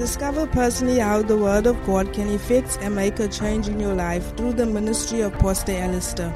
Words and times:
Discover 0.00 0.46
personally 0.46 0.98
how 0.98 1.20
the 1.20 1.36
Word 1.36 1.66
of 1.66 1.76
God 1.84 2.14
can 2.14 2.32
effect 2.32 2.78
and 2.80 2.94
make 2.96 3.20
a 3.20 3.28
change 3.28 3.68
in 3.68 3.78
your 3.78 3.92
life 3.92 4.34
through 4.34 4.54
the 4.54 4.64
ministry 4.64 5.20
of 5.20 5.34
Pastor 5.34 5.72
Allistair. 5.72 6.32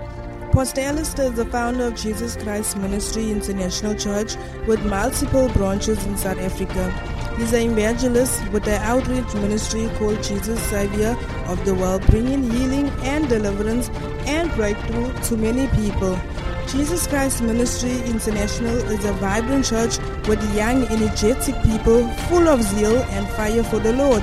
Pastor 0.52 0.82
Allistair 0.82 1.30
is 1.30 1.36
the 1.36 1.46
founder 1.46 1.86
of 1.86 1.94
Jesus 1.94 2.36
Christ 2.36 2.76
Ministry 2.76 3.30
International 3.30 3.94
Church 3.94 4.36
with 4.66 4.84
multiple 4.84 5.48
branches 5.48 6.04
in 6.04 6.14
South 6.18 6.40
Africa. 6.40 6.90
He's 7.38 7.54
an 7.54 7.70
evangelist 7.70 8.46
with 8.52 8.68
an 8.68 8.82
outreach 8.82 9.32
ministry 9.32 9.88
called 9.96 10.22
Jesus 10.22 10.62
Savior 10.64 11.16
of 11.46 11.64
the 11.64 11.74
World, 11.74 12.06
bringing 12.08 12.42
healing 12.50 12.90
and 13.00 13.26
deliverance 13.30 13.88
and 14.26 14.52
breakthrough 14.52 15.10
to 15.22 15.38
many 15.38 15.68
people. 15.68 16.20
Jesus 16.68 17.06
Christ 17.06 17.42
Ministry 17.42 17.92
International 18.06 18.76
is 18.90 19.04
a 19.04 19.12
vibrant 19.14 19.64
church 19.64 19.98
with 20.26 20.42
young, 20.56 20.84
energetic 20.86 21.54
people 21.62 22.08
full 22.28 22.48
of 22.48 22.62
zeal 22.62 22.96
and 22.96 23.28
fire 23.30 23.62
for 23.64 23.78
the 23.78 23.92
Lord. 23.92 24.22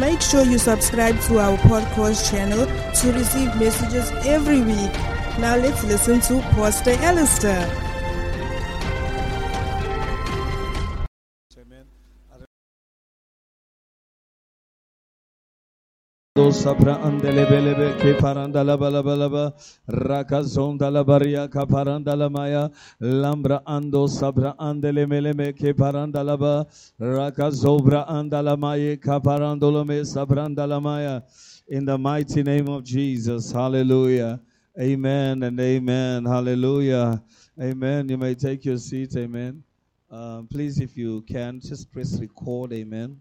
Make 0.00 0.20
sure 0.20 0.44
you 0.44 0.58
subscribe 0.58 1.18
to 1.22 1.38
our 1.38 1.56
podcast 1.58 2.30
channel 2.30 2.66
to 2.66 3.12
receive 3.12 3.54
messages 3.56 4.10
every 4.26 4.60
week. 4.60 4.92
Now 5.38 5.56
let's 5.56 5.82
listen 5.84 6.20
to 6.22 6.40
Pastor 6.54 6.92
Allistair. 6.92 7.85
Do 16.36 16.52
sabra 16.52 16.96
andele 17.02 17.46
belebe 17.50 17.98
ke 18.00 18.18
paranda 18.20 18.64
la 18.64 18.76
bala 18.78 19.02
bala 19.02 19.28
ba. 19.30 19.54
Rakazonda 19.90 20.92
la 20.92 21.04
baria 21.04 21.50
ka 21.50 21.66
paranda 21.66 22.16
la 22.16 22.28
maya. 22.30 22.70
Lambra 23.02 23.62
ando 23.66 24.08
sabra 24.08 24.54
andele 24.60 25.06
meleme 25.08 25.52
ke 25.58 25.74
paranda 25.74 26.24
la 26.24 26.36
rakazobra 27.00 28.08
andala 28.08 28.58
maye 28.58 28.96
ka 28.98 29.20
parandolo 29.20 29.86
me 29.86 30.02
sabranda 30.02 30.68
la 30.68 30.80
maya. 30.80 31.22
In 31.68 31.86
the 31.86 31.98
mighty 31.98 32.44
name 32.44 32.68
of 32.68 32.84
Jesus 32.84 33.52
hallelujah. 33.52 34.40
Amen 34.80 35.42
and 35.42 35.60
amen 35.60 36.26
hallelujah. 36.26 37.22
Amen. 37.60 38.08
You 38.08 38.18
may 38.18 38.36
take 38.36 38.64
your 38.66 38.78
seat 38.78 39.16
amen. 39.16 39.64
Um, 40.10 40.48
please 40.48 40.80
if 40.80 40.96
you 40.96 41.22
can 41.22 41.60
just 41.60 41.92
press 41.92 42.20
record 42.20 42.72
amen. 42.74 43.20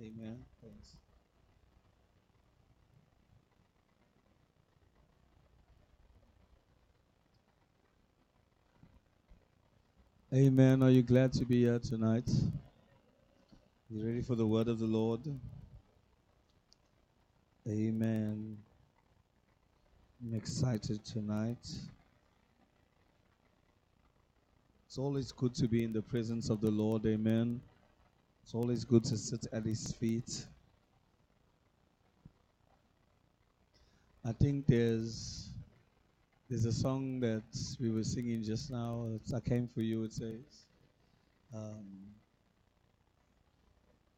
Amen 0.00 0.38
thanks 0.62 0.96
Amen. 10.34 10.82
Are 10.82 10.90
you 10.90 11.02
glad 11.02 11.32
to 11.34 11.44
be 11.44 11.60
here 11.60 11.78
tonight? 11.78 12.28
You 13.88 14.04
ready 14.04 14.20
for 14.20 14.34
the 14.34 14.44
word 14.44 14.66
of 14.66 14.80
the 14.80 14.86
Lord? 14.86 15.20
Amen. 17.68 18.56
I'm 20.20 20.34
excited 20.34 21.04
tonight. 21.04 21.64
It's 24.88 24.98
always 24.98 25.30
good 25.30 25.54
to 25.54 25.68
be 25.68 25.84
in 25.84 25.92
the 25.92 26.02
presence 26.02 26.50
of 26.50 26.60
the 26.60 26.70
Lord. 26.70 27.06
Amen. 27.06 27.60
It's 28.42 28.56
always 28.56 28.84
good 28.84 29.04
to 29.04 29.16
sit 29.16 29.46
at 29.52 29.64
his 29.64 29.92
feet. 29.92 30.46
I 34.24 34.32
think 34.32 34.66
there's 34.66 35.50
there's 36.54 36.66
a 36.66 36.72
song 36.72 37.18
that 37.18 37.42
we 37.80 37.90
were 37.90 38.04
singing 38.04 38.40
just 38.40 38.70
now. 38.70 39.08
It's 39.16 39.34
I 39.34 39.40
came 39.40 39.66
for 39.66 39.80
you. 39.80 40.04
It 40.04 40.12
says, 40.12 40.68
um, 41.52 41.84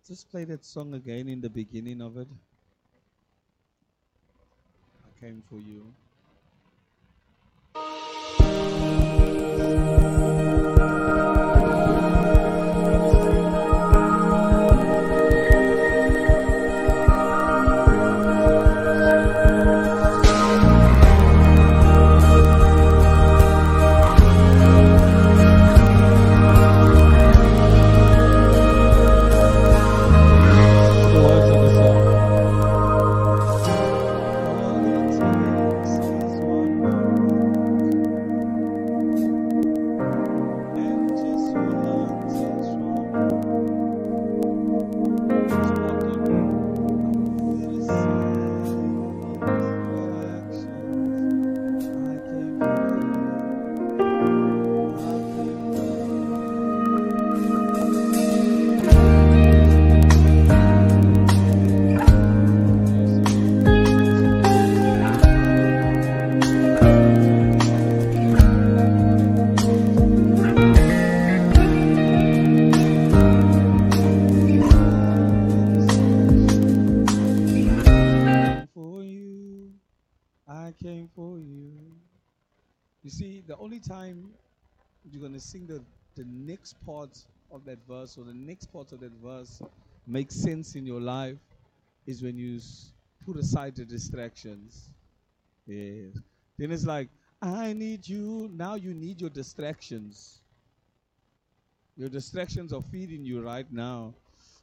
just 0.07 0.31
play 0.31 0.45
that 0.45 0.63
song 0.63 0.93
again 0.93 1.31
in 1.31 1.41
the 1.41 1.49
beginning 1.49 2.03
of 2.03 2.19
it. 2.19 2.29
I 5.07 5.19
came 5.19 5.43
for 5.49 5.57
you. 5.57 5.95
To 85.37 85.41
sing 85.41 85.67
the, 85.67 85.83
the 86.15 86.25
next 86.27 86.75
part 86.87 87.19
of 87.53 87.65
that 87.67 87.79
verse 87.87 88.17
or 88.17 88.25
the 88.25 88.33
next 88.33 88.73
part 88.73 88.91
of 88.93 89.01
that 89.01 89.13
verse 89.23 89.61
makes 90.07 90.35
sense 90.35 90.77
in 90.77 90.87
your 90.87 91.01
life 91.01 91.37
is 92.07 92.23
when 92.23 92.39
you 92.39 92.59
put 93.27 93.37
aside 93.37 93.77
the 93.77 93.85
distractions. 93.85 94.89
Yes. 95.67 96.19
Then 96.57 96.73
it's 96.73 96.87
like, 96.87 97.11
I 97.43 97.75
need 97.75 98.09
you. 98.09 98.49
Now 98.55 98.77
you 98.77 98.95
need 98.95 99.21
your 99.21 99.29
distractions. 99.29 100.41
Your 101.99 102.09
distractions 102.09 102.73
are 102.73 102.83
feeding 102.83 103.27
you 103.27 103.43
right 103.43 103.71
now. 103.71 104.15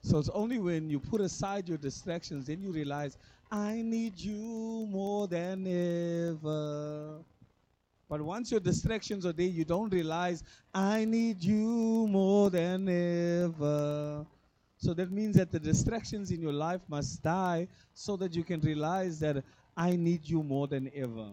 So 0.01 0.17
it's 0.17 0.29
only 0.29 0.57
when 0.57 0.89
you 0.89 0.99
put 0.99 1.21
aside 1.21 1.69
your 1.69 1.77
distractions, 1.77 2.47
then 2.47 2.61
you 2.63 2.71
realize, 2.71 3.17
I 3.51 3.83
need 3.83 4.19
you 4.19 4.87
more 4.89 5.27
than 5.27 5.67
ever. 5.67 7.19
But 8.13 8.21
once 8.21 8.51
your 8.51 8.59
distractions 8.59 9.25
are 9.25 9.33
there, 9.33 9.47
you 9.47 9.65
don't 9.65 9.91
realize, 9.91 10.43
I 10.71 11.03
need 11.03 11.43
you 11.43 12.05
more 12.07 12.51
than 12.51 12.87
ever. 12.87 14.23
So 14.77 14.93
that 14.93 15.11
means 15.11 15.35
that 15.37 15.51
the 15.51 15.59
distractions 15.59 16.29
in 16.29 16.39
your 16.39 16.53
life 16.53 16.81
must 16.87 17.23
die 17.23 17.67
so 17.95 18.15
that 18.17 18.35
you 18.35 18.43
can 18.43 18.61
realize 18.61 19.19
that 19.21 19.43
I 19.75 19.95
need 19.95 20.29
you 20.29 20.43
more 20.43 20.67
than 20.67 20.91
ever. 20.93 21.25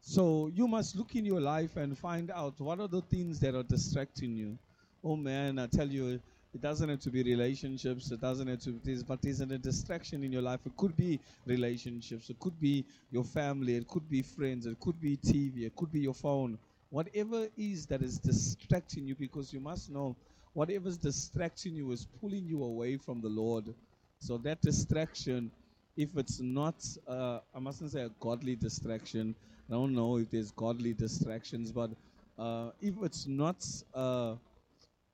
So 0.00 0.48
you 0.54 0.68
must 0.68 0.94
look 0.94 1.16
in 1.16 1.24
your 1.24 1.40
life 1.40 1.76
and 1.76 1.98
find 1.98 2.30
out 2.30 2.60
what 2.60 2.78
are 2.78 2.86
the 2.86 3.00
things 3.00 3.40
that 3.40 3.56
are 3.56 3.64
distracting 3.64 4.36
you. 4.36 4.56
Oh 5.02 5.16
man, 5.16 5.58
I 5.58 5.66
tell 5.66 5.88
you, 5.88 6.20
it 6.56 6.62
doesn't 6.62 6.88
have 6.88 7.00
to 7.00 7.10
be 7.10 7.22
relationships. 7.22 8.10
It 8.10 8.22
doesn't 8.22 8.48
have 8.48 8.60
to 8.60 8.70
be 8.70 8.94
this, 8.94 9.02
but 9.02 9.18
isn't 9.26 9.52
a 9.52 9.58
distraction 9.58 10.24
in 10.24 10.32
your 10.32 10.40
life. 10.40 10.60
It 10.64 10.74
could 10.78 10.96
be 10.96 11.20
relationships. 11.44 12.30
It 12.30 12.40
could 12.40 12.58
be 12.58 12.86
your 13.10 13.24
family. 13.24 13.76
It 13.76 13.86
could 13.86 14.08
be 14.08 14.22
friends. 14.22 14.64
It 14.64 14.80
could 14.80 14.98
be 14.98 15.18
TV. 15.18 15.66
It 15.66 15.76
could 15.76 15.92
be 15.92 16.00
your 16.00 16.14
phone. 16.14 16.56
Whatever 16.88 17.46
is 17.58 17.84
that 17.88 18.00
is 18.00 18.18
distracting 18.18 19.06
you, 19.06 19.14
because 19.14 19.52
you 19.52 19.60
must 19.60 19.90
know 19.90 20.16
whatever 20.54 20.88
is 20.88 20.96
distracting 20.96 21.74
you 21.74 21.92
is 21.92 22.06
pulling 22.22 22.46
you 22.46 22.64
away 22.64 22.96
from 22.96 23.20
the 23.20 23.28
Lord. 23.28 23.74
So 24.18 24.38
that 24.38 24.62
distraction, 24.62 25.50
if 25.94 26.16
it's 26.16 26.40
not, 26.40 26.82
uh, 27.06 27.40
I 27.54 27.58
mustn't 27.58 27.90
say 27.90 28.00
a 28.00 28.10
godly 28.18 28.56
distraction. 28.56 29.34
I 29.68 29.74
don't 29.74 29.94
know 29.94 30.16
if 30.16 30.30
there's 30.30 30.52
godly 30.52 30.94
distractions, 30.94 31.70
but 31.70 31.90
uh, 32.38 32.70
if 32.80 32.94
it's 33.02 33.26
not 33.26 33.62
uh, 33.92 34.36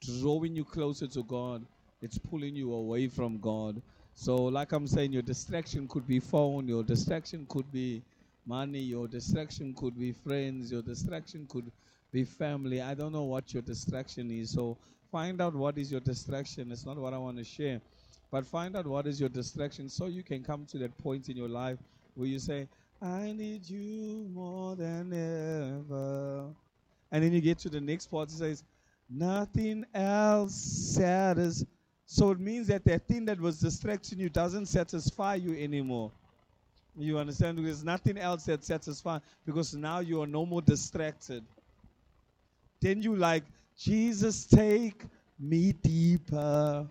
drawing 0.03 0.57
you 0.57 0.65
closer 0.65 1.07
to 1.09 1.23
God, 1.23 1.65
it's 2.01 2.19
pulling 2.19 2.57
you 2.57 2.73
away 2.73 3.09
from 3.09 3.39
God. 3.39 3.81
So, 4.15 4.37
like 4.37 4.73
I'm 4.73 4.87
saying, 4.87 5.13
your 5.13 5.23
distraction 5.23 5.89
could 5.89 6.07
be 6.07 6.21
phone, 6.21 6.69
your 6.69 6.83
distraction 6.83 7.47
could 7.49 7.71
be 7.73 8.03
money, 8.47 8.81
your 8.81 9.09
distraction 9.09 9.73
could 9.75 9.99
be 9.99 10.13
friends, 10.13 10.71
your 10.71 10.83
distraction 10.83 11.47
could 11.49 11.71
be 12.13 12.25
family. 12.25 12.83
I 12.83 12.95
don't 12.95 13.13
know 13.13 13.23
what 13.23 13.55
your 13.55 13.63
distraction 13.63 14.31
is. 14.31 14.51
So, 14.51 14.77
find 15.11 15.41
out 15.41 15.55
what 15.55 15.79
is 15.79 15.91
your 15.91 16.01
distraction. 16.01 16.73
It's 16.73 16.85
not 16.85 16.97
what 16.99 17.15
I 17.15 17.19
want 17.19 17.39
to 17.39 17.45
share, 17.45 17.81
but 18.31 18.45
find 18.47 18.77
out 18.77 18.87
what 18.87 19.07
is 19.07 19.21
your 19.21 19.29
distraction 19.29 19.89
so 19.89 20.07
you 20.07 20.23
can 20.23 20.43
come 20.43 20.67
to 20.67 20.79
that 20.79 20.97
point 20.99 21.29
in 21.29 21.37
your 21.37 21.49
life 21.49 21.79
where 22.15 22.29
you 22.29 22.39
say, 22.39 22.69
I 23.01 23.33
need 23.33 23.69
you 23.69 24.29
more 24.33 24.77
than 24.77 25.13
ever. 25.13 26.45
And 27.11 27.25
then 27.25 27.33
you 27.33 27.41
get 27.41 27.59
to 27.59 27.69
the 27.69 27.81
next 27.81 28.07
part, 28.07 28.29
it 28.29 28.33
says, 28.33 28.65
Nothing 29.11 29.85
else 29.95 30.55
satisfies. 30.55 31.67
So 32.07 32.31
it 32.31 32.41
means 32.41 32.67
that 32.67 32.85
that 32.85 33.09
thing 33.09 33.25
that 33.25 33.41
was 33.41 33.59
distracting 33.59 34.19
you 34.19 34.29
doesn't 34.29 34.67
satisfy 34.67 35.37
you 35.37 35.55
anymore. 35.55 36.11
You 36.95 37.19
understand? 37.19 37.65
There's 37.65 37.83
nothing 37.83 38.19
else 38.19 38.45
that 38.45 38.65
satisfies 38.65 39.23
because 39.47 39.75
now 39.75 40.01
you 40.01 40.21
are 40.21 40.27
no 40.27 40.45
more 40.45 40.61
distracted. 40.61 41.43
Then 42.83 43.01
you 43.03 43.17
like, 43.17 43.45
Jesus, 43.79 44.45
take 44.45 45.05
me 45.39 45.73
deeper. 45.73 46.87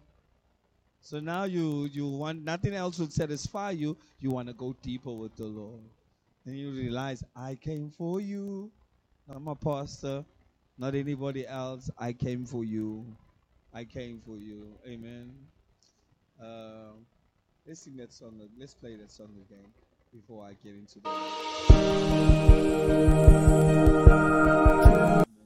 So 1.01 1.19
now 1.19 1.43
you 1.43 1.85
you 1.85 2.07
want 2.07 2.43
nothing 2.43 2.73
else 2.73 2.97
will 2.99 3.09
satisfy 3.09 3.71
you. 3.71 3.97
You 4.19 4.31
want 4.31 4.47
to 4.47 4.53
go 4.53 4.75
deeper 4.81 5.11
with 5.11 5.35
the 5.35 5.45
Lord. 5.45 5.81
And 6.45 6.57
you 6.57 6.71
realize 6.71 7.23
I 7.35 7.55
came 7.55 7.91
for 7.95 8.21
you. 8.21 8.71
I'm 9.29 9.47
a 9.47 9.55
pastor, 9.55 10.25
not 10.81 10.95
anybody 10.95 11.47
else. 11.47 11.91
I 11.95 12.11
came 12.11 12.43
for 12.43 12.63
you. 12.63 13.05
I 13.71 13.83
came 13.83 14.19
for 14.25 14.37
you. 14.37 14.65
Amen. 14.87 15.31
Uh, 16.41 16.93
let's 17.67 17.81
sing 17.81 17.97
that 17.97 18.11
song. 18.11 18.41
Let's 18.57 18.73
play 18.73 18.95
that 18.95 19.11
song 19.11 19.29
again 19.47 19.67
before 20.11 20.43
I 20.43 20.55
get 20.63 20.73
into 20.73 20.99
the. 20.99 21.09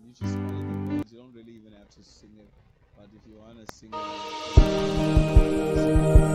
You 0.05 0.13
just 0.13 0.37
words. 0.37 1.11
You 1.11 1.19
don't 1.19 1.33
really 1.35 1.51
even 1.51 1.73
have 1.77 1.89
to 1.89 2.01
sing 2.01 2.31
it. 2.39 2.49
But 2.95 3.09
if 3.13 3.27
you 3.27 3.35
want 3.37 3.57
to 3.67 3.75
sing 3.75 3.89
it, 3.91 6.34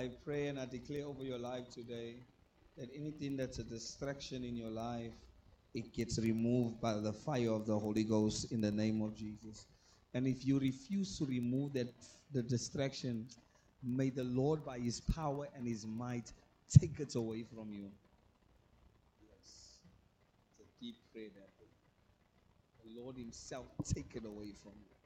I 0.00 0.08
pray 0.24 0.46
and 0.46 0.58
I 0.58 0.64
declare 0.64 1.04
over 1.04 1.22
your 1.22 1.38
life 1.38 1.68
today 1.68 2.14
that 2.78 2.88
anything 2.96 3.36
that's 3.36 3.58
a 3.58 3.62
distraction 3.62 4.44
in 4.44 4.56
your 4.56 4.70
life, 4.70 5.12
it 5.74 5.92
gets 5.92 6.18
removed 6.18 6.80
by 6.80 6.94
the 6.94 7.12
fire 7.12 7.50
of 7.52 7.66
the 7.66 7.78
Holy 7.78 8.04
Ghost 8.04 8.50
in 8.50 8.62
the 8.62 8.70
name 8.70 9.02
of 9.02 9.14
Jesus. 9.14 9.66
And 10.14 10.26
if 10.26 10.46
you 10.46 10.58
refuse 10.58 11.18
to 11.18 11.26
remove 11.26 11.74
that 11.74 11.92
the 12.32 12.42
distraction, 12.42 13.26
may 13.82 14.08
the 14.08 14.24
Lord 14.24 14.64
by 14.64 14.78
his 14.78 15.02
power 15.02 15.48
and 15.54 15.68
his 15.68 15.86
might 15.86 16.32
take 16.80 16.98
it 16.98 17.14
away 17.14 17.42
from 17.42 17.70
you. 17.70 17.90
Yes. 19.20 19.80
It's 20.48 20.60
a 20.60 20.82
deep 20.82 20.96
prayer 21.12 21.28
that 21.34 21.50
the 22.82 22.98
Lord 22.98 23.18
Himself 23.18 23.66
take 23.84 24.12
it 24.14 24.24
away 24.24 24.52
from 24.62 24.72
you 24.80 24.96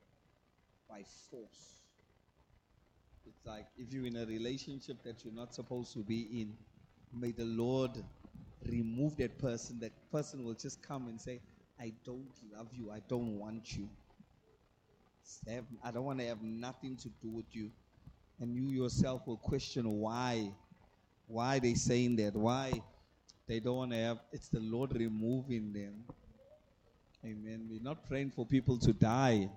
by 0.88 1.02
force. 1.30 1.83
It's 3.26 3.46
like 3.46 3.66
if 3.78 3.92
you're 3.92 4.06
in 4.06 4.16
a 4.16 4.26
relationship 4.26 5.02
that 5.04 5.24
you're 5.24 5.34
not 5.34 5.54
supposed 5.54 5.92
to 5.94 6.00
be 6.00 6.28
in, 6.40 6.54
may 7.12 7.32
the 7.32 7.44
Lord 7.44 7.90
remove 8.66 9.16
that 9.16 9.38
person. 9.38 9.78
That 9.80 9.92
person 10.10 10.44
will 10.44 10.54
just 10.54 10.82
come 10.82 11.08
and 11.08 11.20
say, 11.20 11.40
I 11.80 11.92
don't 12.04 12.30
love 12.56 12.68
you. 12.72 12.90
I 12.90 13.00
don't 13.08 13.38
want 13.38 13.76
you. 13.76 13.88
I 15.82 15.90
don't 15.90 16.04
want 16.04 16.18
to 16.20 16.26
have 16.26 16.42
nothing 16.42 16.96
to 16.98 17.08
do 17.22 17.30
with 17.30 17.46
you. 17.52 17.70
And 18.40 18.54
you 18.54 18.68
yourself 18.68 19.26
will 19.26 19.36
question 19.36 20.00
why. 20.00 20.52
Why 21.26 21.58
they 21.58 21.74
saying 21.74 22.16
that? 22.16 22.34
Why 22.34 22.82
they 23.46 23.60
don't 23.60 23.76
want 23.76 23.90
to 23.92 23.98
have 23.98 24.18
it's 24.32 24.48
the 24.48 24.60
Lord 24.60 24.94
removing 24.94 25.72
them. 25.72 26.04
Amen. 27.24 27.66
We're 27.70 27.82
not 27.82 28.06
praying 28.06 28.32
for 28.32 28.44
people 28.44 28.78
to 28.78 28.92
die 28.92 29.48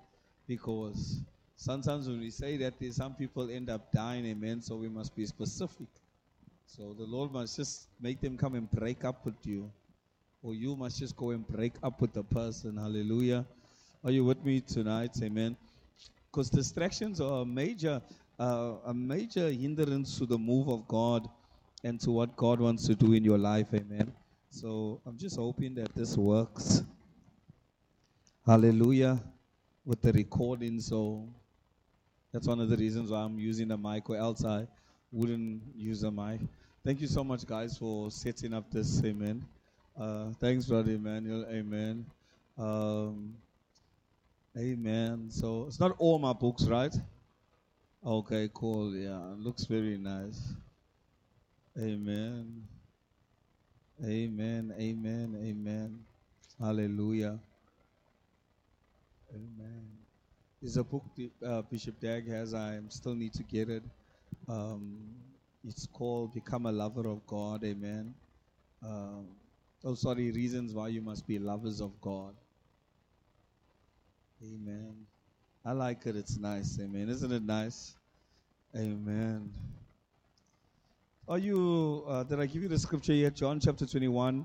because 0.46 1.20
sometimes 1.58 2.08
when 2.08 2.20
we 2.20 2.30
say 2.30 2.56
that, 2.56 2.74
some 2.92 3.14
people 3.14 3.50
end 3.50 3.68
up 3.68 3.92
dying. 3.92 4.24
Amen. 4.26 4.62
So 4.62 4.76
we 4.76 4.88
must 4.88 5.14
be 5.14 5.26
specific. 5.26 5.88
So 6.66 6.94
the 6.96 7.04
Lord 7.04 7.32
must 7.32 7.56
just 7.56 7.88
make 8.00 8.20
them 8.20 8.38
come 8.38 8.54
and 8.54 8.70
break 8.70 9.04
up 9.04 9.24
with 9.26 9.44
you. 9.44 9.70
Or 10.42 10.54
you 10.54 10.76
must 10.76 11.00
just 11.00 11.16
go 11.16 11.30
and 11.30 11.46
break 11.46 11.72
up 11.82 12.00
with 12.00 12.12
the 12.12 12.22
person. 12.22 12.76
Hallelujah. 12.76 13.44
Are 14.04 14.12
you 14.12 14.24
with 14.24 14.42
me 14.44 14.60
tonight? 14.60 15.10
Amen. 15.22 15.56
Because 16.30 16.48
distractions 16.48 17.20
are 17.20 17.42
a 17.42 17.44
major, 17.44 18.00
uh, 18.38 18.74
a 18.86 18.94
major 18.94 19.50
hindrance 19.50 20.16
to 20.18 20.26
the 20.26 20.38
move 20.38 20.68
of 20.68 20.86
God 20.86 21.28
and 21.82 22.00
to 22.00 22.12
what 22.12 22.36
God 22.36 22.60
wants 22.60 22.86
to 22.86 22.94
do 22.94 23.14
in 23.14 23.24
your 23.24 23.38
life. 23.38 23.68
Amen. 23.74 24.12
So 24.50 25.00
I'm 25.04 25.18
just 25.18 25.36
hoping 25.36 25.74
that 25.74 25.92
this 25.96 26.16
works. 26.16 26.84
Hallelujah. 28.46 29.20
With 29.84 30.00
the 30.02 30.12
recording. 30.12 30.80
So 30.80 31.28
that's 32.32 32.46
one 32.46 32.60
of 32.60 32.68
the 32.68 32.76
reasons 32.76 33.10
why 33.10 33.20
I'm 33.20 33.38
using 33.38 33.70
a 33.70 33.78
mic, 33.78 34.08
or 34.10 34.16
else 34.16 34.44
I 34.44 34.66
wouldn't 35.12 35.62
use 35.76 36.02
a 36.02 36.10
mic. 36.10 36.40
Thank 36.84 37.00
you 37.00 37.06
so 37.06 37.24
much, 37.24 37.46
guys, 37.46 37.76
for 37.76 38.10
setting 38.10 38.54
up 38.54 38.70
this. 38.70 39.02
Amen. 39.04 39.44
Uh, 39.98 40.30
thanks, 40.40 40.66
Brother 40.66 40.92
Emmanuel. 40.92 41.44
Amen. 41.50 42.06
Um, 42.56 43.34
amen. 44.56 45.30
So 45.30 45.64
it's 45.66 45.80
not 45.80 45.96
all 45.98 46.18
my 46.18 46.32
books, 46.32 46.64
right? 46.64 46.94
Okay, 48.04 48.48
cool. 48.54 48.94
Yeah, 48.94 49.18
looks 49.38 49.64
very 49.64 49.98
nice. 49.98 50.40
Amen. 51.76 52.62
Amen. 54.04 54.72
Amen. 54.78 55.36
Amen. 55.42 55.98
Hallelujah. 56.60 57.38
Amen. 59.34 59.97
There's 60.60 60.76
a 60.76 60.82
book 60.82 61.04
uh, 61.46 61.62
Bishop 61.62 62.00
Dag 62.00 62.28
has. 62.28 62.52
I 62.52 62.80
still 62.88 63.14
need 63.14 63.32
to 63.34 63.44
get 63.44 63.70
it. 63.70 63.84
Um, 64.48 64.98
it's 65.64 65.86
called 65.86 66.34
Become 66.34 66.66
a 66.66 66.72
Lover 66.72 67.06
of 67.06 67.24
God. 67.28 67.62
Amen. 67.62 68.12
Um, 68.84 69.28
oh, 69.84 69.94
sorry. 69.94 70.32
Reasons 70.32 70.74
why 70.74 70.88
you 70.88 71.00
must 71.00 71.28
be 71.28 71.38
lovers 71.38 71.80
of 71.80 71.92
God. 72.00 72.34
Amen. 74.42 75.06
I 75.64 75.72
like 75.72 76.04
it. 76.06 76.16
It's 76.16 76.36
nice. 76.36 76.76
Amen. 76.82 77.08
Isn't 77.08 77.30
it 77.30 77.42
nice? 77.44 77.94
Amen. 78.74 79.52
Are 81.28 81.38
you, 81.38 82.04
uh, 82.08 82.24
did 82.24 82.40
I 82.40 82.46
give 82.46 82.62
you 82.62 82.68
the 82.68 82.78
scripture 82.80 83.12
yet? 83.12 83.36
John 83.36 83.60
chapter 83.60 83.86
21. 83.86 84.44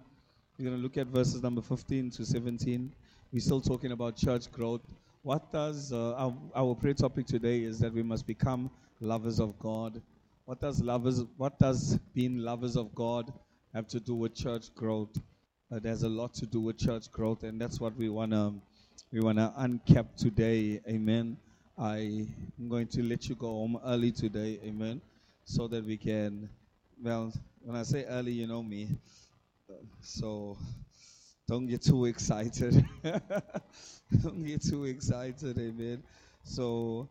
We're 0.59 0.65
going 0.65 0.77
to 0.77 0.83
look 0.83 0.97
at 0.97 1.07
verses 1.07 1.41
number 1.41 1.63
15 1.63 2.11
to 2.11 2.25
17. 2.25 2.93
We're 3.31 3.39
still 3.39 3.61
talking 3.61 3.91
about 3.91 4.15
church 4.15 4.51
growth. 4.51 4.83
What 5.23 5.53
does, 5.53 5.93
uh, 5.93 6.15
our, 6.15 6.35
our 6.53 6.75
prayer 6.75 6.93
topic 6.93 7.27
today 7.27 7.63
is 7.63 7.79
that 7.79 7.93
we 7.93 8.03
must 8.03 8.27
become 8.27 8.69
lovers 8.99 9.39
of 9.39 9.57
God. 9.57 10.01
What 10.43 10.59
does 10.59 10.81
lovers, 10.81 11.23
what 11.37 11.57
does 11.57 11.97
being 12.13 12.39
lovers 12.39 12.75
of 12.75 12.93
God 12.93 13.31
have 13.73 13.87
to 13.87 14.01
do 14.01 14.15
with 14.15 14.35
church 14.35 14.75
growth? 14.75 15.17
Uh, 15.71 15.79
there's 15.79 16.03
a 16.03 16.09
lot 16.09 16.33
to 16.33 16.45
do 16.45 16.59
with 16.59 16.77
church 16.77 17.09
growth, 17.09 17.43
and 17.43 17.59
that's 17.59 17.79
what 17.79 17.95
we 17.95 18.09
want 18.09 18.33
to 18.33 18.53
we 19.13 19.21
want 19.21 19.37
to 19.37 19.53
uncap 19.57 20.13
today. 20.17 20.81
Amen. 20.89 21.37
I 21.77 22.27
am 22.59 22.67
going 22.67 22.87
to 22.87 23.01
let 23.01 23.29
you 23.29 23.35
go 23.35 23.47
home 23.47 23.79
early 23.85 24.11
today. 24.11 24.59
Amen. 24.65 24.99
So 25.45 25.69
that 25.69 25.85
we 25.85 25.95
can, 25.95 26.49
well, 27.01 27.31
when 27.61 27.77
I 27.77 27.83
say 27.83 28.03
early, 28.03 28.33
you 28.33 28.47
know 28.47 28.61
me. 28.61 28.89
So 30.01 30.57
don't 31.47 31.67
get 31.67 31.81
too 31.81 32.05
excited. 32.05 32.85
don't 34.23 34.43
get 34.43 34.61
too 34.61 34.85
excited. 34.85 35.57
Amen. 35.57 36.03
So, 36.43 37.09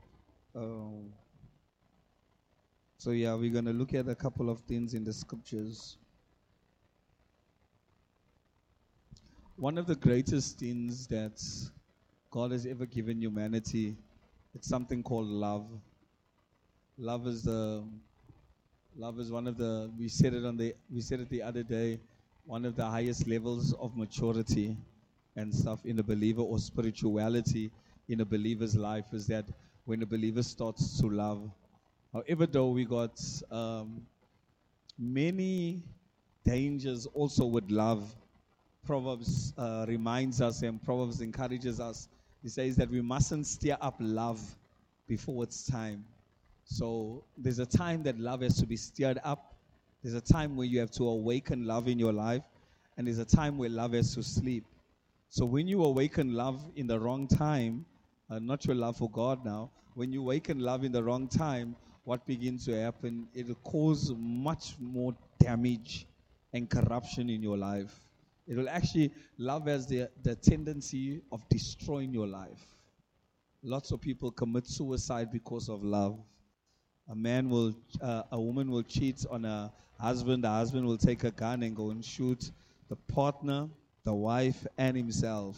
um, 0.55 1.12
so 2.99 3.11
yeah, 3.11 3.35
we're 3.35 3.53
going 3.53 3.65
to 3.67 3.73
look 3.73 3.95
at 3.95 4.09
a 4.09 4.15
couple 4.15 4.49
of 4.49 4.61
things 4.61 4.95
in 4.95 5.05
the 5.05 5.12
scriptures. 5.12 5.97
One 9.57 9.77
of 9.79 9.87
the 9.87 9.97
greatest 9.97 10.59
things 10.59 11.07
that 11.09 11.43
God 12.33 12.51
has 12.53 12.65
ever 12.65 12.87
given 12.87 13.21
humanity. 13.21 13.95
It's 14.55 14.67
something 14.67 15.03
called 15.03 15.27
love. 15.27 15.67
Love 16.97 17.27
is 17.27 17.43
the 17.43 17.85
love 18.97 19.19
is 19.19 19.31
one 19.31 19.47
of 19.47 19.57
the 19.57 19.91
we 19.99 20.09
said 20.09 20.35
it 20.35 20.45
on 20.45 20.57
the 20.57 20.75
we 20.91 21.01
said 21.01 21.21
it 21.21 21.29
the 21.29 21.43
other 21.43 21.62
day, 21.62 22.01
one 22.45 22.65
of 22.65 22.77
the 22.77 22.85
highest 22.85 23.27
levels 23.27 23.73
of 23.75 23.97
maturity 23.97 24.77
and 25.37 25.55
stuff 25.55 25.85
in 25.85 25.99
a 25.99 26.03
believer 26.03 26.43
or 26.43 26.59
spirituality 26.59 27.71
in 28.09 28.21
a 28.21 28.25
believer's 28.25 28.77
life 28.77 29.07
is 29.13 29.27
that 29.27 29.45
when 29.85 30.03
a 30.03 30.07
believer 30.07 30.43
starts 30.43 31.01
to 31.01 31.09
love. 31.09 31.51
However, 32.13 32.47
though 32.47 32.71
we 32.71 32.85
got 32.85 33.21
um, 33.51 34.03
many 34.99 35.83
dangers 36.45 37.07
also 37.15 37.47
with 37.47 37.71
love. 37.71 38.15
Proverbs 38.85 39.55
uh, 39.57 39.87
reminds 39.89 40.41
us 40.41 40.63
and 40.63 40.83
Proverbs 40.83 41.21
encourages 41.21 41.79
us 41.79 42.09
he 42.43 42.49
says 42.49 42.77
that 42.77 42.91
we 42.91 43.01
mustn't 43.01 43.47
stir 43.47 43.77
up 43.81 43.95
love 44.01 44.41
before 45.07 45.45
it's 45.45 45.65
time. 45.65 46.05
So 46.65 47.25
there's 47.39 47.61
a 47.61 47.67
time 47.67 48.03
that 48.03 48.19
love 48.19 48.43
has 48.43 48.57
to 48.59 48.67
be 48.67 48.77
stirred 48.77 49.21
up. 49.23 49.51
There's 50.02 50.14
a 50.14 50.21
time 50.21 50.56
where 50.56 50.66
you 50.66 50.80
have 50.80 50.90
to 50.92 51.09
awaken 51.09 51.64
love 51.64 51.87
in 51.87 51.99
your 51.99 52.12
life, 52.12 52.42
and 52.97 53.06
there's 53.06 53.18
a 53.18 53.25
time 53.25 53.56
where 53.56 53.71
love 53.71 53.92
has 53.92 54.14
to 54.14 54.23
sleep. 54.23 54.64
So 55.28 55.47
when 55.47 55.68
you 55.68 55.85
awaken 55.85 56.35
love 56.35 56.61
in 56.76 56.87
the 56.87 56.99
wrong 56.99 57.28
time, 57.28 57.87
uh, 58.28 58.38
not 58.38 58.66
your 58.66 58.75
love 58.75 58.97
for 58.97 59.09
God 59.11 59.44
now, 59.44 59.71
when 59.94 60.12
you 60.12 60.21
awaken 60.21 60.59
love 60.59 60.85
in 60.85 60.92
the 60.92 61.02
wrong 61.02 61.28
time, 61.28 61.76
what 62.04 62.26
begins 62.26 62.64
to 62.66 62.80
happen? 62.80 63.28
It'll 63.32 63.54
cause 63.56 64.12
much 64.18 64.75
more 64.80 65.14
damage 65.38 66.06
and 66.52 66.68
corruption 66.68 67.30
in 67.30 67.42
your 67.42 67.56
life. 67.56 67.94
It 68.49 68.56
will 68.56 68.68
actually, 68.68 69.12
love 69.38 69.66
has 69.66 69.87
the, 69.87 70.09
the 70.23 70.35
tendency 70.35 71.23
of 71.30 71.49
destroying 71.49 72.12
your 72.12 72.26
life. 72.26 72.66
Lots 73.62 73.92
of 73.92 74.00
people 74.00 74.32
commit 74.32 74.66
suicide 74.66 75.30
because 75.30 75.68
of 75.68 75.85
love. 75.85 76.18
A 77.09 77.14
man 77.14 77.50
will, 77.50 77.75
uh, 78.00 78.23
a 78.30 78.40
woman 78.40 78.71
will 78.71 78.82
cheat 78.82 79.25
on 79.30 79.44
a 79.44 79.73
husband. 79.99 80.44
The 80.44 80.49
husband 80.49 80.87
will 80.87 80.99
take 80.99 81.25
a 81.25 81.30
gun 81.30 81.62
and 81.62 81.75
go 81.76 81.90
and 81.90 82.04
shoot 82.04 82.50
the 82.88 82.97
partner, 82.97 83.68
the 84.04 84.14
wife, 84.14 84.66
and 84.78 84.97
himself 84.97 85.56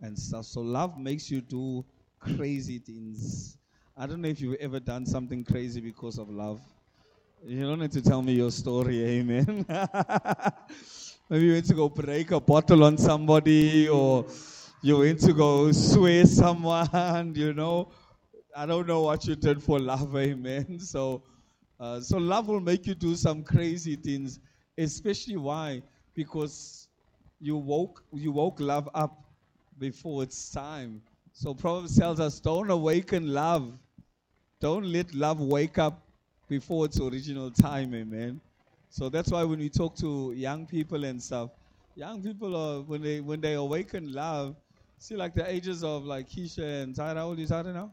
and 0.00 0.18
stuff. 0.18 0.44
So 0.46 0.60
love 0.60 0.98
makes 0.98 1.30
you 1.30 1.40
do 1.40 1.84
crazy 2.20 2.78
things. 2.78 3.56
I 3.96 4.06
don't 4.06 4.20
know 4.20 4.28
if 4.28 4.40
you've 4.40 4.56
ever 4.60 4.80
done 4.80 5.06
something 5.06 5.44
crazy 5.44 5.80
because 5.80 6.18
of 6.18 6.28
love. 6.28 6.60
You 7.44 7.66
don't 7.66 7.80
need 7.80 7.92
to 7.92 8.02
tell 8.02 8.22
me 8.22 8.32
your 8.34 8.50
story, 8.50 9.02
amen. 9.20 9.64
Maybe 11.28 11.44
you 11.46 11.52
went 11.52 11.66
to 11.66 11.74
go 11.74 11.88
break 11.88 12.30
a 12.30 12.40
bottle 12.40 12.84
on 12.84 12.98
somebody 12.98 13.88
or 13.88 14.26
you 14.82 14.98
went 14.98 15.20
to 15.20 15.32
go 15.32 15.72
sway 15.72 16.24
someone, 16.24 17.32
you 17.36 17.52
know. 17.52 17.88
I 18.56 18.64
don't 18.64 18.86
know 18.86 19.02
what 19.02 19.26
you 19.26 19.36
did 19.36 19.62
for 19.62 19.78
love, 19.78 20.16
amen. 20.16 20.78
So, 20.80 21.22
uh, 21.78 22.00
so 22.00 22.16
love 22.16 22.48
will 22.48 22.60
make 22.60 22.86
you 22.86 22.94
do 22.94 23.14
some 23.14 23.42
crazy 23.42 23.96
things, 23.96 24.40
especially 24.78 25.36
why? 25.36 25.82
Because 26.14 26.88
you 27.38 27.58
woke 27.58 28.02
you 28.14 28.32
woke 28.32 28.58
love 28.58 28.88
up 28.94 29.22
before 29.78 30.22
its 30.22 30.50
time. 30.50 31.02
So 31.34 31.52
Proverbs 31.52 31.98
tells 31.98 32.18
us, 32.18 32.40
don't 32.40 32.70
awaken 32.70 33.34
love. 33.34 33.78
Don't 34.58 34.86
let 34.86 35.12
love 35.14 35.38
wake 35.38 35.76
up 35.76 36.00
before 36.48 36.86
its 36.86 36.98
original 36.98 37.50
time, 37.50 37.94
amen. 37.94 38.40
So 38.88 39.10
that's 39.10 39.30
why 39.30 39.44
when 39.44 39.58
we 39.58 39.68
talk 39.68 39.96
to 39.96 40.32
young 40.34 40.64
people 40.66 41.04
and 41.04 41.22
stuff, 41.22 41.50
young 41.94 42.22
people 42.22 42.56
are 42.56 42.80
when 42.80 43.02
they 43.02 43.20
when 43.20 43.42
they 43.42 43.52
awaken 43.52 44.14
love, 44.14 44.56
see 44.98 45.14
like 45.14 45.34
the 45.34 45.46
ages 45.46 45.84
of 45.84 46.04
like 46.06 46.30
Keisha 46.30 46.82
and 46.84 46.94
Tyra, 46.94 47.16
how 47.16 47.26
old 47.26 47.38
is 47.38 47.50
Tyra 47.50 47.74
now? 47.74 47.92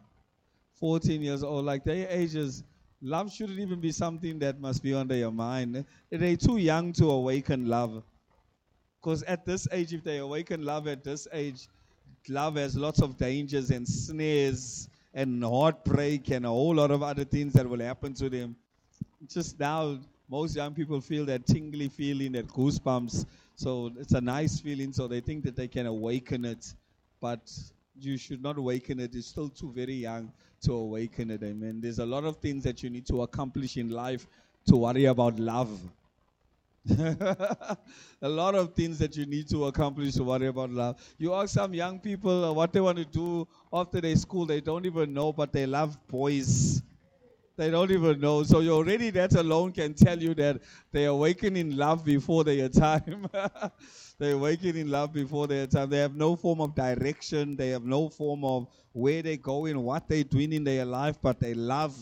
14 0.84 1.22
years 1.22 1.46
old. 1.46 1.64
Like 1.64 1.86
their 1.86 2.10
ages, 2.10 2.62
love 3.02 3.32
shouldn't 3.32 3.58
even 3.58 3.80
be 3.80 3.94
something 3.94 4.38
that 4.40 4.60
must 4.60 4.84
be 4.84 4.94
under 4.94 5.16
your 5.16 5.32
mind. 5.32 5.86
They're 6.10 6.36
too 6.36 6.58
young 6.58 6.92
to 6.94 7.10
awaken 7.10 7.70
love. 7.70 8.04
Because 9.00 9.24
at 9.24 9.46
this 9.46 9.66
age, 9.72 9.94
if 9.94 10.04
they 10.04 10.18
awaken 10.18 10.66
love 10.66 10.90
at 10.90 11.02
this 11.02 11.26
age, 11.32 11.70
love 12.28 12.58
has 12.58 12.76
lots 12.76 13.02
of 13.02 13.16
dangers 13.16 13.72
and 13.72 13.88
snares 13.88 14.90
and 15.14 15.42
heartbreak 15.42 16.30
and 16.32 16.46
a 16.46 16.50
whole 16.50 16.76
lot 16.76 16.92
of 16.92 17.02
other 17.02 17.24
things 17.24 17.54
that 17.54 17.66
will 17.66 17.80
happen 17.80 18.14
to 18.16 18.30
them. 18.30 18.54
Just 19.30 19.58
now, 19.58 19.98
most 20.30 20.54
young 20.54 20.74
people 20.74 21.00
feel 21.00 21.24
that 21.28 21.46
tingly 21.46 21.88
feeling, 21.88 22.34
that 22.34 22.50
goosebumps. 22.50 23.26
So 23.56 23.90
it's 23.98 24.12
a 24.12 24.22
nice 24.22 24.60
feeling, 24.60 24.92
so 24.92 25.08
they 25.08 25.22
think 25.22 25.46
that 25.46 25.56
they 25.56 25.70
can 25.70 25.86
awaken 25.86 26.44
it. 26.44 26.74
But 27.22 27.50
you 27.98 28.18
should 28.18 28.44
not 28.44 28.58
awaken 28.58 29.00
it. 29.00 29.16
It's 29.16 29.28
still 29.28 29.48
too 29.48 29.72
very 29.72 29.94
young 29.94 30.34
to 30.64 30.74
awaken 30.74 31.32
it. 31.32 31.44
Amen. 31.44 31.80
There's 31.82 32.00
a 32.00 32.06
lot 32.06 32.24
of 32.24 32.38
things 32.38 32.64
that 32.64 32.84
you 32.84 32.90
need 32.90 33.06
to 33.08 33.22
accomplish 33.22 33.78
in 33.78 33.90
life 33.90 34.28
to 34.68 34.76
worry 34.76 35.06
about 35.06 35.40
love. 35.40 35.70
a 37.00 37.78
lot 38.22 38.56
of 38.56 38.74
things 38.74 39.00
that 39.00 39.16
you 39.16 39.26
need 39.26 39.48
to 39.50 39.66
accomplish 39.66 40.16
to 40.16 40.24
worry 40.24 40.48
about 40.48 40.70
love. 40.70 41.00
You 41.18 41.34
ask 41.34 41.54
some 41.54 41.74
young 41.74 42.00
people 42.00 42.44
uh, 42.44 42.52
what 42.52 42.74
they 42.74 42.82
want 42.82 42.98
to 42.98 43.06
do 43.06 43.48
after 43.72 44.02
their 44.02 44.16
school, 44.18 44.46
they 44.46 44.60
don't 44.60 44.86
even 44.86 45.14
know, 45.14 45.32
but 45.32 45.54
they 45.54 45.66
love 45.66 45.98
boys. 46.08 46.82
They 47.56 47.70
don't 47.70 47.92
even 47.92 48.20
know. 48.20 48.44
So 48.44 48.60
you 48.60 48.72
already 48.72 49.12
that 49.12 49.34
alone 49.36 49.72
can 49.72 49.94
tell 49.94 50.22
you 50.22 50.34
that 50.36 50.62
they 50.92 51.06
awaken 51.06 51.56
in 51.56 51.78
love 51.78 52.04
before 52.04 52.44
their 52.44 52.68
time. 52.86 53.28
They 54.24 54.32
awaken 54.32 54.78
in 54.78 54.90
love 54.90 55.12
before 55.12 55.48
their 55.48 55.68
time. 55.68 55.90
They 55.90 55.98
have 55.98 56.16
no 56.16 56.36
form 56.36 56.62
of 56.62 56.74
direction. 56.74 57.56
They 57.56 57.70
have 57.70 57.84
no 57.84 58.10
form 58.10 58.46
of 58.46 58.68
where 58.94 59.22
they're 59.22 59.38
going, 59.38 59.78
what 59.80 60.08
they're 60.08 60.24
doing 60.24 60.54
in 60.54 60.64
their 60.64 60.86
life, 60.86 61.18
but 61.22 61.40
they 61.40 61.54
love 61.54 61.96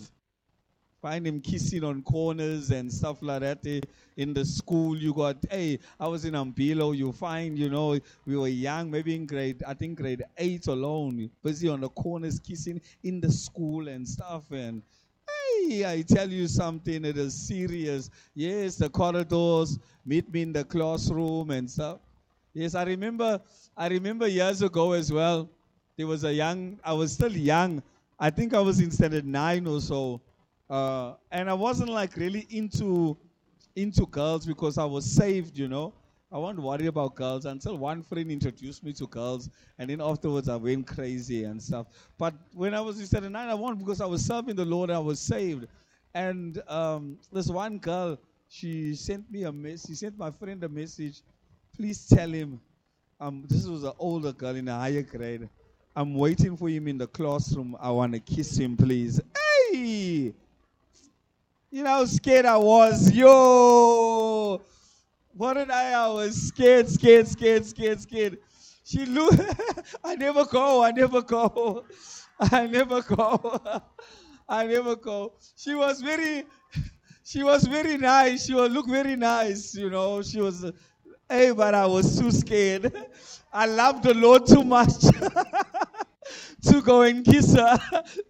find 1.01 1.25
him 1.25 1.41
kissing 1.41 1.83
on 1.83 2.03
corners 2.03 2.69
and 2.69 2.93
stuff 2.93 3.17
like 3.21 3.41
that. 3.41 3.65
Eh, 3.65 3.81
in 4.17 4.35
the 4.35 4.45
school, 4.45 4.95
you 4.95 5.13
got, 5.13 5.35
hey, 5.49 5.79
I 5.99 6.07
was 6.07 6.25
in 6.25 6.35
Ambilo, 6.35 6.95
you 6.95 7.11
find, 7.11 7.57
you 7.57 7.69
know, 7.69 7.99
we 8.25 8.37
were 8.37 8.47
young, 8.47 8.91
maybe 8.91 9.15
in 9.15 9.25
grade, 9.25 9.63
I 9.67 9.73
think 9.73 9.97
grade 9.97 10.23
eight 10.37 10.67
alone, 10.67 11.31
busy 11.43 11.69
on 11.69 11.81
the 11.81 11.89
corners 11.89 12.39
kissing 12.39 12.79
in 13.03 13.19
the 13.19 13.31
school 13.31 13.87
and 13.87 14.07
stuff. 14.07 14.43
And 14.51 14.83
hey, 15.27 15.91
I 15.91 16.03
tell 16.03 16.29
you 16.29 16.47
something, 16.47 17.03
it 17.03 17.17
is 17.17 17.33
serious. 17.33 18.11
Yes, 18.35 18.75
the 18.75 18.89
corridors, 18.89 19.79
meet 20.05 20.31
me 20.31 20.43
in 20.43 20.53
the 20.53 20.63
classroom 20.63 21.49
and 21.49 21.69
stuff. 21.69 21.97
Yes, 22.53 22.75
I 22.75 22.83
remember, 22.83 23.39
I 23.75 23.87
remember 23.87 24.27
years 24.27 24.61
ago 24.61 24.91
as 24.93 25.11
well, 25.11 25.49
there 25.97 26.07
was 26.07 26.23
a 26.23 26.33
young, 26.33 26.79
I 26.83 26.93
was 26.93 27.13
still 27.13 27.31
young. 27.31 27.81
I 28.19 28.29
think 28.29 28.53
I 28.53 28.59
was 28.59 28.79
in 28.79 28.91
standard 28.91 29.25
nine 29.25 29.65
or 29.67 29.81
so 29.81 30.21
uh, 30.71 31.15
and 31.31 31.49
I 31.49 31.53
wasn't 31.53 31.89
like 31.89 32.15
really 32.15 32.47
into 32.49 33.17
into 33.75 34.05
girls 34.05 34.45
because 34.45 34.77
I 34.77 34.85
was 34.85 35.05
saved, 35.05 35.57
you 35.57 35.67
know. 35.67 35.93
I 36.31 36.37
wasn't 36.37 36.63
worried 36.63 36.85
about 36.87 37.15
girls 37.15 37.43
until 37.45 37.77
one 37.77 38.01
friend 38.03 38.31
introduced 38.31 38.81
me 38.81 38.93
to 38.93 39.05
girls, 39.07 39.49
and 39.77 39.89
then 39.89 39.99
afterwards 39.99 40.47
I 40.47 40.55
went 40.55 40.87
crazy 40.87 41.43
and 41.43 41.61
stuff. 41.61 41.87
But 42.17 42.33
when 42.53 42.73
I 42.73 42.79
was 42.79 43.01
in 43.01 43.05
standard 43.05 43.33
nine, 43.33 43.49
I 43.49 43.53
won 43.53 43.75
because 43.77 43.99
I 43.99 44.05
was 44.05 44.25
serving 44.25 44.55
the 44.55 44.63
Lord. 44.63 44.89
and 44.89 44.95
I 44.95 44.99
was 45.01 45.19
saved, 45.19 45.67
and 46.13 46.61
um, 46.69 47.17
this 47.33 47.47
one 47.47 47.77
girl, 47.77 48.17
she 48.47 48.95
sent 48.95 49.29
me 49.29 49.43
a 49.43 49.51
message. 49.51 49.89
She 49.89 49.95
sent 49.95 50.17
my 50.17 50.31
friend 50.31 50.63
a 50.63 50.69
message. 50.69 51.21
Please 51.75 52.05
tell 52.07 52.29
him. 52.29 52.59
Um, 53.19 53.45
this 53.47 53.65
was 53.65 53.83
an 53.83 53.93
older 53.99 54.31
girl 54.31 54.55
in 54.55 54.67
a 54.67 54.77
higher 54.77 55.03
grade. 55.03 55.47
I'm 55.95 56.13
waiting 56.15 56.55
for 56.57 56.69
him 56.69 56.87
in 56.87 56.97
the 56.97 57.07
classroom. 57.07 57.75
I 57.79 57.91
want 57.91 58.13
to 58.13 58.19
kiss 58.19 58.57
him, 58.57 58.77
please. 58.77 59.21
Hey! 59.71 60.33
You 61.69 61.83
know 61.83 61.89
how 61.89 62.05
scared 62.05 62.45
I 62.45 62.57
was? 62.57 63.11
Yo! 63.11 64.61
What 65.33 65.53
did 65.53 65.71
I? 65.71 65.91
I 65.93 66.07
was 66.07 66.35
scared, 66.35 66.89
scared, 66.89 67.27
scared, 67.27 67.65
scared, 67.65 68.01
scared. 68.01 68.37
She 68.83 69.05
looked. 69.05 69.39
I 70.03 70.15
never 70.15 70.45
go. 70.45 70.83
I 70.83 70.91
never 70.91 71.21
go. 71.21 71.85
I 72.39 72.67
never 72.67 73.01
go. 73.01 73.61
I 74.49 74.65
never 74.65 74.95
go. 74.95 75.33
She 75.55 75.73
was 75.75 76.01
very. 76.01 76.45
She 77.23 77.43
was 77.43 77.63
very 77.65 77.97
nice. 77.97 78.47
She 78.47 78.53
would 78.53 78.73
look 78.73 78.89
very 78.89 79.15
nice. 79.15 79.73
You 79.75 79.89
know. 79.89 80.21
She 80.21 80.41
was. 80.41 80.69
Hey, 81.31 81.51
but 81.51 81.73
I 81.73 81.85
was 81.85 82.19
too 82.19 82.29
scared. 82.29 82.91
I 83.53 83.65
loved 83.65 84.03
the 84.03 84.13
Lord 84.13 84.45
too 84.45 84.65
much. 84.65 84.99
to 86.63 86.81
go 86.81 87.03
and 87.03 87.23
kiss 87.23 87.55
her, 87.55 87.79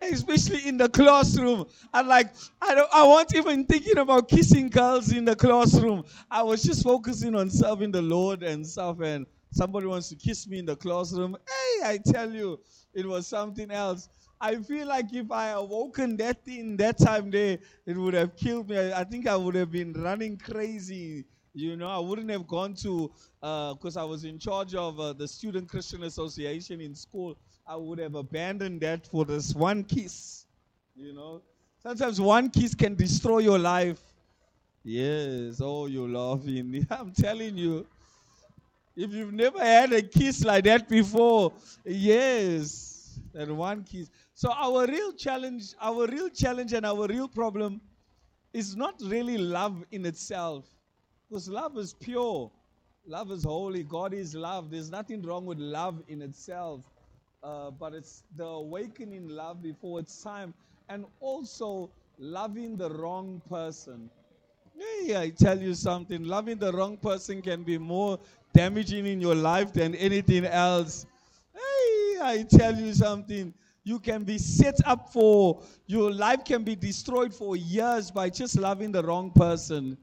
especially 0.03 0.67
in 0.67 0.77
the 0.77 0.87
classroom. 0.87 1.65
And 1.95 2.07
like, 2.07 2.31
I 2.61 2.75
don't, 2.75 2.89
I 2.93 3.03
wasn't 3.07 3.37
even 3.37 3.65
thinking 3.65 3.97
about 3.97 4.29
kissing 4.29 4.69
girls 4.69 5.11
in 5.11 5.25
the 5.25 5.35
classroom. 5.35 6.03
I 6.29 6.43
was 6.43 6.61
just 6.61 6.83
focusing 6.83 7.33
on 7.33 7.49
serving 7.49 7.91
the 7.91 8.03
Lord 8.03 8.43
and 8.43 8.65
stuff. 8.67 8.99
And 8.99 9.25
somebody 9.49 9.87
wants 9.87 10.09
to 10.09 10.15
kiss 10.15 10.47
me 10.47 10.59
in 10.59 10.67
the 10.67 10.75
classroom. 10.75 11.35
Hey, 11.47 11.89
I 11.89 11.97
tell 12.05 12.31
you, 12.31 12.59
it 12.93 13.07
was 13.07 13.25
something 13.25 13.71
else. 13.71 14.09
I 14.39 14.57
feel 14.57 14.87
like 14.87 15.11
if 15.11 15.31
I 15.31 15.49
awoken 15.49 16.17
that 16.17 16.45
thing 16.45 16.77
that 16.77 16.99
time 16.99 17.31
there, 17.31 17.57
it 17.87 17.97
would 17.97 18.13
have 18.13 18.35
killed 18.35 18.69
me. 18.69 18.77
I, 18.77 19.01
I 19.01 19.03
think 19.05 19.27
I 19.27 19.35
would 19.35 19.55
have 19.55 19.71
been 19.71 19.93
running 19.93 20.37
crazy. 20.37 21.25
You 21.53 21.75
know, 21.75 21.89
I 21.89 21.99
wouldn't 21.99 22.29
have 22.29 22.47
gone 22.47 22.73
to, 22.75 23.11
because 23.39 23.97
uh, 23.97 24.01
I 24.01 24.05
was 24.05 24.23
in 24.23 24.39
charge 24.39 24.73
of 24.73 24.99
uh, 24.99 25.13
the 25.13 25.27
Student 25.27 25.67
Christian 25.67 26.03
Association 26.03 26.79
in 26.79 26.95
school. 26.95 27.37
I 27.67 27.75
would 27.75 27.99
have 27.99 28.15
abandoned 28.15 28.81
that 28.81 29.05
for 29.07 29.25
this 29.25 29.53
one 29.53 29.83
kiss. 29.83 30.45
You 30.95 31.13
know, 31.13 31.41
sometimes 31.83 32.21
one 32.21 32.49
kiss 32.49 32.73
can 32.73 32.95
destroy 32.95 33.39
your 33.39 33.59
life. 33.59 33.99
Yes, 34.83 35.59
oh, 35.61 35.87
you're 35.87 36.09
laughing. 36.09 36.87
I'm 36.89 37.11
telling 37.11 37.57
you. 37.57 37.85
If 38.95 39.13
you've 39.13 39.33
never 39.33 39.59
had 39.59 39.93
a 39.93 40.01
kiss 40.01 40.43
like 40.43 40.65
that 40.65 40.89
before, 40.89 41.53
yes, 41.85 43.19
that 43.33 43.49
one 43.49 43.83
kiss. 43.83 44.09
So 44.33 44.51
our 44.51 44.85
real 44.85 45.13
challenge, 45.13 45.73
our 45.81 46.07
real 46.07 46.29
challenge 46.29 46.73
and 46.73 46.85
our 46.85 47.07
real 47.07 47.27
problem 47.27 47.79
is 48.51 48.75
not 48.75 48.95
really 49.01 49.37
love 49.37 49.85
in 49.91 50.05
itself. 50.05 50.65
Because 51.31 51.49
love 51.49 51.77
is 51.77 51.93
pure. 51.93 52.51
Love 53.07 53.31
is 53.31 53.45
holy. 53.45 53.83
God 53.83 54.13
is 54.13 54.35
love. 54.35 54.69
There's 54.69 54.91
nothing 54.91 55.23
wrong 55.23 55.47
with 55.47 55.57
love 55.57 56.03
in 56.09 56.21
itself 56.21 56.83
uh, 57.43 57.71
but 57.71 57.93
it's 57.93 58.23
the 58.35 58.45
awakening 58.45 59.27
love 59.27 59.61
before 59.61 59.99
its 59.99 60.21
time, 60.21 60.53
and 60.89 61.05
also 61.19 61.89
loving 62.19 62.77
the 62.77 62.89
wrong 62.89 63.41
person. 63.49 64.09
Hey, 64.77 65.17
I 65.17 65.29
tell 65.29 65.59
you 65.59 65.73
something, 65.73 66.23
loving 66.23 66.57
the 66.57 66.71
wrong 66.71 66.97
person 66.97 67.41
can 67.41 67.63
be 67.63 67.77
more 67.77 68.19
damaging 68.53 69.05
in 69.05 69.19
your 69.19 69.35
life 69.35 69.73
than 69.73 69.95
anything 69.95 70.45
else. 70.45 71.05
Hey, 71.53 72.17
I 72.21 72.45
tell 72.49 72.75
you 72.75 72.93
something. 72.93 73.53
You 73.83 73.99
can 73.99 74.23
be 74.23 74.37
set 74.37 74.79
up 74.85 75.11
for, 75.11 75.59
your 75.87 76.11
life 76.11 76.45
can 76.45 76.63
be 76.63 76.75
destroyed 76.75 77.33
for 77.33 77.55
years 77.55 78.11
by 78.11 78.29
just 78.29 78.55
loving 78.55 78.91
the 78.91 79.01
wrong 79.01 79.31
person. 79.31 79.97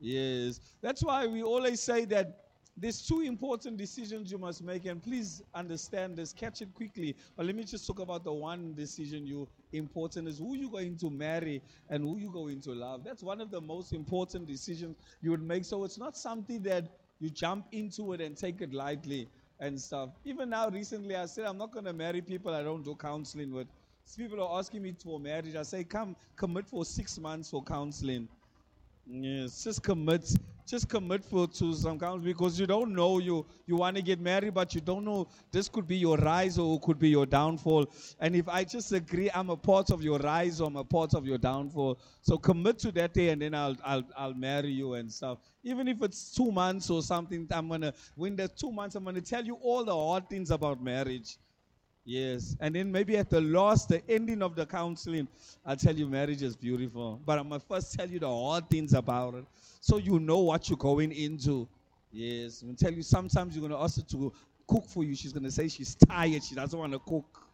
Yes. 0.00 0.60
That's 0.80 1.02
why 1.04 1.26
we 1.26 1.42
always 1.42 1.80
say 1.80 2.04
that 2.06 2.46
there's 2.76 3.06
two 3.06 3.20
important 3.20 3.76
decisions 3.76 4.32
you 4.32 4.38
must 4.38 4.62
make, 4.62 4.86
and 4.86 5.02
please 5.02 5.42
understand 5.54 6.16
this, 6.16 6.32
catch 6.32 6.62
it 6.62 6.72
quickly. 6.72 7.14
But 7.36 7.44
let 7.44 7.54
me 7.54 7.64
just 7.64 7.86
talk 7.86 7.98
about 7.98 8.24
the 8.24 8.32
one 8.32 8.74
decision 8.74 9.26
you 9.26 9.46
important 9.72 10.28
is 10.28 10.38
who 10.38 10.56
you're 10.56 10.70
going 10.70 10.96
to 10.98 11.10
marry 11.10 11.62
and 11.90 12.02
who 12.02 12.16
you're 12.16 12.32
going 12.32 12.60
to 12.62 12.72
love. 12.72 13.04
That's 13.04 13.22
one 13.22 13.40
of 13.42 13.50
the 13.50 13.60
most 13.60 13.92
important 13.92 14.46
decisions 14.46 14.96
you 15.20 15.30
would 15.30 15.42
make. 15.42 15.66
So 15.66 15.84
it's 15.84 15.98
not 15.98 16.16
something 16.16 16.62
that 16.62 16.88
you 17.18 17.28
jump 17.28 17.66
into 17.72 18.14
it 18.14 18.22
and 18.22 18.34
take 18.34 18.62
it 18.62 18.72
lightly 18.72 19.28
and 19.58 19.78
stuff. 19.78 20.10
Even 20.24 20.48
now, 20.48 20.70
recently, 20.70 21.16
I 21.16 21.26
said 21.26 21.44
I'm 21.44 21.58
not 21.58 21.72
going 21.72 21.84
to 21.84 21.92
marry 21.92 22.22
people 22.22 22.54
I 22.54 22.62
don't 22.62 22.82
do 22.82 22.94
counseling 22.94 23.52
with. 23.52 23.66
People 24.16 24.42
are 24.42 24.58
asking 24.58 24.82
me 24.82 24.94
for 25.00 25.20
marriage. 25.20 25.54
I 25.54 25.62
say, 25.62 25.84
come 25.84 26.16
commit 26.34 26.66
for 26.66 26.84
six 26.86 27.18
months 27.18 27.50
for 27.50 27.62
counseling. 27.62 28.26
Yes, 29.12 29.64
just 29.64 29.82
commit 29.82 30.32
just 30.66 30.88
commit 30.88 31.24
for 31.24 31.48
to 31.48 31.74
some 31.74 31.98
counseling 31.98 32.22
because 32.22 32.60
you 32.60 32.66
don't 32.66 32.94
know 32.94 33.18
you 33.18 33.44
you 33.66 33.74
want 33.74 33.96
to 33.96 34.02
get 34.02 34.20
married, 34.20 34.54
but 34.54 34.72
you 34.72 34.80
don't 34.80 35.04
know 35.04 35.26
this 35.50 35.68
could 35.68 35.86
be 35.88 35.96
your 35.96 36.16
rise 36.16 36.58
or 36.58 36.78
could 36.78 36.98
be 36.98 37.08
your 37.08 37.26
downfall. 37.26 37.86
And 38.20 38.36
if 38.36 38.48
I 38.48 38.62
just 38.62 38.92
agree, 38.92 39.28
I'm 39.34 39.50
a 39.50 39.56
part 39.56 39.90
of 39.90 40.00
your 40.04 40.18
rise 40.20 40.60
or 40.60 40.68
I'm 40.68 40.76
a 40.76 40.84
part 40.84 41.14
of 41.14 41.26
your 41.26 41.38
downfall. 41.38 41.98
So 42.22 42.38
commit 42.38 42.78
to 42.80 42.92
that 42.92 43.12
day, 43.12 43.30
and 43.30 43.42
then 43.42 43.52
I'll 43.52 43.76
I'll 43.84 44.04
I'll 44.16 44.34
marry 44.34 44.70
you 44.70 44.94
and 44.94 45.12
stuff. 45.12 45.38
Even 45.64 45.88
if 45.88 46.00
it's 46.02 46.32
two 46.32 46.52
months 46.52 46.88
or 46.88 47.02
something, 47.02 47.48
I'm 47.50 47.68
gonna 47.68 47.92
when 48.14 48.36
the 48.36 48.46
two 48.46 48.70
months, 48.70 48.94
I'm 48.94 49.02
gonna 49.04 49.20
tell 49.20 49.44
you 49.44 49.54
all 49.56 49.84
the 49.84 49.96
hard 49.96 50.28
things 50.30 50.52
about 50.52 50.80
marriage. 50.80 51.36
Yes. 52.10 52.56
And 52.58 52.74
then 52.74 52.90
maybe 52.90 53.16
at 53.16 53.30
the 53.30 53.40
last, 53.40 53.88
the 53.88 54.02
ending 54.10 54.42
of 54.42 54.56
the 54.56 54.66
counseling, 54.66 55.28
I'll 55.64 55.76
tell 55.76 55.94
you 55.94 56.08
marriage 56.08 56.42
is 56.42 56.56
beautiful. 56.56 57.20
But 57.24 57.38
I'm 57.38 57.48
going 57.48 57.60
to 57.60 57.66
first 57.68 57.94
tell 57.96 58.10
you 58.10 58.18
the 58.18 58.28
hard 58.28 58.68
things 58.68 58.94
about 58.94 59.34
it 59.34 59.44
so 59.80 59.98
you 59.98 60.18
know 60.18 60.40
what 60.40 60.68
you're 60.68 60.76
going 60.76 61.12
into. 61.12 61.68
Yes. 62.10 62.62
I'm 62.62 62.74
tell 62.74 62.92
you 62.92 63.02
sometimes 63.02 63.54
you're 63.54 63.60
going 63.60 63.78
to 63.78 63.84
ask 63.84 63.98
her 63.98 64.02
to 64.02 64.32
cook 64.66 64.86
for 64.88 65.04
you. 65.04 65.14
She's 65.14 65.32
going 65.32 65.44
to 65.44 65.52
say 65.52 65.68
she's 65.68 65.94
tired. 65.94 66.42
She 66.42 66.56
doesn't 66.56 66.76
want 66.76 66.92
to 66.94 66.98
cook. 66.98 67.46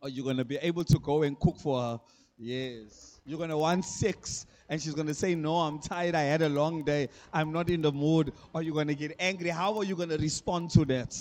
Or 0.00 0.08
you're 0.08 0.24
going 0.24 0.36
to 0.36 0.44
be 0.44 0.58
able 0.58 0.84
to 0.84 0.98
go 1.00 1.24
and 1.24 1.36
cook 1.40 1.58
for 1.58 1.82
her. 1.82 2.00
Yes. 2.38 3.18
You're 3.26 3.38
going 3.38 3.50
to 3.50 3.58
want 3.58 3.84
sex. 3.84 4.46
And 4.68 4.80
she's 4.80 4.94
going 4.94 5.08
to 5.08 5.14
say, 5.14 5.34
No, 5.34 5.56
I'm 5.56 5.80
tired. 5.80 6.14
I 6.14 6.22
had 6.22 6.42
a 6.42 6.48
long 6.48 6.84
day. 6.84 7.08
I'm 7.32 7.50
not 7.50 7.68
in 7.68 7.82
the 7.82 7.90
mood. 7.90 8.32
Or 8.52 8.62
you're 8.62 8.74
going 8.74 8.86
to 8.86 8.94
get 8.94 9.16
angry. 9.18 9.48
How 9.48 9.76
are 9.76 9.84
you 9.84 9.96
going 9.96 10.10
to 10.10 10.18
respond 10.18 10.70
to 10.70 10.84
that? 10.84 11.18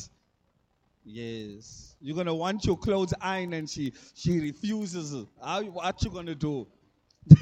Yes. 1.05 1.95
You're 1.99 2.15
gonna 2.15 2.35
want 2.35 2.65
your 2.65 2.77
clothes 2.77 3.13
ironed 3.21 3.53
and 3.53 3.69
she 3.69 3.93
she 4.13 4.39
refuses. 4.39 5.25
How 5.41 5.61
what 5.63 6.01
you 6.03 6.11
gonna 6.11 6.35
do? 6.35 6.67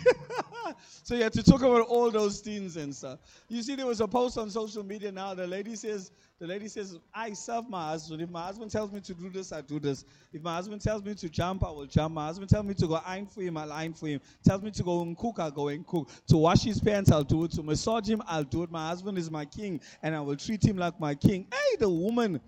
so 1.03 1.15
you 1.15 1.23
have 1.23 1.31
to 1.31 1.43
talk 1.43 1.61
about 1.61 1.87
all 1.87 2.11
those 2.11 2.39
things 2.39 2.77
and 2.77 2.95
stuff. 2.95 3.19
You 3.49 3.61
see, 3.63 3.75
there 3.75 3.85
was 3.85 4.01
a 4.01 4.07
post 4.07 4.37
on 4.37 4.49
social 4.49 4.83
media 4.83 5.11
now. 5.11 5.33
The 5.33 5.47
lady 5.47 5.75
says, 5.75 6.11
the 6.39 6.47
lady 6.47 6.67
says, 6.67 6.97
I 7.13 7.33
serve 7.33 7.69
my 7.69 7.89
husband. 7.89 8.21
If 8.21 8.29
my 8.29 8.43
husband 8.43 8.71
tells 8.71 8.91
me 8.91 8.99
to 9.01 9.13
do 9.13 9.29
this, 9.29 9.51
I 9.51 9.61
do 9.61 9.79
this. 9.79 10.05
If 10.33 10.41
my 10.41 10.55
husband 10.55 10.81
tells 10.81 11.03
me 11.03 11.13
to 11.15 11.29
jump, 11.29 11.63
I 11.63 11.71
will 11.71 11.85
jump. 11.85 12.15
My 12.15 12.27
husband 12.27 12.49
tells 12.49 12.65
me 12.65 12.73
to 12.75 12.87
go 12.87 13.01
iron 13.05 13.25
for 13.25 13.41
him, 13.41 13.57
I'll 13.57 13.71
iron 13.71 13.93
for 13.93 14.07
him. 14.07 14.21
Tells 14.43 14.61
me 14.61 14.71
to 14.71 14.83
go 14.83 15.01
and 15.01 15.17
cook, 15.17 15.39
I'll 15.39 15.51
go 15.51 15.69
and 15.69 15.85
cook. 15.85 16.09
To 16.27 16.37
wash 16.37 16.63
his 16.63 16.79
pants, 16.79 17.11
I'll 17.11 17.23
do 17.23 17.43
it. 17.45 17.51
To 17.51 17.63
massage 17.63 18.07
him, 18.09 18.21
I'll 18.27 18.43
do 18.43 18.63
it. 18.63 18.71
My 18.71 18.89
husband 18.89 19.17
is 19.17 19.29
my 19.29 19.45
king, 19.45 19.81
and 20.03 20.15
I 20.15 20.21
will 20.21 20.35
treat 20.35 20.63
him 20.63 20.77
like 20.77 20.99
my 20.99 21.15
king. 21.15 21.47
Hey, 21.51 21.77
the 21.79 21.89
woman, 21.89 22.39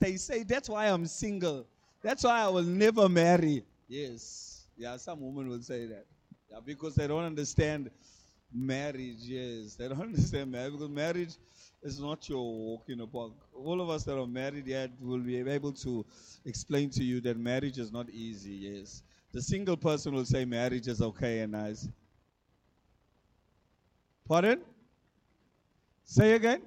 they 0.00 0.16
say, 0.16 0.42
that's 0.42 0.68
why 0.68 0.86
I'm 0.86 1.06
single. 1.06 1.66
That's 2.02 2.24
why 2.24 2.40
I 2.40 2.48
will 2.48 2.62
never 2.62 3.08
marry. 3.08 3.64
Yes. 3.88 4.66
Yeah, 4.76 4.96
some 4.96 5.20
women 5.20 5.48
will 5.48 5.62
say 5.62 5.86
that. 5.86 6.06
Yeah, 6.50 6.58
because 6.64 6.94
they 6.94 7.06
don't 7.06 7.24
understand 7.24 7.90
marriage. 8.52 9.20
Yes. 9.20 9.74
They 9.74 9.88
don't 9.88 10.00
understand 10.10 10.52
marriage 10.52 10.72
because 10.72 10.90
marriage 10.90 11.34
is 11.82 12.00
not 12.00 12.28
your 12.28 12.42
walk 12.42 12.84
in 12.88 13.00
a 13.00 13.06
park. 13.06 13.32
All 13.54 13.80
of 13.80 13.90
us 13.90 14.04
that 14.04 14.18
are 14.18 14.26
married 14.26 14.66
yet 14.66 14.90
will 15.00 15.18
be 15.18 15.36
able 15.38 15.72
to 15.72 16.04
explain 16.44 16.90
to 16.90 17.04
you 17.04 17.20
that 17.22 17.38
marriage 17.38 17.78
is 17.78 17.92
not 17.92 18.08
easy. 18.10 18.52
Yes. 18.52 19.02
The 19.32 19.42
single 19.42 19.76
person 19.76 20.14
will 20.14 20.24
say 20.24 20.44
marriage 20.44 20.86
is 20.88 21.02
okay 21.02 21.40
and 21.40 21.52
nice. 21.52 21.88
Pardon? 24.28 24.60
Say 26.04 26.32
again? 26.32 26.62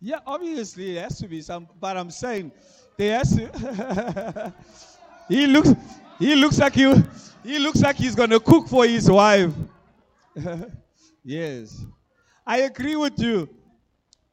Yeah, 0.00 0.20
obviously 0.26 0.96
it 0.96 1.02
has 1.02 1.18
to 1.18 1.28
be 1.28 1.40
some, 1.40 1.68
but 1.80 1.96
I'm 1.96 2.10
saying 2.10 2.52
there 2.96 3.18
has 3.18 3.36
to. 3.36 4.54
he 5.28 5.46
looks, 5.46 5.74
he 6.18 6.34
looks 6.34 6.58
like 6.58 6.74
he, 6.74 6.94
he 7.44 7.58
looks 7.58 7.80
like 7.80 7.96
he's 7.96 8.14
gonna 8.14 8.40
cook 8.40 8.68
for 8.68 8.86
his 8.86 9.10
wife. 9.10 9.52
yes. 11.24 11.84
I 12.46 12.58
agree 12.60 12.96
with 12.96 13.18
you. 13.18 13.48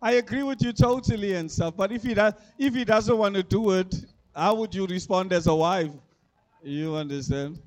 I 0.02 0.14
agree 0.14 0.44
with 0.44 0.62
you 0.62 0.72
totally 0.72 1.34
and 1.34 1.52
stuff. 1.52 1.76
But 1.76 1.92
if 1.92 2.04
he 2.04 2.14
does, 2.14 2.34
if 2.60 2.74
he 2.76 2.86
doesn't 2.86 3.18
want 3.18 3.36
to 3.36 3.44
do 3.44 3.72
it, 3.72 3.94
how 4.36 4.56
would 4.56 4.74
you 4.76 4.86
respond 4.86 5.34
as 5.34 5.48
a 5.48 5.56
wife? 5.56 5.92
You 6.62 6.96
understand? 6.96 7.60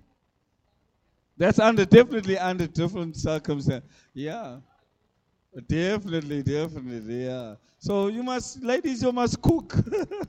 That's 1.37 1.59
under 1.59 1.85
definitely 1.85 2.39
under 2.39 2.67
different 2.67 3.17
circumstances. 3.17 3.89
Yeah. 4.13 4.59
Definitely, 5.67 6.43
definitely, 6.43 7.25
yeah. 7.27 7.55
So 7.79 8.09
you 8.09 8.23
must, 8.23 8.63
ladies, 8.63 9.03
you 9.03 9.13
must 9.13 9.41
cook. 9.41 9.75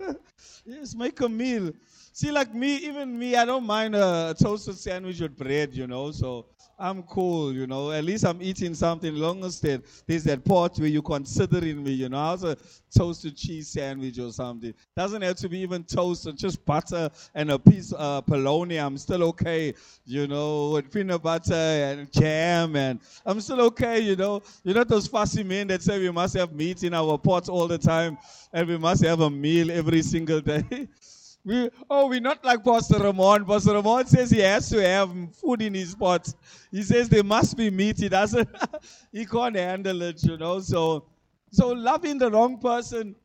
yes, 0.66 0.94
make 0.96 1.20
a 1.22 1.30
meal. 1.30 1.72
See, 2.14 2.32
like 2.32 2.54
me, 2.54 2.76
even 2.78 3.18
me, 3.18 3.36
I 3.36 3.46
don't 3.46 3.66
mind 3.66 3.96
a 3.96 4.36
toasted 4.40 4.78
sandwich 4.78 5.20
with 5.20 5.36
bread, 5.38 5.74
you 5.74 5.88
know. 5.88 6.12
So 6.12 6.46
I'm 6.80 7.04
cool, 7.04 7.54
you 7.54 7.68
know. 7.68 7.92
At 7.92 8.06
least 8.06 8.24
I'm 8.24 8.42
eating 8.42 8.74
something. 8.74 9.14
Long 9.14 9.42
there, 9.62 9.82
there's 10.08 10.24
that 10.24 10.46
part 10.46 10.78
where 10.80 10.88
you're 10.88 11.02
considering 11.02 11.84
me, 11.84 11.92
you 11.92 12.08
know. 12.08 12.18
How's 12.18 12.46
a 12.46 12.58
toasted 12.96 13.36
cheese 13.36 13.68
sandwich 13.68 14.18
or 14.18 14.32
something? 14.32 14.74
Doesn't 14.96 15.22
have 15.22 15.36
to 15.38 15.50
be 15.50 15.60
even 15.60 15.84
toasted, 15.84 16.38
just 16.38 16.66
butter 16.66 17.10
and 17.36 17.52
a 17.52 17.60
piece 17.60 17.92
of 17.92 18.00
uh, 18.00 18.22
polony. 18.22 18.82
I'm 18.82 18.98
still 18.98 19.24
okay, 19.24 19.74
you 20.06 20.28
know, 20.28 20.70
with 20.72 20.90
peanut 20.90 21.22
butter 21.22 21.54
and 21.54 22.10
jam, 22.14 22.78
and 22.78 23.02
I'm 23.26 23.42
still 23.42 23.60
okay, 23.62 24.00
you 24.00 24.16
know. 24.16 24.42
You 24.64 24.74
know 24.74 24.86
those 24.86 25.08
fussy 25.08 25.44
men 25.44 25.68
that 25.68 25.82
say 25.82 26.00
we 26.00 26.12
must 26.12 26.38
have 26.38 26.54
meat 26.54 26.84
in 26.84 26.94
our 26.94 27.18
pots 27.18 27.50
all 27.50 27.68
the 27.68 27.78
time 27.78 28.18
and 28.54 28.68
we 28.68 28.78
must 28.78 29.04
have 29.04 29.20
a 29.20 29.30
meal 29.30 29.70
every 29.70 30.02
single 30.02 30.40
day. 30.40 30.88
We, 31.46 31.70
oh, 31.90 32.08
we're 32.08 32.20
not 32.20 32.44
like 32.44 32.64
Pastor 32.64 33.00
Ramon. 33.00 33.46
Pastor 33.46 33.74
Ramon 33.74 34.06
says 34.08 34.30
he 34.30 34.40
has 34.40 34.70
to 34.70 34.82
have 34.86 35.10
food 35.36 35.62
in 35.62 35.74
his 35.74 35.96
pot. 35.96 36.32
He 36.72 36.84
says 36.84 37.08
there 37.08 37.24
must 37.24 37.56
be 37.56 37.70
meat. 37.70 37.98
He 37.98 38.10
doesn't, 38.10 38.50
he 39.12 39.26
can't 39.26 39.56
handle 39.56 40.02
it, 40.02 40.22
you 40.24 40.38
know. 40.38 40.60
So, 40.60 41.06
so 41.52 41.70
loving 41.70 42.18
the 42.18 42.30
wrong 42.30 42.58
person 42.60 43.16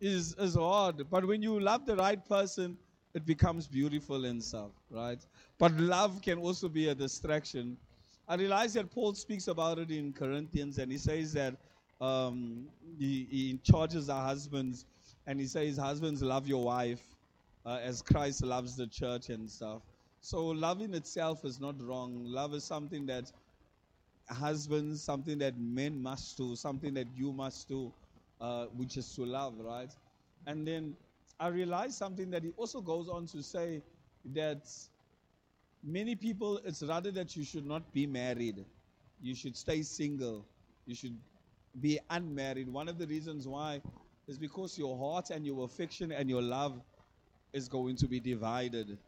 is, 0.00 0.34
is 0.38 0.54
hard. 0.54 1.08
But 1.10 1.26
when 1.26 1.42
you 1.42 1.58
love 1.58 1.86
the 1.86 1.96
right 1.96 2.22
person, 2.28 2.76
it 3.14 3.24
becomes 3.24 3.66
beautiful 3.66 4.26
and 4.26 4.42
stuff, 4.42 4.70
right? 4.90 5.18
But 5.58 5.72
love 5.74 6.20
can 6.20 6.38
also 6.38 6.68
be 6.68 6.88
a 6.88 6.94
distraction. 6.94 7.76
I 8.28 8.36
realize 8.36 8.74
that 8.74 8.90
Paul 8.90 9.14
speaks 9.14 9.48
about 9.48 9.78
it 9.78 9.90
in 9.90 10.12
Corinthians, 10.12 10.78
and 10.78 10.92
he 10.92 10.98
says 10.98 11.32
that 11.32 11.56
um, 12.00 12.66
he, 12.98 13.26
he 13.30 13.60
charges 13.62 14.10
our 14.10 14.24
husbands, 14.24 14.84
and 15.26 15.40
he 15.40 15.46
says, 15.46 15.78
Husbands, 15.78 16.22
love 16.22 16.46
your 16.46 16.64
wife 16.64 17.11
uh, 17.66 17.78
as 17.82 18.02
Christ 18.02 18.44
loves 18.44 18.76
the 18.76 18.86
church 18.86 19.28
and 19.28 19.48
stuff. 19.50 19.82
So 20.20 20.46
loving 20.46 20.94
itself 20.94 21.44
is 21.44 21.60
not 21.60 21.80
wrong. 21.82 22.24
Love 22.24 22.54
is 22.54 22.64
something 22.64 23.06
that 23.06 23.30
husbands, 24.28 25.02
something 25.02 25.38
that 25.38 25.58
men 25.58 26.02
must 26.02 26.36
do, 26.36 26.56
something 26.56 26.94
that 26.94 27.06
you 27.14 27.32
must 27.32 27.68
do, 27.68 27.92
uh, 28.40 28.66
which 28.76 28.96
is 28.96 29.14
to 29.16 29.24
love, 29.24 29.54
right? 29.58 29.90
And 30.46 30.66
then 30.66 30.94
I 31.40 31.48
realized 31.48 31.94
something 31.94 32.30
that 32.30 32.42
he 32.44 32.50
also 32.56 32.80
goes 32.80 33.08
on 33.08 33.26
to 33.26 33.42
say 33.42 33.82
that 34.32 34.66
many 35.82 36.14
people, 36.14 36.58
it's 36.64 36.82
rather 36.82 37.10
that 37.12 37.36
you 37.36 37.44
should 37.44 37.66
not 37.66 37.92
be 37.92 38.06
married. 38.06 38.64
You 39.20 39.34
should 39.34 39.56
stay 39.56 39.82
single. 39.82 40.46
You 40.86 40.94
should 40.94 41.16
be 41.80 41.98
unmarried. 42.10 42.68
One 42.68 42.88
of 42.88 42.98
the 42.98 43.06
reasons 43.06 43.46
why 43.48 43.82
is 44.28 44.38
because 44.38 44.78
your 44.78 44.96
heart 44.98 45.30
and 45.30 45.44
your 45.44 45.64
affection 45.64 46.12
and 46.12 46.28
your 46.28 46.42
love 46.42 46.80
is 47.52 47.68
going 47.68 47.96
to 47.96 48.06
be 48.06 48.20
divided. 48.20 48.98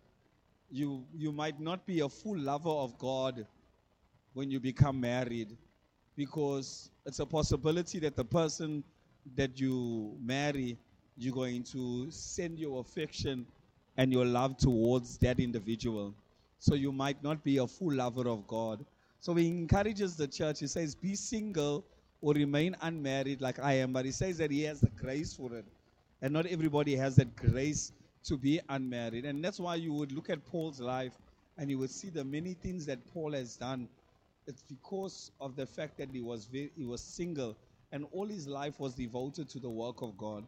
You, 0.70 1.04
you 1.16 1.33
might 1.33 1.61
not 1.61 1.87
be 1.87 2.00
a 2.00 2.09
full 2.09 2.38
lover 2.38 2.70
of 2.70 2.98
God 2.98 3.46
when 4.33 4.50
you 4.50 4.61
become 4.61 5.00
married 5.00 5.57
because 6.16 6.90
it's 7.07 7.20
a 7.20 7.26
possibility 7.26 7.98
that 8.00 8.16
the 8.16 8.24
person 8.24 8.85
that 9.37 9.59
you 9.59 10.16
marry, 10.20 10.76
you're 11.16 11.35
going 11.35 11.62
to 11.64 12.11
send 12.11 12.59
your 12.59 12.80
affection 12.80 13.46
and 13.96 14.12
your 14.12 14.24
love 14.24 14.57
towards 14.57 15.18
that 15.18 15.38
individual. 15.38 16.14
So 16.59 16.74
you 16.74 16.92
might 16.92 17.22
not 17.22 17.44
be 17.44 17.59
a 17.59 17.66
full 17.66 17.94
lover 17.94 18.28
of 18.28 18.46
God. 18.46 18.85
So 19.20 19.35
he 19.35 19.48
encourages 19.48 20.16
the 20.16 20.26
church. 20.26 20.61
He 20.61 20.66
says, 20.66 20.94
Be 20.94 21.14
single 21.14 21.85
or 22.20 22.33
remain 22.35 22.76
unmarried 22.83 23.40
like 23.40 23.59
I 23.59 23.74
am. 23.74 23.92
But 23.92 24.04
he 24.04 24.11
says 24.11 24.38
that 24.38 24.50
he 24.50 24.62
has 24.62 24.80
the 24.80 24.90
grace 24.90 25.35
for 25.35 25.54
it. 25.54 25.64
And 26.22 26.33
not 26.33 26.46
everybody 26.46 26.96
has 26.96 27.16
that 27.16 27.35
grace 27.37 27.92
to 28.25 28.37
be 28.37 28.61
unmarried. 28.69 29.25
And 29.25 29.45
that's 29.45 29.61
why 29.61 29.77
you 29.77 29.93
would 29.93 30.13
look 30.13 30.31
at 30.31 30.45
Paul's 30.47 30.81
life 30.81 31.13
and 31.59 31.71
you 31.71 31.79
would 31.79 31.91
see 31.91 32.09
the 32.09 32.25
many 32.25 32.55
things 32.55 32.87
that 32.87 32.99
Paul 33.13 33.33
has 33.33 33.57
done. 33.57 33.89
It's 34.47 34.63
because 34.63 35.31
of 35.41 35.57
the 35.57 35.67
fact 35.67 35.99
that 35.99 36.11
he 36.11 36.21
was 36.21 36.47
very, 36.47 36.71
he 36.77 36.85
was 36.85 37.01
single 37.01 37.57
and 37.93 38.07
all 38.13 38.27
his 38.27 38.49
life 38.49 38.81
was 38.81 38.95
devoted 38.95 39.49
to 39.51 39.59
the 39.59 39.71
work 39.71 40.03
of 40.03 40.17
God. 40.17 40.45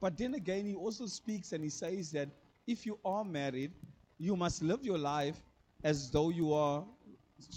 But 0.00 0.16
then 0.16 0.34
again, 0.34 0.66
he 0.66 0.74
also 0.74 1.06
speaks 1.06 1.52
and 1.52 1.64
he 1.64 1.70
says 1.70 2.10
that 2.12 2.28
if 2.66 2.86
you 2.86 2.98
are 3.04 3.24
married, 3.24 3.72
you 4.18 4.36
must 4.36 4.62
live 4.62 4.84
your 4.84 4.98
life 4.98 5.36
as 5.82 6.10
though 6.10 6.30
you 6.30 6.52
are 6.52 6.84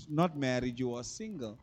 not 0.09 0.37
married, 0.37 0.79
you 0.79 0.95
are 0.95 1.03
single. 1.03 1.57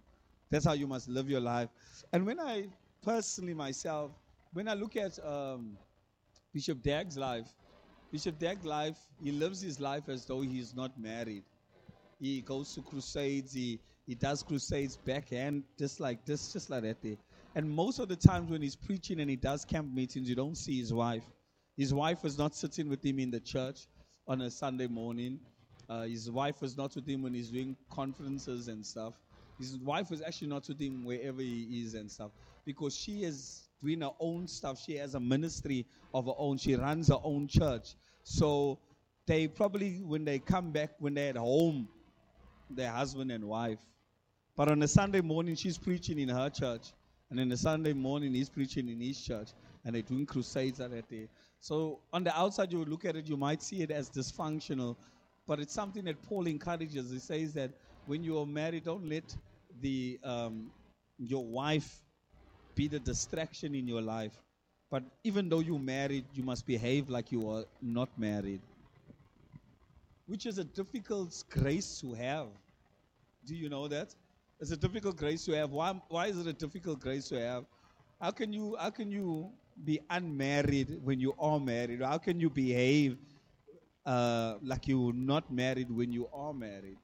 That's 0.50 0.64
how 0.64 0.72
you 0.74 0.86
must 0.86 1.08
live 1.08 1.28
your 1.28 1.40
life. 1.40 1.68
And 2.12 2.24
when 2.24 2.38
I 2.38 2.68
personally 3.02 3.54
myself, 3.54 4.12
when 4.52 4.68
I 4.68 4.74
look 4.74 4.96
at 4.96 5.18
um, 5.26 5.76
Bishop 6.52 6.82
Dag's 6.82 7.18
life, 7.18 7.48
Bishop 8.14 8.38
Dag 8.38 8.64
life, 8.64 8.96
he 9.20 9.32
lives 9.32 9.60
his 9.60 9.80
life 9.80 10.08
as 10.08 10.24
though 10.24 10.40
he's 10.40 10.72
not 10.72 10.96
married. 10.96 11.42
He 12.20 12.42
goes 12.42 12.72
to 12.76 12.80
crusades, 12.80 13.52
he, 13.52 13.80
he 14.06 14.14
does 14.14 14.40
crusades 14.40 14.96
backhand, 14.96 15.64
just 15.76 15.98
like 15.98 16.24
this, 16.24 16.52
just 16.52 16.70
like 16.70 16.84
that 16.84 17.02
there. 17.02 17.16
And 17.56 17.68
most 17.68 17.98
of 17.98 18.06
the 18.06 18.14
times 18.14 18.52
when 18.52 18.62
he's 18.62 18.76
preaching 18.76 19.18
and 19.18 19.28
he 19.28 19.34
does 19.34 19.64
camp 19.64 19.92
meetings, 19.92 20.28
you 20.28 20.36
don't 20.36 20.56
see 20.56 20.78
his 20.78 20.94
wife. 20.94 21.24
His 21.76 21.92
wife 21.92 22.24
is 22.24 22.38
not 22.38 22.54
sitting 22.54 22.88
with 22.88 23.04
him 23.04 23.18
in 23.18 23.32
the 23.32 23.40
church 23.40 23.88
on 24.28 24.42
a 24.42 24.50
Sunday 24.52 24.86
morning. 24.86 25.40
Uh, 25.88 26.02
his 26.02 26.30
wife 26.30 26.62
was 26.62 26.76
not 26.76 26.94
with 26.94 27.08
him 27.08 27.20
when 27.20 27.34
he's 27.34 27.50
doing 27.50 27.76
conferences 27.90 28.68
and 28.68 28.86
stuff. 28.86 29.14
His 29.58 29.76
wife 29.78 30.12
was 30.12 30.22
actually 30.22 30.50
not 30.50 30.68
with 30.68 30.80
him 30.80 31.04
wherever 31.04 31.42
he 31.42 31.82
is 31.82 31.94
and 31.94 32.08
stuff 32.08 32.30
because 32.64 32.96
she 32.96 33.24
is 33.24 33.63
doing 33.82 34.00
her 34.00 34.12
own 34.20 34.48
stuff. 34.48 34.82
She 34.84 34.96
has 34.96 35.14
a 35.14 35.20
ministry 35.20 35.86
of 36.12 36.26
her 36.26 36.34
own. 36.36 36.58
She 36.58 36.74
runs 36.74 37.08
her 37.08 37.20
own 37.22 37.48
church. 37.48 37.94
So 38.22 38.78
they 39.26 39.48
probably, 39.48 40.00
when 40.02 40.24
they 40.24 40.38
come 40.38 40.72
back, 40.72 40.90
when 40.98 41.14
they're 41.14 41.30
at 41.30 41.36
home, 41.36 41.88
their 42.70 42.90
husband 42.90 43.30
and 43.30 43.44
wife. 43.44 43.78
But 44.56 44.70
on 44.70 44.82
a 44.82 44.88
Sunday 44.88 45.20
morning, 45.20 45.56
she's 45.56 45.78
preaching 45.78 46.18
in 46.18 46.28
her 46.28 46.50
church. 46.50 46.92
And 47.30 47.38
then 47.38 47.48
the 47.48 47.56
Sunday 47.56 47.92
morning, 47.92 48.34
he's 48.34 48.48
preaching 48.48 48.88
in 48.88 49.00
his 49.00 49.20
church. 49.20 49.48
And 49.84 49.94
they're 49.94 50.02
doing 50.02 50.26
crusades 50.26 50.80
at 50.80 50.90
that 50.92 51.08
day. 51.08 51.28
So 51.60 52.00
on 52.12 52.24
the 52.24 52.38
outside, 52.38 52.72
you 52.72 52.84
look 52.84 53.04
at 53.04 53.16
it, 53.16 53.26
you 53.26 53.36
might 53.36 53.62
see 53.62 53.82
it 53.82 53.90
as 53.90 54.10
dysfunctional. 54.10 54.96
But 55.46 55.60
it's 55.60 55.74
something 55.74 56.04
that 56.04 56.22
Paul 56.22 56.46
encourages. 56.46 57.10
He 57.10 57.18
says 57.18 57.52
that 57.54 57.70
when 58.06 58.22
you 58.22 58.38
are 58.38 58.46
married, 58.46 58.84
don't 58.84 59.08
let 59.08 59.36
the 59.80 60.18
um, 60.22 60.70
your 61.18 61.44
wife 61.44 62.00
be 62.74 62.88
the 62.88 62.98
distraction 62.98 63.74
in 63.74 63.86
your 63.86 64.02
life. 64.02 64.32
But 64.90 65.02
even 65.24 65.48
though 65.48 65.60
you're 65.60 65.78
married, 65.78 66.24
you 66.32 66.42
must 66.42 66.66
behave 66.66 67.08
like 67.08 67.32
you 67.32 67.48
are 67.50 67.64
not 67.82 68.08
married. 68.18 68.60
Which 70.26 70.46
is 70.46 70.58
a 70.58 70.64
difficult 70.64 71.44
grace 71.50 72.00
to 72.00 72.14
have. 72.14 72.48
Do 73.46 73.54
you 73.54 73.68
know 73.68 73.88
that? 73.88 74.14
It's 74.60 74.70
a 74.70 74.76
difficult 74.76 75.16
grace 75.16 75.44
to 75.46 75.52
have. 75.52 75.70
Why, 75.70 76.00
why 76.08 76.26
is 76.28 76.38
it 76.38 76.46
a 76.46 76.52
difficult 76.52 77.00
grace 77.00 77.28
to 77.28 77.40
have? 77.40 77.64
How 78.20 78.30
can 78.30 78.52
you 78.52 78.76
how 78.80 78.90
can 78.90 79.10
you 79.10 79.50
be 79.84 80.00
unmarried 80.08 81.00
when 81.02 81.20
you 81.20 81.34
are 81.38 81.60
married? 81.60 82.00
How 82.00 82.18
can 82.18 82.40
you 82.40 82.48
behave 82.48 83.18
uh, 84.06 84.54
like 84.62 84.86
you're 84.88 85.12
not 85.12 85.52
married 85.52 85.90
when 85.90 86.12
you 86.12 86.28
are 86.32 86.54
married? 86.54 86.98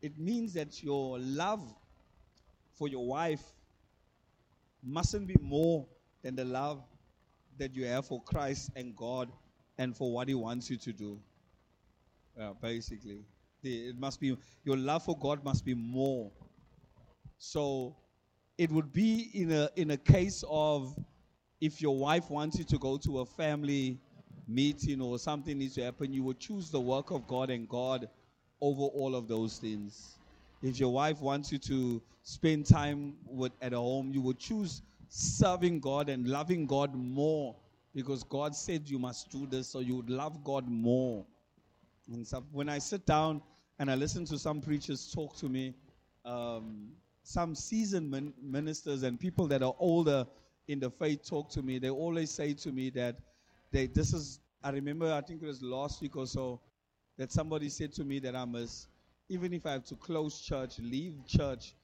It 0.00 0.18
means 0.18 0.54
that 0.54 0.82
your 0.82 1.18
love 1.18 1.62
for 2.74 2.88
your 2.88 3.06
wife 3.06 3.42
mustn't 4.84 5.26
be 5.26 5.36
more 5.40 5.86
than 6.22 6.36
the 6.36 6.44
love 6.44 6.82
that 7.58 7.74
you 7.74 7.86
have 7.86 8.06
for 8.06 8.22
Christ 8.22 8.70
and 8.76 8.96
God 8.96 9.30
and 9.78 9.96
for 9.96 10.12
what 10.12 10.28
He 10.28 10.34
wants 10.34 10.70
you 10.70 10.76
to 10.78 10.92
do. 10.92 11.18
Basically, 12.60 13.20
it 13.62 13.98
must 13.98 14.20
be 14.20 14.36
your 14.64 14.76
love 14.76 15.04
for 15.04 15.16
God 15.18 15.44
must 15.44 15.64
be 15.64 15.74
more. 15.74 16.30
So, 17.38 17.96
it 18.58 18.70
would 18.70 18.92
be 18.92 19.30
in 19.34 19.52
a 19.52 19.68
in 19.76 19.92
a 19.92 19.96
case 19.96 20.44
of 20.48 20.96
if 21.60 21.80
your 21.80 21.96
wife 21.96 22.30
wants 22.30 22.58
you 22.58 22.64
to 22.64 22.78
go 22.78 22.96
to 22.98 23.20
a 23.20 23.26
family 23.26 23.98
meeting 24.46 25.00
or 25.00 25.18
something 25.18 25.58
needs 25.58 25.74
to 25.74 25.82
happen, 25.82 26.12
you 26.12 26.22
would 26.22 26.38
choose 26.38 26.70
the 26.70 26.80
work 26.80 27.10
of 27.10 27.26
God 27.26 27.50
and 27.50 27.68
God 27.68 28.08
over 28.60 28.82
all 28.82 29.14
of 29.14 29.28
those 29.28 29.58
things. 29.58 30.18
If 30.64 30.80
your 30.80 30.94
wife 30.94 31.20
wants 31.20 31.52
you 31.52 31.58
to 31.58 32.00
spend 32.22 32.64
time 32.64 33.16
with 33.26 33.52
at 33.60 33.74
home, 33.74 34.10
you 34.14 34.22
would 34.22 34.38
choose 34.38 34.80
serving 35.10 35.80
God 35.80 36.08
and 36.08 36.26
loving 36.26 36.64
God 36.64 36.94
more 36.94 37.54
because 37.94 38.24
God 38.24 38.56
said 38.56 38.88
you 38.88 38.98
must 38.98 39.30
do 39.30 39.46
this, 39.46 39.68
so 39.68 39.80
you 39.80 39.94
would 39.96 40.08
love 40.08 40.42
God 40.42 40.66
more. 40.66 41.26
And 42.10 42.26
so 42.26 42.42
when 42.50 42.70
I 42.70 42.78
sit 42.78 43.04
down 43.04 43.42
and 43.78 43.90
I 43.90 43.94
listen 43.94 44.24
to 44.24 44.38
some 44.38 44.62
preachers 44.62 45.12
talk 45.14 45.36
to 45.36 45.50
me, 45.50 45.74
um, 46.24 46.92
some 47.24 47.54
seasoned 47.54 48.10
min- 48.10 48.32
ministers 48.42 49.02
and 49.02 49.20
people 49.20 49.46
that 49.48 49.62
are 49.62 49.74
older 49.78 50.26
in 50.68 50.80
the 50.80 50.90
faith 50.90 51.28
talk 51.28 51.50
to 51.50 51.62
me, 51.62 51.78
they 51.78 51.90
always 51.90 52.30
say 52.30 52.54
to 52.54 52.72
me 52.72 52.88
that 52.88 53.16
they, 53.70 53.86
this 53.86 54.14
is, 54.14 54.40
I 54.62 54.70
remember, 54.70 55.12
I 55.12 55.20
think 55.20 55.42
it 55.42 55.46
was 55.46 55.62
last 55.62 56.00
week 56.00 56.16
or 56.16 56.26
so, 56.26 56.58
that 57.18 57.30
somebody 57.30 57.68
said 57.68 57.92
to 57.92 58.04
me 58.04 58.18
that 58.20 58.34
I 58.34 58.46
must, 58.46 58.88
even 59.28 59.52
if 59.52 59.66
I 59.66 59.72
have 59.72 59.84
to 59.86 59.96
close 59.96 60.40
church, 60.40 60.78
leave 60.78 61.26
church, 61.26 61.74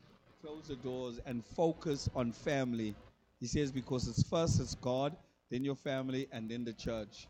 close 0.40 0.68
the 0.68 0.76
doors, 0.76 1.18
and 1.26 1.44
focus 1.44 2.08
on 2.14 2.32
family. 2.32 2.94
He 3.40 3.46
says, 3.46 3.72
because 3.72 4.08
it's 4.08 4.28
first 4.28 4.60
it's 4.60 4.74
God, 4.74 5.16
then 5.50 5.64
your 5.64 5.74
family, 5.74 6.28
and 6.32 6.50
then 6.50 6.64
the 6.64 6.72
church 6.72 7.28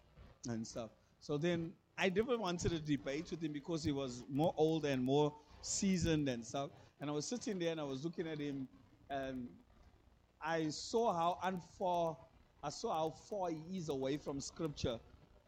and 0.48 0.66
stuff. 0.66 0.90
So 1.20 1.36
then 1.36 1.72
I 1.98 2.08
never 2.08 2.36
wanted 2.38 2.70
to 2.70 2.78
debate 2.78 3.30
with 3.30 3.42
him 3.42 3.52
because 3.52 3.84
he 3.84 3.92
was 3.92 4.24
more 4.30 4.54
old 4.56 4.84
and 4.84 5.02
more 5.04 5.34
seasoned 5.62 6.28
and 6.28 6.44
stuff. 6.44 6.70
And 7.00 7.10
I 7.10 7.12
was 7.12 7.26
sitting 7.26 7.58
there 7.58 7.72
and 7.72 7.80
I 7.80 7.84
was 7.84 8.04
looking 8.04 8.26
at 8.26 8.38
him 8.38 8.68
and 9.10 9.48
I 10.42 10.68
saw 10.70 11.12
how 11.12 11.38
unfar 11.44 12.16
I 12.62 12.68
saw 12.70 12.92
how 12.92 13.10
far 13.10 13.50
he 13.50 13.78
is 13.78 13.88
away 13.88 14.18
from 14.18 14.40
scripture 14.40 14.98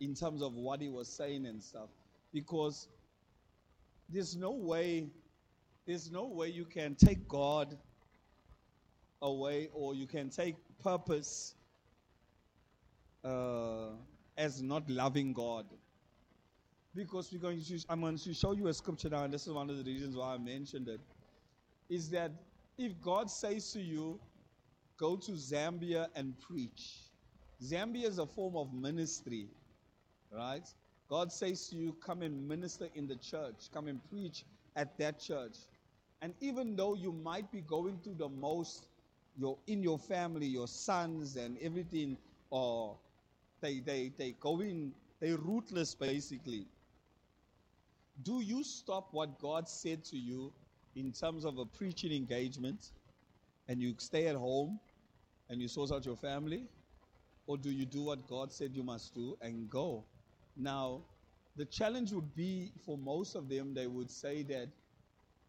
in 0.00 0.14
terms 0.14 0.42
of 0.42 0.54
what 0.54 0.80
he 0.80 0.88
was 0.88 1.08
saying 1.14 1.46
and 1.46 1.62
stuff. 1.62 1.90
Because 2.32 2.88
there's 4.12 4.36
no 4.36 4.50
way, 4.52 5.08
there's 5.86 6.10
no 6.10 6.26
way 6.26 6.48
you 6.48 6.64
can 6.64 6.94
take 6.94 7.26
God 7.26 7.76
away 9.22 9.68
or 9.72 9.94
you 9.94 10.06
can 10.06 10.28
take 10.28 10.56
purpose 10.82 11.54
uh, 13.24 13.90
as 14.36 14.62
not 14.62 14.88
loving 14.90 15.32
God. 15.32 15.66
Because 16.94 17.32
we're 17.32 17.38
going 17.38 17.62
to, 17.62 17.78
I'm 17.88 18.02
going 18.02 18.18
to 18.18 18.34
show 18.34 18.52
you 18.52 18.66
a 18.66 18.74
scripture 18.74 19.08
now, 19.08 19.24
and 19.24 19.32
this 19.32 19.46
is 19.46 19.52
one 19.52 19.70
of 19.70 19.78
the 19.78 19.84
reasons 19.84 20.14
why 20.14 20.34
I 20.34 20.38
mentioned 20.38 20.88
it. 20.88 21.00
Is 21.88 22.10
that 22.10 22.32
if 22.76 23.00
God 23.00 23.30
says 23.30 23.72
to 23.72 23.80
you, 23.80 24.20
go 24.98 25.16
to 25.16 25.32
Zambia 25.32 26.08
and 26.14 26.38
preach. 26.38 26.98
Zambia 27.62 28.04
is 28.04 28.18
a 28.18 28.26
form 28.26 28.56
of 28.56 28.74
ministry, 28.74 29.48
right? 30.30 30.68
God 31.12 31.30
says 31.30 31.68
to 31.68 31.76
you, 31.76 31.94
come 32.02 32.22
and 32.22 32.48
minister 32.48 32.88
in 32.94 33.06
the 33.06 33.16
church, 33.16 33.68
come 33.70 33.86
and 33.86 34.00
preach 34.08 34.46
at 34.76 34.96
that 34.96 35.20
church. 35.20 35.58
And 36.22 36.32
even 36.40 36.74
though 36.74 36.94
you 36.94 37.12
might 37.12 37.52
be 37.52 37.60
going 37.60 37.98
through 38.02 38.14
the 38.14 38.30
most 38.30 38.86
your 39.36 39.58
in 39.66 39.82
your 39.82 39.98
family, 39.98 40.46
your 40.46 40.66
sons 40.66 41.36
and 41.36 41.58
everything, 41.60 42.16
or 42.48 42.96
they 43.60 43.80
they 43.80 44.10
they 44.16 44.34
go 44.40 44.62
in, 44.62 44.90
they 45.20 45.32
rootless 45.32 45.94
basically. 45.94 46.64
Do 48.22 48.40
you 48.40 48.64
stop 48.64 49.08
what 49.10 49.38
God 49.38 49.68
said 49.68 50.06
to 50.06 50.16
you 50.16 50.50
in 50.96 51.12
terms 51.12 51.44
of 51.44 51.58
a 51.58 51.66
preaching 51.66 52.12
engagement 52.12 52.90
and 53.68 53.82
you 53.82 53.94
stay 53.98 54.28
at 54.28 54.36
home 54.36 54.80
and 55.50 55.60
you 55.60 55.68
sort 55.68 55.92
out 55.92 56.06
your 56.06 56.16
family? 56.16 56.64
Or 57.46 57.58
do 57.58 57.70
you 57.70 57.84
do 57.84 58.00
what 58.00 58.26
God 58.26 58.50
said 58.50 58.74
you 58.74 58.82
must 58.82 59.14
do 59.14 59.36
and 59.42 59.68
go? 59.68 60.06
Now, 60.56 61.02
the 61.56 61.64
challenge 61.64 62.12
would 62.12 62.34
be 62.34 62.72
for 62.84 62.96
most 62.96 63.34
of 63.34 63.48
them, 63.48 63.74
they 63.74 63.86
would 63.86 64.10
say 64.10 64.42
that 64.44 64.68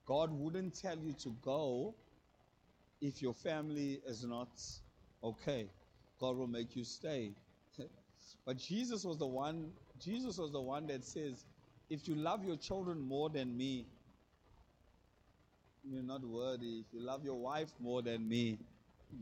God 0.05 0.31
wouldn't 0.31 0.75
tell 0.75 0.97
you 0.97 1.13
to 1.23 1.35
go 1.41 1.93
if 3.01 3.21
your 3.21 3.33
family 3.33 4.01
is 4.07 4.23
not 4.23 4.49
okay. 5.23 5.69
God 6.19 6.37
will 6.37 6.47
make 6.47 6.75
you 6.75 6.83
stay. 6.83 7.31
but 8.45 8.57
Jesus 8.57 9.03
was 9.03 9.17
the 9.17 9.27
one, 9.27 9.71
Jesus 9.99 10.37
was 10.37 10.51
the 10.51 10.61
one 10.61 10.87
that 10.87 11.03
says, 11.03 11.45
if 11.89 12.07
you 12.07 12.15
love 12.15 12.45
your 12.45 12.57
children 12.57 12.99
more 12.99 13.29
than 13.29 13.55
me, 13.55 13.85
you're 15.83 16.03
not 16.03 16.23
worthy. 16.23 16.79
If 16.79 16.85
you 16.93 17.01
love 17.01 17.23
your 17.23 17.35
wife 17.35 17.69
more 17.79 18.01
than 18.01 18.27
me, 18.27 18.57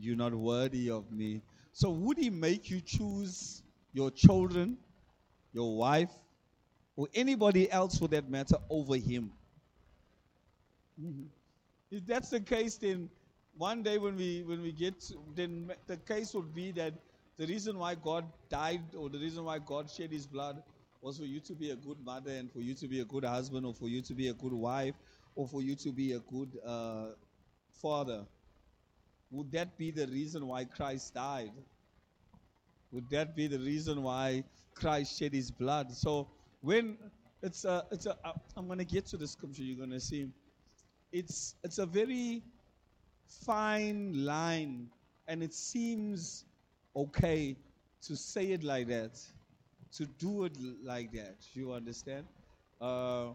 you're 0.00 0.16
not 0.16 0.34
worthy 0.34 0.90
of 0.90 1.10
me. 1.10 1.42
So, 1.72 1.90
would 1.90 2.18
He 2.18 2.30
make 2.30 2.70
you 2.70 2.80
choose 2.80 3.62
your 3.92 4.10
children, 4.10 4.78
your 5.52 5.76
wife, 5.76 6.10
or 6.96 7.08
anybody 7.14 7.70
else 7.70 7.98
for 7.98 8.08
that 8.08 8.28
matter 8.30 8.56
over 8.70 8.96
Him? 8.96 9.30
Mm-hmm. 11.00 11.24
If 11.90 12.06
that's 12.06 12.30
the 12.30 12.40
case, 12.40 12.76
then 12.76 13.08
one 13.56 13.82
day 13.82 13.98
when 13.98 14.16
we 14.16 14.42
when 14.42 14.62
we 14.62 14.72
get 14.72 15.00
to, 15.00 15.14
then 15.34 15.70
the 15.86 15.96
case 15.96 16.34
would 16.34 16.54
be 16.54 16.70
that 16.72 16.94
the 17.38 17.46
reason 17.46 17.78
why 17.78 17.94
God 17.94 18.24
died 18.48 18.82
or 18.96 19.08
the 19.08 19.18
reason 19.18 19.44
why 19.44 19.58
God 19.58 19.90
shed 19.90 20.10
His 20.10 20.26
blood 20.26 20.62
was 21.00 21.18
for 21.18 21.24
you 21.24 21.40
to 21.40 21.54
be 21.54 21.70
a 21.70 21.76
good 21.76 21.98
mother 22.04 22.30
and 22.30 22.50
for 22.50 22.60
you 22.60 22.74
to 22.74 22.88
be 22.88 23.00
a 23.00 23.04
good 23.04 23.24
husband 23.24 23.66
or 23.66 23.74
for 23.74 23.88
you 23.88 24.00
to 24.02 24.14
be 24.14 24.28
a 24.28 24.32
good 24.34 24.52
wife 24.52 24.94
or 25.34 25.48
for 25.48 25.60
you 25.60 25.74
to 25.74 25.92
be 25.92 26.12
a 26.12 26.20
good 26.20 26.58
uh, 26.64 27.06
father. 27.80 28.24
Would 29.30 29.50
that 29.52 29.76
be 29.76 29.90
the 29.90 30.06
reason 30.06 30.46
why 30.46 30.64
Christ 30.64 31.14
died? 31.14 31.52
Would 32.92 33.08
that 33.10 33.34
be 33.34 33.46
the 33.46 33.58
reason 33.58 34.02
why 34.02 34.44
Christ 34.74 35.18
shed 35.18 35.32
his 35.32 35.50
blood? 35.50 35.90
So 35.92 36.28
when 36.60 36.98
it's 37.42 37.64
a, 37.64 37.84
it's 37.90 38.06
a, 38.06 38.16
I'm 38.56 38.66
going 38.66 38.78
to 38.78 38.84
get 38.84 39.06
to 39.06 39.16
the 39.16 39.26
scripture 39.26 39.62
you're 39.62 39.78
going 39.78 39.90
to 39.90 40.00
see. 40.00 40.28
It's, 41.10 41.56
it's 41.64 41.78
a 41.78 41.86
very 41.86 42.42
fine 43.44 44.24
line, 44.24 44.88
and 45.26 45.42
it 45.42 45.54
seems 45.54 46.44
okay 46.94 47.56
to 48.02 48.16
say 48.16 48.52
it 48.52 48.62
like 48.62 48.88
that, 48.88 49.18
to 49.96 50.06
do 50.06 50.44
it 50.44 50.56
like 50.84 51.12
that. 51.12 51.36
You 51.54 51.72
understand? 51.72 52.26
Uh, 52.80 53.28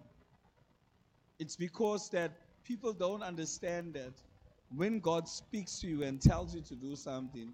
it's 1.39 1.55
because 1.55 2.09
that 2.09 2.31
people 2.63 2.93
don't 2.93 3.23
understand 3.23 3.93
that 3.93 4.13
when 4.75 4.99
God 4.99 5.27
speaks 5.27 5.79
to 5.79 5.87
you 5.87 6.03
and 6.03 6.21
tells 6.21 6.53
you 6.53 6.61
to 6.61 6.75
do 6.75 6.95
something, 6.95 7.53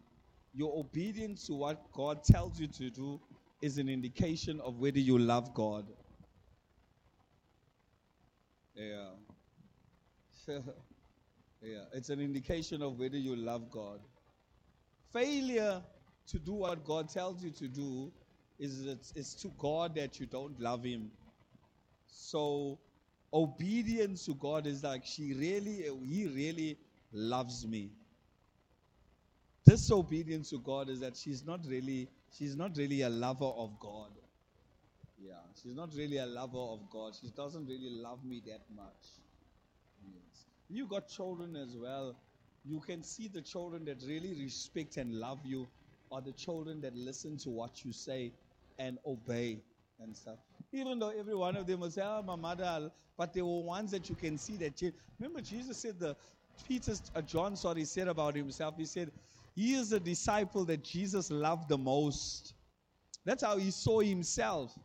your 0.54 0.78
obedience 0.78 1.48
to 1.48 1.54
what 1.54 1.92
God 1.92 2.24
tells 2.24 2.60
you 2.60 2.68
to 2.68 2.90
do 2.90 3.20
is 3.62 3.78
an 3.78 3.90
indication 3.90 4.60
of 4.60 4.78
whether 4.80 5.00
you 5.00 5.18
love 5.18 5.54
God. 5.54 5.86
Yeah. 8.76 9.10
yeah, 11.62 11.86
it's 11.94 12.10
an 12.10 12.20
indication 12.20 12.82
of 12.82 13.00
whether 13.00 13.18
you 13.18 13.36
love 13.36 13.72
God. 13.72 14.00
Failure 15.12 15.82
to 16.28 16.40
do 16.40 16.54
what 16.54 16.84
God 16.84 17.10
tells 17.10 17.44
you 17.44 17.52
to 17.52 17.68
do 17.68 18.12
is 18.60 18.86
it's, 18.86 19.14
it's 19.16 19.34
to 19.36 19.52
God 19.58 19.96
that 19.96 20.20
you 20.20 20.26
don't 20.26 20.60
love 20.60 20.84
Him. 20.84 21.12
So 22.08 22.80
obedience 23.34 24.26
to 24.26 24.36
God 24.36 24.68
is 24.68 24.84
like 24.84 25.06
she 25.06 25.34
really, 25.34 25.86
He 26.06 26.28
really 26.28 26.78
loves 27.12 27.66
me. 27.66 27.92
Disobedience 29.74 30.52
to 30.52 30.60
God 30.60 30.88
is 30.88 31.00
that 31.00 31.18
she's 31.18 31.44
not 31.44 31.62
really, 31.68 32.08
she's 32.30 32.56
not 32.56 32.78
really 32.78 33.02
a 33.02 33.10
lover 33.10 33.52
of 33.58 33.80
God. 33.80 34.12
Yeah, 35.18 35.34
she's 35.60 35.74
not 35.74 35.90
really 35.96 36.18
a 36.18 36.28
lover 36.28 36.60
of 36.60 36.88
God. 36.92 37.14
She 37.20 37.30
doesn't 37.36 37.66
really 37.66 37.90
love 37.90 38.24
me 38.24 38.44
that 38.46 38.62
much. 38.76 39.04
Yes. 40.06 40.46
You 40.70 40.86
got 40.86 41.08
children 41.08 41.56
as 41.56 41.76
well. 41.76 42.16
You 42.64 42.82
can 42.82 43.02
see 43.02 43.28
the 43.28 43.42
children 43.42 43.84
that 43.86 43.98
really 44.08 44.36
respect 44.40 44.98
and 44.98 45.16
love 45.16 45.40
you 45.44 45.68
are 46.12 46.22
the 46.22 46.34
children 46.34 46.80
that 46.82 46.96
listen 46.96 47.38
to 47.38 47.50
what 47.50 47.84
you 47.84 47.92
say 47.92 48.32
and 48.78 49.00
obey 49.08 49.64
and 50.00 50.16
stuff. 50.16 50.38
Even 50.72 51.00
though 51.00 51.10
every 51.18 51.36
one 51.36 51.56
of 51.56 51.66
them 51.66 51.80
will 51.80 51.90
say, 51.90 52.04
"Oh, 52.04 52.22
my 52.22 52.36
mother," 52.36 52.92
but 53.18 53.34
there 53.34 53.44
were 53.44 53.64
ones 53.64 53.90
that 53.90 54.08
you 54.08 54.16
can 54.16 54.38
see 54.38 54.56
that. 54.58 54.80
Remember, 55.20 55.42
Jesus 55.42 55.80
said 55.80 56.00
the 56.00 56.16
Peter, 56.64 56.94
uh, 57.16 57.22
John, 57.24 57.56
sorry, 57.56 57.86
said 57.86 58.08
about 58.08 58.36
himself. 58.36 58.76
He 58.78 58.86
said, 58.86 59.12
"He 59.56 59.74
is 59.76 59.90
the 59.90 60.00
disciple 60.00 60.66
that 60.66 60.84
Jesus 60.84 61.32
loved 61.32 61.70
the 61.70 61.78
most." 61.78 62.54
That's 63.26 63.44
how 63.44 63.58
he 63.58 63.72
saw 63.72 64.02
himself, 64.02 64.78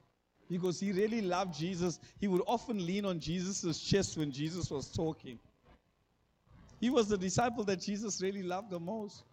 because 0.49 0.79
he 0.79 0.93
really 0.93 1.21
loved 1.21 1.59
Jesus. 1.59 1.99
He 2.21 2.29
would 2.29 2.43
often 2.47 2.85
lean 2.87 3.05
on 3.05 3.19
Jesus' 3.19 3.81
chest 3.81 4.17
when 4.17 4.31
Jesus 4.31 4.71
was 4.71 4.91
talking. 4.91 5.39
He 6.81 6.91
was 6.91 7.09
the 7.09 7.19
disciple 7.19 7.65
that 7.65 7.81
Jesus 7.81 8.23
really 8.23 8.43
loved 8.43 8.71
the 8.71 8.79
most. 8.79 9.25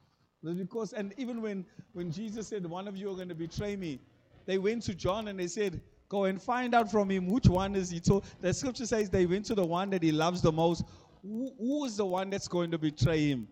Because, 0.44 0.94
and 0.94 1.14
even 1.18 1.42
when, 1.42 1.66
when 1.94 2.12
Jesus 2.12 2.48
said, 2.48 2.66
One 2.66 2.88
of 2.88 2.96
you 2.96 3.12
are 3.12 3.16
going 3.16 3.30
to 3.30 3.36
betray 3.36 3.76
me, 3.76 4.00
they 4.46 4.58
went 4.58 4.84
to 4.84 4.94
John 4.94 5.28
and 5.28 5.40
they 5.40 5.48
said, 5.48 5.82
Go 6.08 6.26
and 6.26 6.40
find 6.40 6.76
out 6.76 6.92
from 6.92 7.10
him 7.10 7.28
which 7.28 7.48
one 7.48 7.76
is 7.76 7.90
he. 7.90 8.00
So 8.02 8.22
the 8.40 8.54
scripture 8.54 8.86
says 8.86 9.10
they 9.10 9.26
went 9.26 9.46
to 9.46 9.56
the 9.56 9.66
one 9.66 9.90
that 9.90 10.04
he 10.04 10.12
loves 10.12 10.42
the 10.42 10.52
most. 10.52 10.86
Who, 11.24 11.52
who 11.58 11.86
is 11.86 11.98
the 11.98 12.06
one 12.06 12.30
that's 12.30 12.48
going 12.48 12.70
to 12.72 12.78
betray 12.78 13.30
him? 13.30 13.48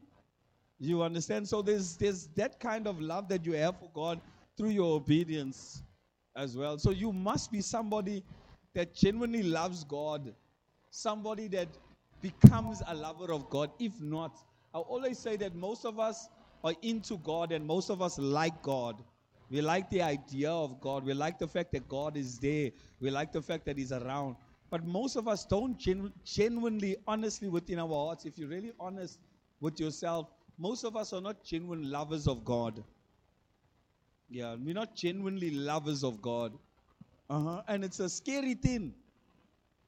You 0.84 1.02
understand? 1.02 1.48
So 1.48 1.62
there's 1.62 1.96
there's 1.96 2.28
that 2.36 2.60
kind 2.60 2.88
of 2.88 3.00
love 3.00 3.30
that 3.30 3.46
you 3.46 3.54
have 3.54 3.80
for 3.80 3.90
God 3.94 4.20
through 4.58 4.72
your 4.72 4.96
obedience 4.98 5.82
as 6.36 6.58
well. 6.58 6.78
So 6.78 6.92
you 6.92 7.14
must 7.14 7.52
be 7.52 7.62
somebody 7.62 8.24
that 8.74 8.94
genuinely 8.94 9.44
loves 9.44 9.86
God, 9.86 10.34
somebody 10.90 11.48
that 11.50 11.70
becomes 12.22 12.82
a 12.88 12.96
lover 12.96 13.32
of 13.32 13.50
God. 13.50 13.72
If 13.80 14.00
not, 14.02 14.38
I 14.74 14.80
always 14.80 15.20
say 15.20 15.38
that 15.38 15.56
most 15.56 15.86
of 15.86 16.00
us 16.00 16.28
are 16.64 16.74
into 16.82 17.18
God 17.20 17.54
and 17.54 17.66
most 17.66 17.90
of 17.90 18.02
us 18.02 18.20
like 18.20 18.62
God. 18.62 18.98
We 19.50 19.62
like 19.62 19.90
the 19.90 20.02
idea 20.02 20.52
of 20.52 20.82
God. 20.82 21.06
We 21.06 21.14
like 21.14 21.40
the 21.40 21.48
fact 21.48 21.72
that 21.74 21.88
God 21.88 22.18
is 22.18 22.40
there. 22.40 22.72
We 23.00 23.10
like 23.10 23.32
the 23.32 23.42
fact 23.42 23.66
that 23.66 23.78
He's 23.78 23.92
around. 23.92 24.36
But 24.70 24.86
most 24.86 25.16
of 25.16 25.28
us 25.28 25.46
don't 25.46 25.78
genu- 25.78 26.12
genuinely, 26.26 26.98
honestly, 27.08 27.48
within 27.48 27.80
our 27.80 27.88
hearts, 27.88 28.26
if 28.26 28.38
you're 28.38 28.50
really 28.50 28.74
honest 28.80 29.20
with 29.62 29.80
yourself, 29.80 30.30
most 30.58 30.84
of 30.84 30.96
us 30.96 31.14
are 31.14 31.22
not 31.22 31.44
genuine 31.44 31.90
lovers 31.92 32.28
of 32.28 32.46
God. 32.46 32.84
Yeah, 34.30 34.56
we're 34.56 34.74
not 34.74 34.96
genuinely 34.96 35.52
lovers 35.52 36.04
of 36.04 36.22
God. 36.22 36.54
Uh-huh. 37.30 37.62
And 37.68 37.84
it's 37.84 38.00
a 38.00 38.10
scary 38.10 38.54
thing. 38.54 38.94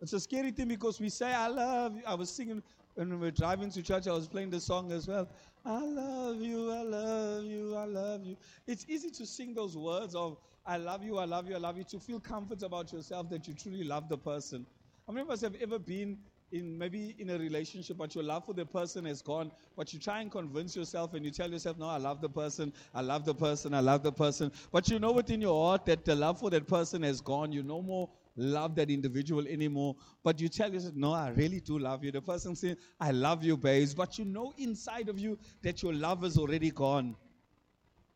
It's 0.02 0.14
a 0.14 0.20
scary 0.20 0.52
thing 0.52 0.68
because 0.68 1.00
we 1.00 1.10
say, 1.10 1.34
I 1.34 1.48
love 1.48 1.96
you. 1.96 2.02
I 2.06 2.16
was 2.16 2.30
singing 2.30 2.62
when 2.96 3.10
we 3.10 3.18
were 3.18 3.32
driving 3.32 3.70
to 3.72 3.84
church, 3.84 4.08
I 4.08 4.14
was 4.14 4.28
playing 4.28 4.50
the 4.50 4.60
song 4.60 4.92
as 4.92 5.08
well. 5.08 5.28
I 5.66 5.80
love 5.80 6.42
you, 6.42 6.72
I 6.72 6.82
love 6.82 7.44
you, 7.44 7.76
I 7.76 7.86
love 7.86 8.24
you. 8.24 8.38
It's 8.68 8.86
easy 8.88 9.10
to 9.12 9.26
sing 9.26 9.54
those 9.54 9.76
words 9.76 10.16
of 10.16 10.38
I 10.66 10.78
love 10.78 11.04
you, 11.04 11.18
I 11.18 11.26
love 11.26 11.48
you, 11.50 11.56
I 11.56 11.60
love 11.60 11.78
you, 11.78 11.84
to 11.86 12.00
feel 12.00 12.20
comfort 12.20 12.64
about 12.64 12.94
yourself 12.94 13.30
that 13.30 13.48
you 13.48 13.54
truly 13.54 13.84
love 13.84 14.08
the 14.08 14.18
person. 14.18 14.66
How 15.06 15.14
many 15.14 15.24
of 15.24 15.30
us 15.30 15.42
have 15.42 15.56
ever 15.62 15.78
been 15.78 16.18
in 16.52 16.78
maybe 16.78 17.16
in 17.20 17.30
a 17.32 17.38
relationship, 17.38 17.98
but 17.98 18.14
your 18.16 18.24
love 18.24 18.46
for 18.46 18.54
the 18.54 18.66
person 18.66 19.06
has 19.06 19.22
gone, 19.22 19.52
but 19.76 19.94
you 19.94 20.00
try 20.00 20.22
and 20.22 20.32
convince 20.32 20.76
yourself 20.76 21.14
and 21.14 21.26
you 21.26 21.32
tell 21.32 21.50
yourself, 21.50 21.78
No, 21.78 21.88
I 21.88 21.98
love 21.98 22.22
the 22.22 22.30
person, 22.30 22.72
I 22.94 23.02
love 23.02 23.26
the 23.26 23.34
person, 23.34 23.74
I 23.74 23.80
love 23.80 24.04
the 24.04 24.12
person. 24.12 24.52
But 24.72 24.90
you 24.90 25.00
know 25.00 25.12
within 25.12 25.42
your 25.42 25.66
heart 25.66 25.86
that 25.86 26.06
the 26.06 26.16
love 26.16 26.40
for 26.40 26.50
that 26.52 26.68
person 26.68 27.04
has 27.04 27.22
gone. 27.22 27.52
You 27.52 27.64
no 27.64 27.82
more 27.82 28.10
love 28.38 28.76
that 28.76 28.90
individual 28.90 29.48
anymore. 29.48 29.96
But 30.24 30.40
you 30.40 30.48
tell 30.48 30.72
yourself, 30.72 30.96
No, 30.96 31.14
I 31.14 31.30
really 31.30 31.60
do 31.60 31.80
love 31.80 32.04
you. 32.04 32.12
The 32.12 32.22
person 32.22 32.56
saying, 32.56 32.78
I 33.00 33.12
love 33.12 33.44
you, 33.44 33.58
babes. 33.58 33.94
But 33.94 34.18
you 34.20 34.26
know 34.26 34.54
inside 34.58 35.10
of 35.10 35.20
you 35.20 35.38
that 35.64 35.82
your 35.82 35.94
love 35.94 36.24
is 36.24 36.38
already 36.38 36.72
gone. 36.72 37.16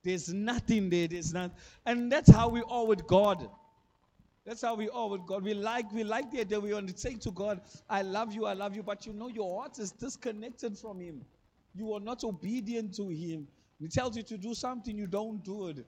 There's 0.04 0.34
nothing 0.34 0.90
there. 0.90 1.08
There's 1.08 1.34
not. 1.34 1.52
And 1.86 2.12
that's 2.12 2.32
how 2.32 2.50
we 2.50 2.64
are 2.70 2.86
with 2.86 3.06
God. 3.06 3.50
That's 4.46 4.62
how 4.62 4.76
we 4.76 4.90
are 4.90 5.10
with 5.10 5.26
God. 5.26 5.44
We 5.44 5.54
like, 5.54 5.92
we 5.92 6.04
like 6.04 6.32
the 6.32 6.42
idea 6.42 6.60
we 6.60 6.74
want 6.74 6.90
to 6.90 6.98
say 6.98 7.16
to 7.16 7.32
God, 7.32 7.62
I 7.90 8.02
love 8.02 8.34
you, 8.34 8.46
I 8.46 8.54
love 8.54 8.76
you, 8.76 8.84
but 8.84 9.06
you 9.06 9.14
know 9.14 9.28
your 9.28 9.60
heart 9.60 9.80
is 9.80 9.92
disconnected 9.92 10.78
from 10.78 11.00
Him. 11.00 11.22
You 11.76 11.94
are 11.94 12.00
not 12.00 12.24
obedient 12.24 12.96
to 12.96 13.10
Him. 13.10 13.48
He 13.80 13.88
tells 13.88 14.18
you 14.18 14.24
to 14.24 14.38
do 14.38 14.54
something, 14.54 14.98
you 14.98 15.08
don't 15.08 15.44
do 15.44 15.68
it. 15.68 15.86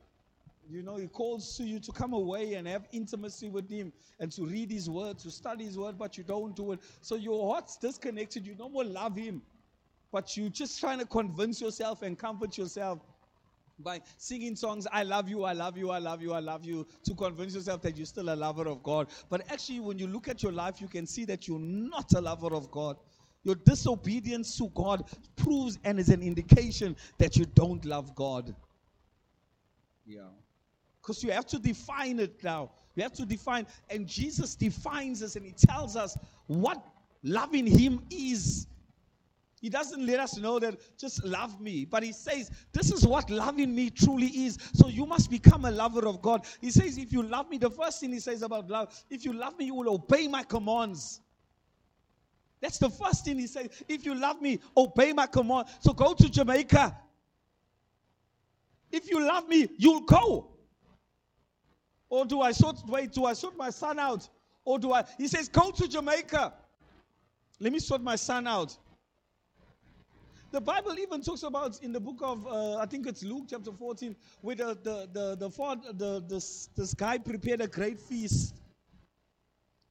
You 0.70 0.84
know, 0.84 0.98
He 0.98 1.08
calls 1.08 1.58
to 1.58 1.64
you 1.64 1.80
to 1.80 1.92
come 1.92 2.14
away 2.14 2.54
and 2.54 2.68
have 2.68 2.88
intimacy 2.92 3.50
with 3.50 3.70
Him 3.70 3.92
and 4.20 4.32
to 4.34 4.46
read 4.46 4.72
His 4.72 4.90
Word, 4.90 5.18
to 5.20 5.32
study 5.32 5.66
His 5.66 5.78
Word, 5.78 5.98
but 5.98 6.18
you 6.18 6.24
don't 6.24 6.56
do 6.56 6.74
it. 6.74 6.80
So 7.02 7.16
your 7.16 7.54
heart's 7.54 7.78
disconnected. 7.78 8.46
You 8.46 8.56
no 8.58 8.70
more 8.70 8.84
love 8.84 9.16
Him, 9.16 9.42
but 10.12 10.38
you're 10.38 10.50
just 10.50 10.80
trying 10.80 11.00
to 11.00 11.06
convince 11.06 11.62
yourself 11.62 12.04
and 12.04 12.18
comfort 12.18 12.58
yourself 12.58 13.00
by 13.82 14.02
singing 14.18 14.56
songs, 14.56 14.88
I 14.92 15.04
love 15.04 15.30
you, 15.30 15.44
I 15.44 15.54
love 15.54 15.78
you, 15.78 15.90
I 15.92 16.00
love 16.00 16.22
you, 16.22 16.34
I 16.34 16.40
love 16.40 16.66
you, 16.66 16.88
to 17.04 17.16
convince 17.16 17.56
yourself 17.56 17.82
that 17.82 17.98
you're 17.98 18.06
still 18.06 18.34
a 18.34 18.36
lover 18.36 18.68
of 18.68 18.84
God. 18.84 19.08
But 19.30 19.52
actually, 19.52 19.80
when 19.80 20.00
you 20.00 20.08
look 20.08 20.28
at 20.28 20.44
your 20.44 20.52
life, 20.52 20.82
you 20.82 20.88
can 20.88 21.06
see 21.06 21.26
that 21.26 21.48
you're 21.48 21.60
not 21.60 22.14
a 22.14 22.22
lover 22.22 22.54
of 22.54 22.72
God. 22.72 22.98
Your 23.44 23.56
disobedience 23.56 24.58
to 24.58 24.70
God 24.76 25.04
proves 25.36 25.80
and 25.84 26.00
is 26.00 26.10
an 26.10 26.22
indication 26.22 26.96
that 27.18 27.36
you 27.36 27.46
don't 27.46 27.84
love 27.86 28.14
God. 28.16 28.56
Yeah. 30.06 30.28
Because 31.02 31.24
you 31.24 31.32
have 31.32 31.48
to 31.48 31.60
define 31.60 32.20
it 32.20 32.44
now. 32.44 32.72
You 32.96 33.04
have 33.04 33.14
to 33.14 33.26
define, 33.26 33.66
and 33.90 34.08
Jesus 34.08 34.56
defines 34.56 35.24
us 35.24 35.36
and 35.36 35.46
He 35.46 35.54
tells 35.54 35.96
us 35.96 36.18
what 36.48 36.86
loving 37.24 37.66
Him 37.66 38.02
is. 38.12 38.68
He 39.62 39.70
doesn't 39.70 40.04
let 40.04 40.20
us 40.20 40.38
know 40.38 40.58
that 40.58 40.76
just 40.98 41.24
love 41.24 41.62
me, 41.62 41.86
but 41.86 42.02
he 42.02 42.12
says, 42.12 42.50
This 42.74 42.92
is 42.92 43.06
what 43.06 43.30
loving 43.30 43.74
me 43.76 43.92
truly 43.92 44.26
is. 44.26 44.58
So 44.74 44.88
you 44.88 45.06
must 45.06 45.30
become 45.30 45.66
a 45.66 45.72
lover 45.72 46.08
of 46.08 46.20
God. 46.20 46.46
He 46.60 46.72
says, 46.72 46.98
If 46.98 47.14
you 47.14 47.22
love 47.22 47.48
me, 47.48 47.60
the 47.60 47.70
first 47.70 48.00
thing 48.00 48.12
he 48.12 48.20
says 48.20 48.42
about 48.42 48.70
love, 48.70 48.92
if 49.12 49.24
you 49.24 49.34
love 49.34 49.58
me, 49.60 49.66
you 49.66 49.76
will 49.76 49.94
obey 49.94 50.28
my 50.28 50.42
commands. 50.42 51.22
That's 52.60 52.80
the 52.80 52.90
first 52.90 53.24
thing 53.24 53.38
he 53.38 53.46
says. 53.46 53.70
If 53.88 54.04
you 54.04 54.16
love 54.16 54.42
me, 54.42 54.60
obey 54.76 55.14
my 55.14 55.28
command. 55.28 55.68
So 55.80 55.94
go 55.94 56.16
to 56.16 56.30
Jamaica. 56.30 56.98
If 58.92 59.10
you 59.12 59.24
love 59.24 59.48
me, 59.48 59.70
you'll 59.78 60.02
go. 60.02 60.50
Or 62.10 62.26
do 62.26 62.42
I 62.42 62.52
sort 62.52 62.78
wait, 62.88 63.14
do 63.14 63.26
I 63.26 63.34
sort 63.34 63.56
my 63.56 63.70
son 63.70 64.00
out? 64.00 64.28
Or 64.66 64.80
do 64.80 64.92
I 64.92 65.04
he 65.20 65.28
says, 65.28 65.48
go 65.48 65.70
to 65.70 65.88
Jamaica. 65.88 66.54
Let 67.60 67.72
me 67.72 67.80
sort 67.80 68.02
my 68.02 68.16
son 68.16 68.48
out. 68.48 68.76
The 70.52 70.60
Bible 70.60 71.00
even 71.00 71.22
talks 71.22 71.44
about 71.44 71.82
in 71.82 71.94
the 71.94 72.00
book 72.00 72.18
of, 72.22 72.46
uh, 72.46 72.76
I 72.76 72.86
think 72.86 73.08
it's 73.08 73.24
Luke 73.24 73.46
chapter 73.50 73.72
14, 73.72 74.14
where 74.42 74.56
the, 74.56 74.78
the, 74.84 75.10
the, 75.14 75.36
the, 75.38 76.24
the, 76.28 76.68
this 76.76 76.94
guy 76.94 77.18
prepared 77.18 77.62
a 77.62 77.68
great 77.68 77.98
feast. 77.98 78.56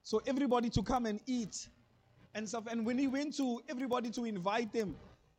So 0.03 0.21
everybody 0.27 0.69
to 0.71 0.83
come 0.83 1.07
and 1.07 1.19
eat 1.27 1.69
and 2.35 2.47
stuff. 2.47 2.65
And 2.71 2.85
when 2.85 2.99
he 2.99 3.09
went 3.09 3.37
to 3.39 3.63
everybody 3.71 4.11
to 4.11 4.25
invite 4.27 4.71
them, 4.71 4.97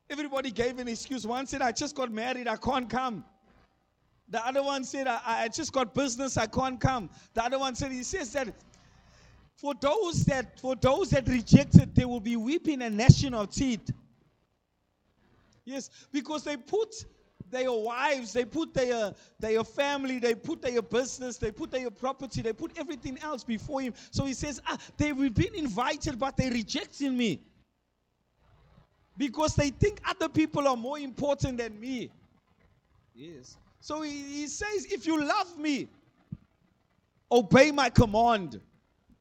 everybody 0.10 0.50
gave 0.50 0.80
an 0.80 0.88
excuse. 0.88 1.28
One 1.28 1.46
said, 1.46 1.62
I 1.62 1.72
just 1.72 1.96
got 1.96 2.12
married, 2.12 2.48
I 2.48 2.58
can't 2.58 2.90
come. 2.90 3.24
The 4.28 4.44
other 4.44 4.64
one 4.64 4.84
said, 4.84 5.06
I, 5.06 5.20
I 5.26 5.48
just 5.50 5.72
got 5.72 5.94
business, 5.94 6.36
I 6.36 6.48
can't 6.48 6.80
come. 6.80 7.12
The 7.36 7.44
other 7.44 7.60
one 7.60 7.76
said, 7.76 7.92
he 7.92 8.02
says 8.02 8.34
that 8.34 8.48
for 9.56 9.76
those 9.80 10.26
that 10.26 10.60
for 10.60 10.76
those 10.76 11.12
that 11.12 11.28
rejected, 11.28 11.94
there 11.94 12.08
will 12.08 12.20
be 12.20 12.38
weeping 12.38 12.82
and 12.82 12.98
gnashing 12.98 13.36
of 13.36 13.52
teeth. 13.52 13.92
Yes, 15.66 15.90
because 16.12 16.44
they 16.44 16.58
put 16.58 17.06
their 17.50 17.72
wives, 17.72 18.34
they 18.34 18.46
put 18.46 18.74
their, 18.74 19.14
their 19.40 19.64
family, 19.64 20.20
they 20.20 20.34
put 20.34 20.62
their 20.62 20.82
business, 20.82 21.38
they 21.38 21.52
put 21.52 21.72
their 21.72 21.92
property, 21.92 22.42
they 22.42 22.54
put 22.54 22.78
everything 22.78 23.20
else 23.22 23.44
before 23.44 23.82
him. 23.82 23.94
So 24.10 24.26
he 24.26 24.34
says, 24.34 24.62
ah, 24.68 24.78
they've 24.98 25.34
been 25.34 25.56
invited, 25.56 26.18
but 26.18 26.38
they're 26.38 26.52
rejecting 26.52 27.18
me. 27.18 27.42
Because 29.18 29.56
they 29.56 29.70
think 29.70 30.00
other 30.08 30.30
people 30.30 30.68
are 30.68 30.78
more 30.78 30.98
important 30.98 31.58
than 31.58 31.80
me. 31.80 32.10
Yes. 33.14 33.58
So 33.82 34.02
he, 34.02 34.12
he 34.12 34.48
says, 34.48 34.86
if 34.86 35.06
you 35.06 35.24
love 35.24 35.58
me, 35.58 35.90
obey 37.32 37.72
my 37.72 37.90
command. 37.90 38.60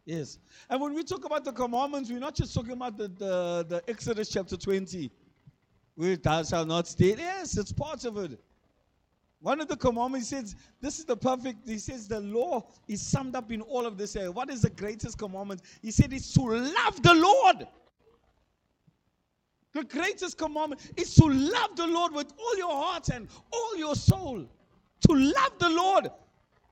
Yes. 0.07 0.39
And 0.71 0.81
when 0.81 0.95
we 0.95 1.03
talk 1.03 1.25
about 1.25 1.45
the 1.45 1.53
commandments, 1.53 2.11
we're 2.11 2.19
not 2.19 2.35
just 2.35 2.55
talking 2.55 2.73
about 2.73 2.97
the, 2.97 3.09
the, 3.09 3.67
the 3.69 3.83
Exodus 3.89 4.29
chapter 4.29 4.57
20 4.57 5.11
we 6.01 6.17
thou 6.17 6.43
shalt 6.43 6.67
not 6.67 6.87
steal. 6.87 7.19
Yes, 7.19 7.59
it's 7.59 7.73
part 7.73 8.07
of 8.07 8.17
it. 8.17 8.41
One 9.43 9.61
of 9.61 9.69
the 9.69 9.77
commandments 9.77 10.29
says, 10.29 10.57
This 10.81 10.99
is 10.99 11.05
the 11.05 11.17
perfect, 11.17 11.69
he 11.69 11.79
says, 11.79 12.09
the 12.09 12.21
law 12.21 12.67
is 12.89 13.03
summed 13.03 13.37
up 13.37 13.53
in 13.53 13.61
all 13.61 13.85
of 13.85 13.99
this. 13.99 14.17
What 14.33 14.49
is 14.49 14.63
the 14.63 14.71
greatest 14.71 15.19
commandment? 15.19 15.61
He 15.83 15.91
said, 15.91 16.15
It's 16.15 16.33
to 16.35 16.43
love 16.43 17.03
the 17.03 17.15
Lord. 17.15 17.67
The 19.75 19.85
greatest 19.85 20.39
commandment 20.39 20.81
is 20.97 21.15
to 21.17 21.27
love 21.27 21.77
the 21.77 21.87
Lord 21.87 22.15
with 22.15 22.33
all 22.39 22.57
your 22.57 22.73
heart 22.73 23.11
and 23.11 23.29
all 23.53 23.77
your 23.77 23.95
soul. 23.95 24.47
To 25.07 25.15
love 25.15 25.53
the 25.59 25.69
Lord. 25.69 26.11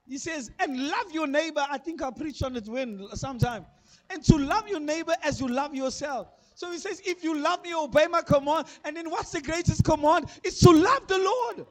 He 0.08 0.16
says, 0.16 0.50
and 0.58 0.88
love 0.88 1.12
your 1.12 1.26
neighbor. 1.26 1.64
I 1.70 1.78
think 1.78 2.02
I 2.02 2.10
preached 2.10 2.42
on 2.42 2.56
it 2.56 2.66
when 2.66 3.06
sometime. 3.14 3.66
And 4.10 4.24
to 4.24 4.36
love 4.36 4.68
your 4.68 4.80
neighbor 4.80 5.14
as 5.22 5.38
you 5.38 5.48
love 5.48 5.74
yourself. 5.74 6.28
So 6.58 6.72
he 6.72 6.78
says, 6.78 7.00
if 7.04 7.22
you 7.22 7.38
love 7.38 7.62
me, 7.62 7.72
obey 7.72 8.08
my 8.08 8.20
command. 8.20 8.66
And 8.84 8.96
then 8.96 9.08
what's 9.10 9.30
the 9.30 9.40
greatest 9.40 9.84
command? 9.84 10.26
It's 10.42 10.58
to 10.58 10.70
love 10.70 11.06
the 11.06 11.16
Lord. 11.16 11.66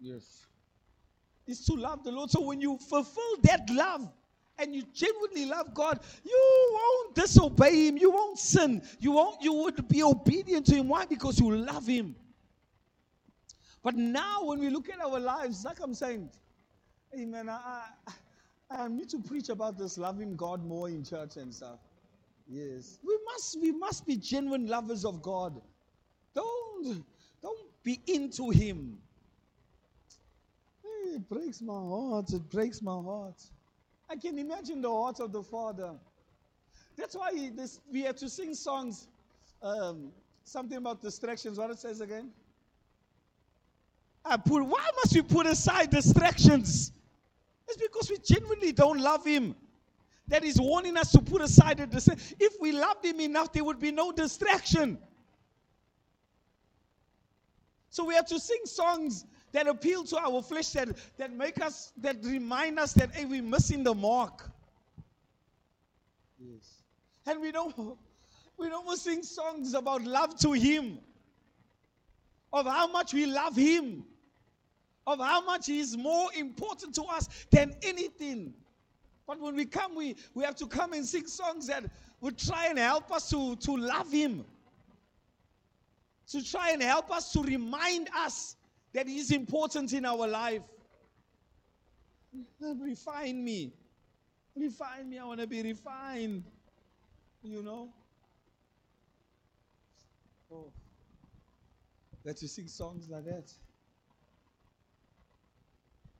Yes. 0.00 0.44
It's 1.46 1.64
to 1.66 1.74
love 1.74 2.02
the 2.02 2.10
Lord. 2.10 2.30
So 2.30 2.40
when 2.40 2.60
you 2.60 2.78
fulfill 2.78 3.36
that 3.44 3.70
love 3.70 4.08
and 4.58 4.74
you 4.74 4.82
genuinely 4.92 5.46
love 5.46 5.72
God, 5.72 6.00
you 6.24 6.68
won't 6.72 7.14
disobey 7.14 7.86
Him. 7.86 7.96
You 7.96 8.10
won't 8.10 8.40
sin. 8.40 8.82
You 8.98 9.12
won't. 9.12 9.40
You 9.40 9.52
would 9.52 9.86
be 9.86 10.02
obedient 10.02 10.66
to 10.66 10.74
Him. 10.74 10.88
Why? 10.88 11.06
Because 11.06 11.38
you 11.38 11.48
love 11.48 11.86
Him. 11.86 12.16
But 13.84 13.94
now, 13.94 14.42
when 14.46 14.58
we 14.58 14.68
look 14.68 14.88
at 14.88 15.00
our 15.00 15.20
lives, 15.20 15.64
like 15.64 15.78
I'm 15.80 15.94
saying, 15.94 16.28
Amen. 17.16 17.48
I, 17.48 17.84
I, 18.08 18.82
I 18.82 18.88
need 18.88 19.08
to 19.10 19.20
preach 19.20 19.48
about 19.48 19.78
this 19.78 19.96
loving 19.96 20.34
God 20.34 20.66
more 20.66 20.88
in 20.88 21.04
church 21.04 21.36
and 21.36 21.54
stuff. 21.54 21.78
Yes, 22.50 22.98
we 23.06 23.16
must. 23.26 23.60
We 23.60 23.70
must 23.70 24.06
be 24.06 24.16
genuine 24.16 24.66
lovers 24.66 25.04
of 25.04 25.22
God. 25.22 25.60
Don't 26.34 27.04
don't 27.40 27.60
be 27.84 28.00
into 28.06 28.50
Him. 28.50 28.98
It 31.14 31.28
breaks 31.28 31.60
my 31.60 31.72
heart. 31.72 32.32
It 32.32 32.48
breaks 32.50 32.82
my 32.82 33.00
heart. 33.00 33.40
I 34.08 34.16
can 34.16 34.38
imagine 34.38 34.82
the 34.82 34.90
heart 34.90 35.20
of 35.20 35.30
the 35.32 35.42
Father. 35.42 35.92
That's 36.96 37.14
why 37.14 37.32
he, 37.32 37.50
this, 37.50 37.80
we 37.90 38.02
have 38.02 38.16
to 38.16 38.28
sing 38.28 38.54
songs. 38.54 39.06
Um, 39.62 40.10
something 40.44 40.76
about 40.76 41.00
distractions. 41.00 41.58
What 41.58 41.70
it 41.70 41.78
says 41.78 42.00
again? 42.00 42.30
I 44.24 44.36
put, 44.36 44.64
why 44.64 44.86
must 44.96 45.14
we 45.14 45.22
put 45.22 45.46
aside 45.46 45.90
distractions? 45.90 46.92
It's 47.68 47.76
because 47.76 48.10
we 48.10 48.18
genuinely 48.18 48.72
don't 48.72 49.00
love 49.00 49.24
Him. 49.24 49.54
That 50.30 50.44
is 50.44 50.60
warning 50.60 50.96
us 50.96 51.10
to 51.10 51.20
put 51.20 51.42
aside 51.42 51.78
the 51.78 51.86
distraction. 51.88 52.36
If 52.38 52.54
we 52.60 52.70
loved 52.70 53.04
Him 53.04 53.20
enough, 53.20 53.52
there 53.52 53.64
would 53.64 53.80
be 53.80 53.90
no 53.90 54.12
distraction. 54.12 54.96
So 57.90 58.04
we 58.04 58.14
have 58.14 58.26
to 58.26 58.38
sing 58.38 58.60
songs 58.64 59.26
that 59.50 59.66
appeal 59.66 60.04
to 60.04 60.18
our 60.18 60.40
flesh, 60.40 60.70
that, 60.70 60.88
that 61.18 61.32
make 61.32 61.60
us, 61.60 61.92
that 61.96 62.16
remind 62.22 62.78
us 62.78 62.92
that, 62.92 63.10
hey, 63.12 63.24
we're 63.24 63.42
missing 63.42 63.82
the 63.82 63.92
mark. 63.92 64.48
Yes. 66.38 66.74
And 67.26 67.40
we 67.40 67.50
don't, 67.50 67.74
we 68.56 68.68
don't 68.68 68.96
sing 68.96 69.24
songs 69.24 69.74
about 69.74 70.04
love 70.04 70.38
to 70.38 70.52
Him, 70.52 71.00
of 72.52 72.66
how 72.66 72.86
much 72.86 73.12
we 73.12 73.26
love 73.26 73.56
Him, 73.56 74.04
of 75.08 75.18
how 75.18 75.44
much 75.44 75.66
He 75.66 75.80
is 75.80 75.96
more 75.96 76.28
important 76.38 76.94
to 76.94 77.02
us 77.02 77.28
than 77.50 77.74
anything. 77.82 78.54
But 79.30 79.40
when 79.40 79.54
we 79.54 79.64
come, 79.64 79.94
we, 79.94 80.16
we 80.34 80.42
have 80.42 80.56
to 80.56 80.66
come 80.66 80.92
and 80.92 81.06
sing 81.06 81.28
songs 81.28 81.68
that 81.68 81.84
would 82.20 82.36
try 82.36 82.66
and 82.66 82.76
help 82.76 83.12
us 83.12 83.30
to, 83.30 83.54
to 83.54 83.76
love 83.76 84.10
Him. 84.10 84.44
To 86.30 86.44
try 86.44 86.70
and 86.72 86.82
help 86.82 87.12
us 87.12 87.32
to 87.34 87.42
remind 87.44 88.08
us 88.16 88.56
that 88.92 89.06
is 89.06 89.30
important 89.30 89.92
in 89.92 90.04
our 90.04 90.26
life. 90.26 90.62
Refine 92.60 93.44
me. 93.44 93.72
Refine 94.56 95.08
me. 95.08 95.20
I 95.20 95.24
want 95.24 95.38
to 95.38 95.46
be 95.46 95.62
refined. 95.62 96.42
You 97.44 97.62
know? 97.62 97.88
Oh. 100.50 100.72
That 102.24 102.42
you 102.42 102.48
sing 102.48 102.66
songs 102.66 103.08
like 103.08 103.26
that. 103.26 103.52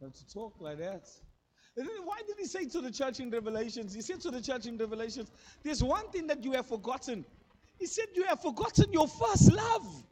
That 0.01 0.15
to 0.15 0.33
talk 0.33 0.55
like 0.61 0.79
that. 0.79 1.11
Why 1.77 2.21
did 2.27 2.37
he 2.39 2.47
say 2.47 2.67
to 2.67 2.81
the 2.81 2.91
church 2.91 3.21
in 3.21 3.31
Revelations? 3.31 3.95
He 3.95 4.01
said 4.01 4.21
to 4.23 4.31
the 4.31 4.41
church 4.41 4.67
in 4.67 4.77
Revelations, 4.77 5.31
there's 5.63 5.83
one 5.83 6.09
thing 6.11 6.27
that 6.27 6.43
you 6.43 6.53
have 6.53 6.67
forgotten. 6.67 7.25
He 7.79 7.87
said, 7.87 8.07
You 8.15 8.25
have 8.25 8.41
forgotten 8.41 8.93
your 8.93 9.09
first 9.09 9.53
love. 9.53 10.05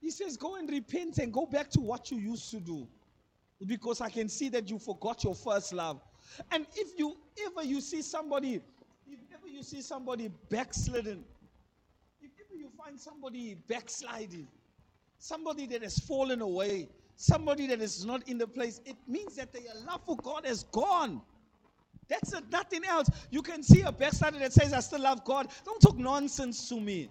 He 0.00 0.10
says, 0.10 0.36
Go 0.36 0.56
and 0.56 0.70
repent 0.70 1.18
and 1.18 1.32
go 1.32 1.46
back 1.46 1.70
to 1.70 1.80
what 1.80 2.10
you 2.10 2.18
used 2.18 2.50
to 2.50 2.60
do. 2.60 2.86
Because 3.66 4.00
I 4.00 4.10
can 4.10 4.28
see 4.28 4.48
that 4.50 4.68
you 4.68 4.78
forgot 4.78 5.24
your 5.24 5.34
first 5.34 5.72
love. 5.72 6.00
And 6.50 6.66
if 6.76 6.98
you 6.98 7.16
ever 7.46 7.66
you 7.66 7.80
see 7.80 8.02
somebody, 8.02 8.60
if 9.06 9.18
ever 9.32 9.48
you 9.48 9.62
see 9.62 9.80
somebody 9.80 10.30
backslidden, 10.50 11.24
if 12.20 12.30
ever 12.46 12.58
you 12.58 12.68
find 12.76 13.00
somebody 13.00 13.54
backsliding, 13.54 14.46
somebody 15.18 15.66
that 15.68 15.82
has 15.82 15.98
fallen 15.98 16.42
away, 16.42 16.88
somebody 17.16 17.66
that 17.68 17.80
is 17.80 18.04
not 18.04 18.28
in 18.28 18.38
the 18.38 18.46
place, 18.46 18.80
it 18.84 18.96
means 19.06 19.36
that 19.36 19.52
their 19.52 19.62
love 19.86 20.02
for 20.04 20.16
God 20.16 20.46
has 20.46 20.64
gone. 20.64 21.20
That's 22.08 22.34
nothing 22.50 22.84
else. 22.84 23.08
You 23.30 23.42
can 23.42 23.62
see 23.62 23.82
a 23.82 23.92
backslider 23.92 24.38
that 24.40 24.52
says, 24.52 24.72
I 24.72 24.80
still 24.80 25.00
love 25.00 25.24
God. 25.24 25.48
Don't 25.64 25.80
talk 25.80 25.96
nonsense 25.96 26.68
to 26.68 26.80
me. 26.80 27.08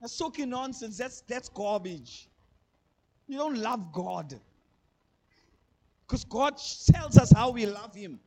That's 0.00 0.16
talking 0.18 0.50
nonsense. 0.50 0.98
That's, 0.98 1.22
that's 1.22 1.48
garbage. 1.48 2.28
You 3.26 3.38
don't 3.38 3.58
love 3.58 3.92
God. 3.92 4.38
Because 6.06 6.24
God 6.24 6.60
tells 6.92 7.16
us 7.16 7.32
how 7.32 7.50
we 7.50 7.66
love 7.66 7.94
Him. 7.94 8.20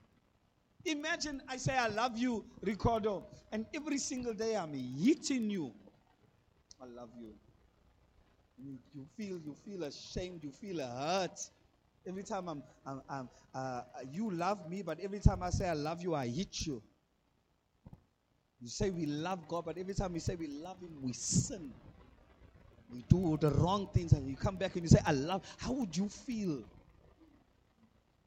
Imagine 0.86 1.42
I 1.48 1.58
say, 1.58 1.76
I 1.76 1.88
love 1.88 2.18
you, 2.18 2.44
Ricardo, 2.62 3.26
and 3.52 3.66
every 3.74 3.98
single 3.98 4.34
day 4.34 4.56
I'm 4.56 4.74
hitting 4.74 5.50
you. 5.50 5.72
I 6.82 6.86
love 6.86 7.10
you. 7.20 7.34
You, 8.64 8.78
you 8.94 9.06
feel 9.18 9.40
you 9.40 9.56
feel 9.66 9.84
ashamed, 9.84 10.44
you 10.44 10.52
feel 10.52 10.80
hurt. 10.80 11.40
Every 12.08 12.24
time 12.24 12.48
I'm, 12.48 12.64
I'm, 12.86 13.02
I'm 13.10 13.30
uh, 13.54 13.82
you 14.12 14.32
love 14.32 14.70
me, 14.70 14.82
but 14.82 15.00
every 15.00 15.20
time 15.20 15.44
I 15.44 15.50
say 15.50 15.68
I 15.68 15.74
love 15.74 16.02
you, 16.02 16.16
I 16.16 16.28
hit 16.28 16.66
you. 16.66 16.82
You 18.62 18.68
say 18.68 18.90
we 18.90 19.06
love 19.06 19.48
God, 19.48 19.66
but 19.66 19.78
every 19.78 19.94
time 19.94 20.14
we 20.14 20.20
say 20.20 20.36
we 20.36 20.48
love 20.48 20.82
Him, 20.82 20.90
we 21.02 21.14
sin. 21.14 21.72
We 22.92 23.04
do 23.08 23.18
all 23.18 23.38
the 23.38 23.52
wrong 23.52 23.88
things, 23.94 24.14
and 24.14 24.28
you 24.28 24.36
come 24.36 24.56
back 24.56 24.74
and 24.76 24.84
you 24.84 24.90
say, 24.90 25.00
I 25.06 25.12
love. 25.12 25.44
How 25.58 25.72
would 25.74 25.96
you 25.96 26.10
feel? 26.10 26.64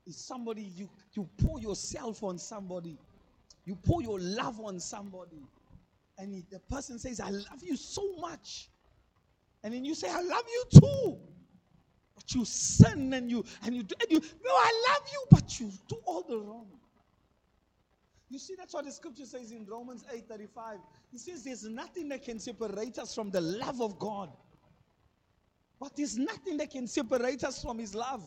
Is 0.06 0.16
somebody 0.16 0.62
you 0.62 0.88
you 1.14 1.28
pour 1.44 1.60
yourself 1.60 2.22
on 2.22 2.38
somebody, 2.38 2.98
you 3.64 3.76
pour 3.76 4.02
your 4.02 4.18
love 4.18 4.60
on 4.60 4.80
somebody, 4.80 5.42
and 6.18 6.42
the 6.50 6.58
person 6.58 6.98
says, 6.98 7.20
I 7.20 7.30
love 7.30 7.62
you 7.62 7.76
so 7.76 8.02
much. 8.20 8.68
And 9.62 9.74
then 9.74 9.84
you 9.84 9.94
say, 9.94 10.08
I 10.08 10.20
love 10.20 10.44
you 10.48 10.80
too. 10.80 11.18
But 12.14 12.34
you 12.34 12.44
sin 12.44 13.12
and 13.14 13.30
you 13.30 13.44
and 13.64 13.74
you 13.74 13.82
do 13.82 13.94
and 14.00 14.10
you 14.10 14.20
no, 14.20 14.50
I 14.50 14.84
love 14.90 15.08
you, 15.12 15.24
but 15.30 15.60
you 15.60 15.70
do 15.88 15.96
all 16.04 16.22
the 16.22 16.38
wrong. 16.38 16.66
You 18.28 18.38
see, 18.38 18.54
that's 18.56 18.72
what 18.72 18.84
the 18.84 18.92
scripture 18.92 19.26
says 19.26 19.52
in 19.52 19.66
Romans 19.66 20.04
8:35. 20.12 20.78
He 21.10 21.18
says 21.18 21.44
there's 21.44 21.64
nothing 21.64 22.08
that 22.08 22.22
can 22.22 22.38
separate 22.38 22.98
us 22.98 23.14
from 23.14 23.30
the 23.30 23.40
love 23.40 23.80
of 23.80 23.98
God. 23.98 24.30
But 25.78 25.96
there's 25.96 26.16
nothing 26.16 26.56
that 26.58 26.70
can 26.70 26.86
separate 26.86 27.44
us 27.44 27.60
from 27.60 27.78
his 27.78 27.94
love. 27.94 28.22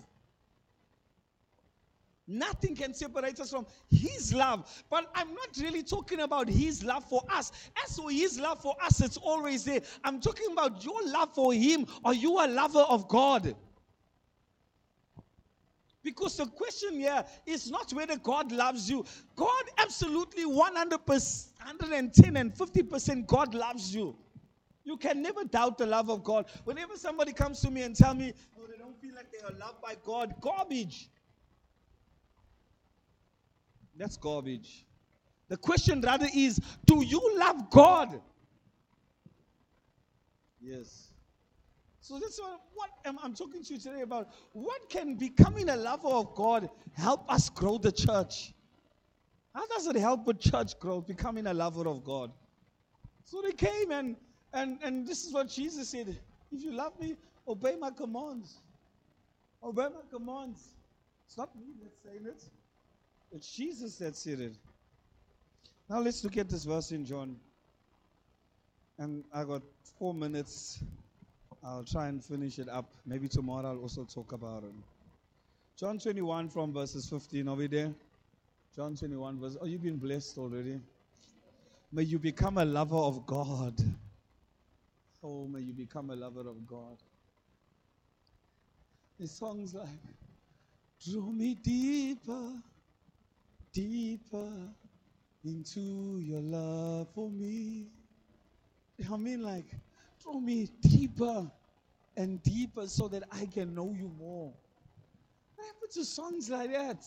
Nothing 2.27 2.75
can 2.75 2.93
separate 2.93 3.39
us 3.39 3.51
from 3.51 3.67
His 3.89 4.33
love. 4.33 4.83
But 4.89 5.11
I'm 5.13 5.33
not 5.33 5.49
really 5.61 5.83
talking 5.83 6.21
about 6.21 6.49
His 6.49 6.83
love 6.83 7.05
for 7.05 7.21
us. 7.31 7.51
As 7.83 7.97
for 7.97 8.09
His 8.09 8.39
love 8.39 8.61
for 8.61 8.75
us, 8.83 9.01
it's 9.01 9.17
always 9.17 9.63
there. 9.63 9.81
I'm 10.03 10.19
talking 10.19 10.51
about 10.51 10.83
your 10.83 11.05
love 11.05 11.33
for 11.35 11.53
Him. 11.53 11.85
Are 12.03 12.13
you 12.13 12.39
a 12.39 12.47
lover 12.47 12.81
of 12.81 13.07
God? 13.07 13.55
Because 16.05 16.37
the 16.37 16.45
question 16.45 16.99
here 16.99 17.25
is 17.47 17.69
not 17.71 17.91
whether 17.91 18.15
God 18.17 18.51
loves 18.51 18.89
you. 18.89 19.03
God 19.35 19.63
absolutely 19.79 20.45
100%, 20.45 21.47
110 21.57 22.37
and 22.37 22.53
50% 22.53 23.25
God 23.25 23.55
loves 23.55 23.93
you. 23.93 24.15
You 24.83 24.97
can 24.97 25.23
never 25.23 25.43
doubt 25.43 25.79
the 25.79 25.85
love 25.87 26.11
of 26.11 26.23
God. 26.23 26.45
Whenever 26.63 26.95
somebody 26.95 27.33
comes 27.33 27.59
to 27.61 27.71
me 27.71 27.81
and 27.81 27.95
tell 27.95 28.13
me, 28.13 28.33
oh, 28.55 28.67
they 28.67 28.77
don't 28.77 28.95
feel 29.01 29.15
like 29.15 29.31
they 29.31 29.39
are 29.39 29.57
loved 29.59 29.81
by 29.81 29.95
God, 30.03 30.35
garbage. 30.41 31.09
That's 33.97 34.17
garbage. 34.17 34.85
The 35.47 35.57
question 35.57 36.01
rather 36.01 36.27
is, 36.33 36.59
do 36.85 37.03
you 37.03 37.37
love 37.37 37.69
God? 37.69 38.21
Yes. 40.59 41.09
So 42.01 42.19
that's 42.19 42.39
what, 42.39 42.61
what 42.73 42.89
am, 43.05 43.17
I'm 43.23 43.33
talking 43.33 43.63
to 43.63 43.73
you 43.73 43.79
today 43.79 44.01
about. 44.01 44.29
What 44.53 44.89
can 44.89 45.15
becoming 45.15 45.69
a 45.69 45.75
lover 45.75 46.07
of 46.07 46.35
God 46.35 46.69
help 46.93 47.31
us 47.31 47.49
grow 47.49 47.77
the 47.77 47.91
church? 47.91 48.53
How 49.53 49.65
does 49.67 49.87
it 49.87 49.95
help 49.95 50.27
with 50.27 50.39
church 50.39 50.77
growth, 50.79 51.07
becoming 51.07 51.47
a 51.47 51.53
lover 51.53 51.87
of 51.87 52.03
God? 52.03 52.31
So 53.23 53.41
they 53.41 53.53
came 53.53 53.91
and, 53.91 54.15
and, 54.53 54.79
and 54.83 55.07
this 55.07 55.25
is 55.25 55.33
what 55.33 55.49
Jesus 55.49 55.89
said. 55.89 56.09
If 56.51 56.63
you 56.63 56.71
love 56.71 56.99
me, 56.99 57.15
obey 57.47 57.75
my 57.79 57.91
commands. 57.91 58.59
Obey 59.63 59.83
my 59.83 60.01
commands. 60.11 60.61
It's 61.25 61.37
not 61.37 61.55
me 61.55 61.65
that's 61.81 61.97
saying 62.03 62.25
it. 62.25 62.43
It's 63.35 63.51
Jesus 63.51 63.97
that 63.97 64.15
said 64.15 64.39
it. 64.39 64.53
Now 65.89 65.99
let's 65.99 66.23
look 66.23 66.37
at 66.37 66.49
this 66.49 66.63
verse 66.63 66.91
in 66.91 67.05
John. 67.05 67.35
And 68.97 69.25
I 69.33 69.43
got 69.43 69.61
four 69.99 70.13
minutes 70.13 70.79
I'll 71.65 71.83
try 71.83 72.07
and 72.09 72.23
finish 72.23 72.59
it 72.59 72.69
up. 72.69 72.93
Maybe 73.07 73.27
tomorrow 73.27 73.71
I'll 73.71 73.79
also 73.79 74.03
talk 74.03 74.33
about 74.33 74.63
it. 74.63 74.71
John 75.77 75.97
21 75.97 76.49
from 76.49 76.71
verses 76.71 77.09
15. 77.09 77.47
Are 77.47 77.55
we 77.55 77.65
there? 77.65 77.91
John 78.75 78.95
21 78.95 79.39
verse. 79.39 79.57
Oh, 79.59 79.65
you've 79.65 79.81
been 79.81 79.97
blessed 79.97 80.37
already. 80.37 80.79
May 81.91 82.03
you 82.03 82.19
become 82.19 82.59
a 82.59 82.65
lover 82.65 82.95
of 82.95 83.25
God. 83.25 83.73
Oh, 85.23 85.47
may 85.47 85.61
you 85.61 85.73
become 85.73 86.11
a 86.11 86.15
lover 86.15 86.41
of 86.41 86.67
God. 86.67 86.97
The 89.19 89.27
songs 89.27 89.73
like, 89.73 89.87
Draw 91.03 91.31
me 91.31 91.55
deeper, 91.55 92.51
deeper 93.75 94.51
into 95.43 96.19
your 96.19 96.39
love 96.39 97.09
for 97.13 97.29
me. 97.29 97.87
I 99.11 99.17
mean, 99.17 99.43
like, 99.43 99.65
draw 100.23 100.39
me 100.39 100.69
deeper 100.81 101.51
and 102.15 102.41
deeper 102.41 102.87
so 102.87 103.09
that 103.09 103.23
I 103.31 103.45
can 103.45 103.75
know 103.75 103.93
you 103.93 104.09
more. 104.17 104.53
What 105.55 105.67
happened 105.67 105.91
to 105.91 106.05
songs 106.05 106.49
like 106.49 106.71
that? 106.71 107.05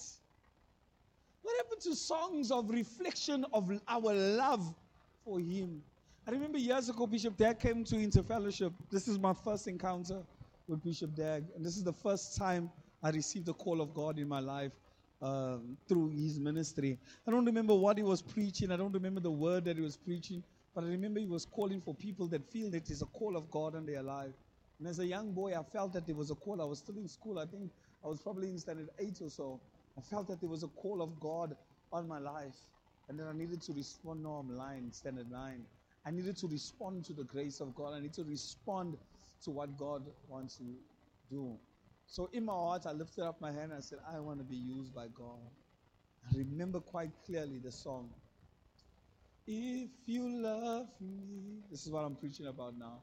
What 1.41 1.57
happened 1.57 1.81
to 1.83 1.97
songs 1.97 2.51
of 2.51 2.69
reflection 2.69 3.47
of 3.55 3.73
our 3.89 4.13
love 4.13 4.75
for 5.25 5.41
Him? 5.41 5.83
I 6.27 6.33
remember 6.33 6.59
years 6.59 6.91
ago, 6.91 7.07
Bishop 7.07 7.39
Dag 7.39 7.59
came 7.59 7.83
to 7.85 7.97
Interfellowship. 7.97 8.75
This 8.91 9.09
is 9.09 9.19
my 9.19 9.33
first 9.33 9.67
encounter 9.67 10.23
with 10.67 10.85
Bishop 10.85 11.15
Dag, 11.15 11.45
and 11.57 11.65
this 11.65 11.79
is 11.79 11.83
the 11.85 11.95
first 11.95 12.37
time 12.37 12.71
I 13.03 13.09
received 13.09 13.47
the 13.47 13.55
call 13.55 13.81
of 13.81 13.95
God 13.95 14.19
in 14.19 14.29
my 14.29 14.41
life 14.41 14.73
um, 15.21 15.77
through 15.89 16.11
his 16.11 16.39
ministry. 16.39 16.99
I 17.27 17.31
don't 17.31 17.45
remember 17.45 17.75
what 17.75 17.97
he 17.97 18.03
was 18.03 18.23
preaching. 18.23 18.71
I 18.71 18.77
don't 18.77 18.93
remember 18.93 19.21
the 19.21 19.31
word 19.31 19.65
that 19.65 19.77
he 19.77 19.83
was 19.83 19.97
preaching, 19.97 20.43
but 20.75 20.85
I 20.85 20.89
remember 20.89 21.21
he 21.21 21.27
was 21.27 21.45
calling 21.45 21.81
for 21.81 21.95
people 21.95 22.27
that 22.29 22.51
feel 22.53 22.71
that 22.71 22.87
there's 22.87 23.03
a 23.03 23.07
call 23.07 23.37
of 23.37 23.51
God 23.51 23.75
in 23.75 23.87
their 23.87 24.03
life. 24.03 24.35
And 24.79 24.87
as 24.87 25.01
a 25.01 25.07
young 25.07 25.33
boy, 25.33 25.59
I 25.59 25.63
felt 25.63 25.93
that 25.95 26.07
there 26.07 26.15
was 26.15 26.31
a 26.31 26.37
call. 26.37 26.63
I 26.63 26.65
was 26.65 26.79
still 26.79 26.97
in 26.97 27.09
school. 27.09 27.39
I 27.39 27.47
think 27.47 27.71
I 28.05 28.09
was 28.09 28.21
probably 28.21 28.49
in 28.49 28.59
standard 28.59 28.89
eight 29.01 29.21
or 29.21 29.29
so. 29.29 29.61
I 29.97 30.01
felt 30.01 30.29
that 30.29 30.41
there 30.41 30.49
was 30.49 30.63
a 30.63 30.69
call 30.69 31.03
of 31.03 31.19
God 31.19 31.57
on 31.93 32.07
my 32.07 32.19
life. 32.19 32.55
And 33.09 33.19
then 33.19 33.27
I 33.27 33.33
needed 33.33 33.61
to 33.63 33.73
respond. 33.73 34.23
No, 34.23 34.35
I'm 34.35 34.57
lying, 34.57 34.91
standard 34.93 35.31
nine. 35.31 35.63
I 36.07 36.11
needed 36.11 36.37
to 36.39 36.47
respond 36.47 37.05
to 37.07 37.13
the 37.13 37.25
grace 37.25 37.61
of 37.61 37.75
God. 37.75 37.95
I 37.95 38.01
need 38.01 38.13
to 38.15 38.25
respond 38.25 38.97
to 39.43 39.51
what 39.51 39.77
God 39.77 40.03
wants 40.29 40.57
to 40.59 40.65
do. 41.31 41.57
So 42.11 42.31
in 42.33 42.47
my 42.47 42.55
heart, 42.55 42.87
I 42.87 42.93
lifted 42.93 43.25
up 43.25 43.39
my 43.39 43.53
hand 43.53 43.71
and 43.71 43.75
I 43.75 43.81
said, 43.81 43.99
I 44.11 44.19
want 44.19 44.39
to 44.39 44.45
be 44.45 44.57
used 44.57 44.95
by 44.95 45.09
God. 45.09 45.53
I 46.25 46.37
remember 46.37 46.81
quite 46.81 47.11
clearly 47.27 47.59
the 47.59 47.71
song. 47.71 48.09
If 49.47 49.91
you 50.07 50.27
love 50.27 50.89
me, 51.01 51.61
this 51.71 51.87
is 51.87 51.93
what 51.93 52.01
I'm 52.01 52.17
preaching 52.17 52.47
about 52.47 52.79
now. 52.79 53.01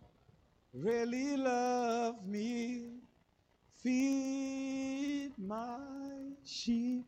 Really 0.74 1.38
love 1.38 2.28
me, 2.28 2.98
feed 3.84 5.34
my 5.38 5.78
sheep. 6.44 7.06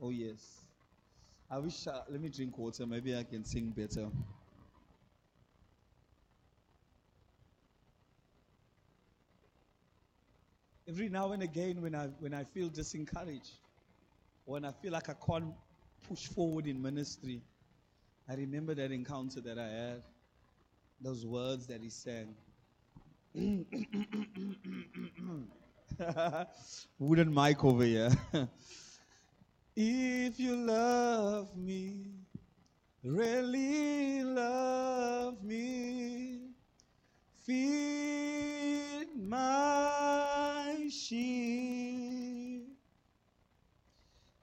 Oh, 0.00 0.10
yes. 0.10 0.62
I 1.50 1.58
wish, 1.58 1.86
uh, 1.88 2.02
let 2.08 2.20
me 2.20 2.28
drink 2.28 2.56
water. 2.56 2.86
Maybe 2.86 3.16
I 3.16 3.24
can 3.24 3.44
sing 3.44 3.70
better. 3.76 4.08
Every 10.88 11.10
now 11.10 11.32
and 11.32 11.42
again, 11.42 11.82
when 11.82 11.94
I, 11.94 12.06
when 12.18 12.32
I 12.32 12.44
feel 12.44 12.70
disencouraged, 12.70 13.58
when 14.46 14.64
I 14.64 14.72
feel 14.72 14.92
like 14.92 15.10
I 15.10 15.14
can't 15.26 15.52
push 16.08 16.28
forward 16.28 16.66
in 16.66 16.80
ministry, 16.80 17.42
I 18.26 18.34
remember 18.36 18.74
that 18.74 18.90
encounter 18.90 19.42
that 19.42 19.58
I 19.58 19.68
had, 19.68 20.02
those 20.98 21.26
words 21.26 21.66
that 21.66 21.82
he 21.82 21.90
sang. 21.90 22.34
Wooden 26.98 27.34
mic 27.34 27.62
over 27.62 27.84
here. 27.84 28.10
if 29.76 30.40
you 30.40 30.56
love 30.56 31.54
me, 31.54 32.06
really 33.04 34.24
love 34.24 35.44
me, 35.44 36.38
feed 37.44 39.08
my 39.14 40.57
sheep. 40.90 42.68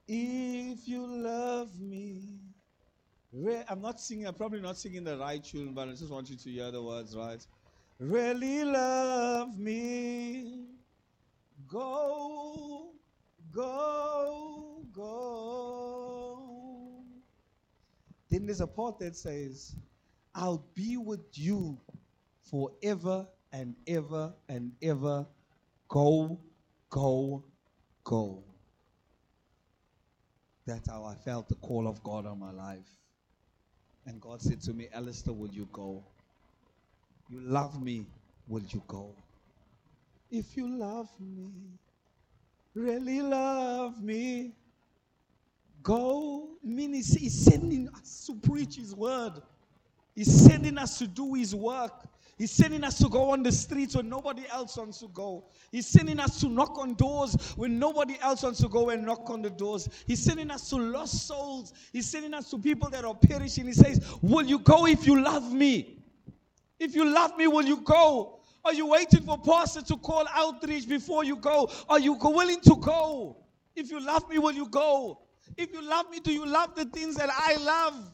If 0.08 0.86
you 0.86 1.06
love 1.06 1.80
me, 1.80 2.22
I'm 3.68 3.80
not 3.80 4.00
singing, 4.00 4.26
I'm 4.26 4.34
probably 4.34 4.60
not 4.60 4.78
singing 4.78 5.04
the 5.04 5.18
right 5.18 5.42
tune, 5.42 5.74
but 5.74 5.88
I 5.88 5.92
just 5.92 6.10
want 6.10 6.30
you 6.30 6.36
to 6.36 6.50
hear 6.50 6.70
the 6.70 6.82
words 6.82 7.16
right. 7.16 7.44
Really 7.98 8.64
love 8.64 9.58
me, 9.58 10.66
go, 11.66 12.92
go, 13.50 14.84
go. 14.92 16.42
Then 18.30 18.46
there's 18.46 18.60
a 18.60 18.66
part 18.66 18.98
that 19.00 19.16
says, 19.16 19.74
I'll 20.34 20.66
be 20.74 20.96
with 20.98 21.26
you 21.34 21.80
forever 22.42 23.26
and 23.52 23.74
ever 23.86 24.34
and 24.48 24.72
ever. 24.82 25.26
Go, 25.88 26.38
go, 26.90 27.44
go. 28.04 28.42
That's 30.66 30.88
how 30.88 31.04
I 31.04 31.14
felt 31.14 31.48
the 31.48 31.54
call 31.56 31.86
of 31.86 32.02
God 32.02 32.26
on 32.26 32.40
my 32.40 32.50
life. 32.50 32.88
And 34.06 34.20
God 34.20 34.40
said 34.40 34.60
to 34.62 34.72
me, 34.72 34.88
Allistair, 34.94 35.32
will 35.32 35.50
you 35.50 35.68
go? 35.72 36.02
You 37.28 37.40
love 37.40 37.82
me, 37.82 38.06
will 38.48 38.62
you 38.70 38.82
go? 38.86 39.14
If 40.30 40.56
you 40.56 40.68
love 40.68 41.08
me, 41.20 41.50
really 42.74 43.22
love 43.22 44.02
me, 44.02 44.52
go. 45.82 46.48
I 46.64 46.68
mean, 46.68 46.94
he's, 46.94 47.14
he's 47.14 47.44
sending 47.44 47.88
us 47.88 48.26
to 48.26 48.34
preach 48.34 48.76
his 48.76 48.94
word. 48.94 49.34
He's 50.14 50.32
sending 50.32 50.78
us 50.78 50.98
to 50.98 51.06
do 51.06 51.34
his 51.34 51.54
work. 51.54 51.92
He's 52.36 52.50
sending 52.50 52.84
us 52.84 52.98
to 52.98 53.08
go 53.08 53.30
on 53.30 53.42
the 53.42 53.50
streets 53.50 53.96
when 53.96 54.10
nobody 54.10 54.44
else 54.52 54.76
wants 54.76 54.98
to 54.98 55.08
go. 55.08 55.44
He's 55.72 55.86
sending 55.86 56.20
us 56.20 56.38
to 56.40 56.48
knock 56.48 56.76
on 56.78 56.94
doors 56.94 57.34
when 57.56 57.78
nobody 57.78 58.18
else 58.20 58.42
wants 58.42 58.60
to 58.60 58.68
go 58.68 58.90
and 58.90 59.06
knock 59.06 59.30
on 59.30 59.40
the 59.40 59.48
doors. 59.48 59.88
He's 60.06 60.22
sending 60.22 60.50
us 60.50 60.68
to 60.68 60.76
lost 60.76 61.26
souls. 61.26 61.72
He's 61.92 62.08
sending 62.08 62.34
us 62.34 62.50
to 62.50 62.58
people 62.58 62.90
that 62.90 63.06
are 63.06 63.14
perishing. 63.14 63.66
He 63.66 63.72
says, 63.72 64.04
Will 64.20 64.44
you 64.44 64.58
go 64.58 64.86
if 64.86 65.06
you 65.06 65.22
love 65.22 65.50
me? 65.50 65.96
If 66.78 66.94
you 66.94 67.06
love 67.06 67.38
me, 67.38 67.46
will 67.46 67.64
you 67.64 67.78
go? 67.78 68.40
Are 68.66 68.74
you 68.74 68.86
waiting 68.88 69.22
for 69.22 69.38
pastor 69.38 69.80
to 69.82 69.96
call 69.96 70.26
outreach 70.34 70.86
before 70.86 71.24
you 71.24 71.36
go? 71.36 71.70
Are 71.88 72.00
you 72.00 72.18
willing 72.20 72.60
to 72.60 72.76
go? 72.76 73.36
If 73.74 73.90
you 73.90 74.04
love 74.04 74.28
me, 74.28 74.38
will 74.38 74.52
you 74.52 74.68
go? 74.68 75.20
If 75.56 75.72
you 75.72 75.80
love 75.82 76.10
me, 76.10 76.20
do 76.20 76.32
you 76.32 76.44
love 76.44 76.74
the 76.74 76.84
things 76.84 77.14
that 77.16 77.30
I 77.32 77.56
love? 77.56 78.10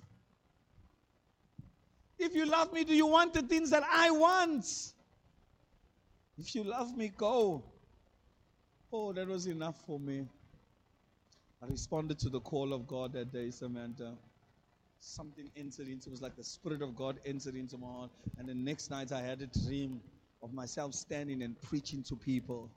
If 2.22 2.36
you 2.36 2.46
love 2.46 2.72
me, 2.72 2.84
do 2.84 2.94
you 2.94 3.06
want 3.06 3.34
the 3.34 3.42
things 3.42 3.70
that 3.70 3.82
I 3.90 4.12
want? 4.12 4.64
If 6.38 6.54
you 6.54 6.62
love 6.62 6.96
me, 6.96 7.12
go. 7.16 7.64
Oh, 8.92 9.12
that 9.12 9.26
was 9.26 9.46
enough 9.46 9.76
for 9.86 9.98
me. 9.98 10.26
I 11.60 11.66
responded 11.66 12.20
to 12.20 12.28
the 12.28 12.40
call 12.40 12.72
of 12.72 12.86
God 12.86 13.12
that 13.14 13.32
day, 13.32 13.50
Samantha. 13.50 14.12
Something 15.00 15.50
entered 15.56 15.88
into 15.88 16.08
it 16.08 16.12
was 16.12 16.22
like 16.22 16.36
the 16.36 16.44
Spirit 16.44 16.80
of 16.80 16.94
God 16.94 17.18
entered 17.26 17.56
into 17.56 17.76
my 17.76 17.88
heart. 17.88 18.10
And 18.38 18.48
the 18.48 18.54
next 18.54 18.90
night 18.90 19.10
I 19.10 19.20
had 19.20 19.42
a 19.42 19.46
dream 19.66 20.00
of 20.44 20.52
myself 20.52 20.94
standing 20.94 21.42
and 21.42 21.60
preaching 21.62 22.04
to 22.04 22.14
people, 22.14 22.70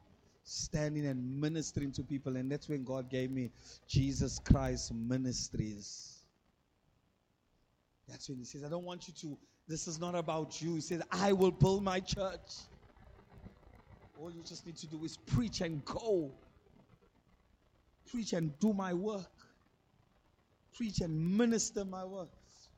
standing 0.44 1.06
and 1.06 1.40
ministering 1.40 1.92
to 1.94 2.04
people. 2.04 2.36
And 2.36 2.52
that's 2.52 2.68
when 2.68 2.84
God 2.84 3.12
gave 3.12 3.30
me 3.30 3.52
Jesus 3.88 4.40
Christ 4.40 4.92
Ministries. 4.92 6.15
That's 8.08 8.30
when 8.30 8.38
he 8.38 8.46
says, 8.46 8.64
I 8.64 8.70
don't 8.70 8.86
want 8.86 9.08
you 9.08 9.14
to, 9.22 9.38
this 9.68 9.88
is 9.88 10.00
not 10.00 10.16
about 10.16 10.62
you. 10.62 10.76
He 10.76 10.82
says, 10.82 11.02
I 11.12 11.34
will 11.34 11.52
build 11.52 11.84
my 11.84 12.00
church. 12.00 12.68
All 14.16 14.32
you 14.32 14.44
just 14.44 14.66
need 14.66 14.78
to 14.78 14.88
do 14.88 15.04
is 15.04 15.18
preach 15.18 15.62
and 15.62 15.84
go. 15.84 16.36
Preach 18.12 18.34
and 18.34 18.58
do 18.60 18.74
my 18.74 18.94
work. 18.94 19.32
Preach 20.76 21.02
and 21.02 21.38
minister 21.38 21.84
my 21.86 22.06
work. 22.06 22.30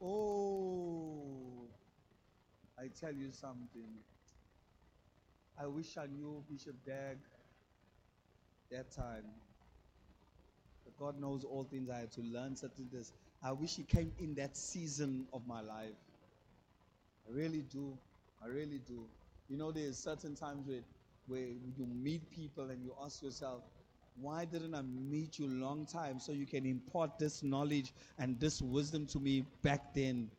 Oh, 0.01 1.67
I 2.79 2.87
tell 2.99 3.13
you 3.13 3.31
something. 3.31 3.89
I 5.59 5.67
wish 5.67 5.97
I 5.97 6.05
knew 6.05 6.43
Bishop 6.49 6.75
Dag 6.85 7.17
that 8.71 8.91
time. 8.95 9.23
But 10.85 10.95
God 10.97 11.19
knows 11.19 11.43
all 11.43 11.63
things. 11.63 11.89
I 11.89 11.99
had 11.99 12.11
to 12.13 12.21
learn 12.21 12.55
certain 12.55 12.87
things. 12.89 13.11
I 13.43 13.51
wish 13.51 13.75
he 13.75 13.83
came 13.83 14.11
in 14.19 14.35
that 14.35 14.57
season 14.57 15.27
of 15.33 15.47
my 15.47 15.61
life. 15.61 15.95
I 17.27 17.33
really 17.33 17.61
do. 17.61 17.97
I 18.43 18.47
really 18.47 18.79
do. 18.87 19.05
You 19.47 19.57
know, 19.57 19.71
there's 19.71 19.97
certain 19.97 20.35
times 20.35 20.67
where, 20.67 20.81
where 21.27 21.47
you 21.47 21.85
meet 21.85 22.29
people 22.31 22.69
and 22.69 22.83
you 22.83 22.93
ask 23.03 23.21
yourself, 23.21 23.63
why 24.19 24.45
didn't 24.45 24.73
I 24.73 24.81
meet 24.81 25.37
you 25.37 25.47
long 25.47 25.85
time 25.85 26.19
so 26.19 26.31
you 26.31 26.45
can 26.47 26.65
impart 26.65 27.19
this 27.19 27.43
knowledge 27.43 27.93
and 28.17 28.39
this 28.39 28.61
wisdom 28.61 29.05
to 29.07 29.19
me 29.19 29.45
back 29.61 29.93
then? 29.93 30.29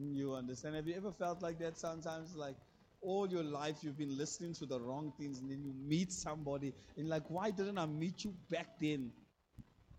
Mm, 0.00 0.16
you 0.16 0.34
understand? 0.34 0.76
Have 0.76 0.86
you 0.88 0.94
ever 0.94 1.12
felt 1.12 1.42
like 1.42 1.58
that 1.58 1.76
sometimes? 1.76 2.34
Like 2.34 2.56
all 3.02 3.28
your 3.28 3.42
life 3.42 3.78
you've 3.82 3.98
been 3.98 4.16
listening 4.16 4.54
to 4.54 4.66
the 4.66 4.80
wrong 4.80 5.12
things 5.18 5.40
and 5.40 5.50
then 5.50 5.62
you 5.62 5.74
meet 5.86 6.12
somebody 6.12 6.72
and 6.96 7.08
like, 7.08 7.24
why 7.28 7.50
didn't 7.50 7.78
I 7.78 7.86
meet 7.86 8.24
you 8.24 8.34
back 8.50 8.78
then? 8.80 9.12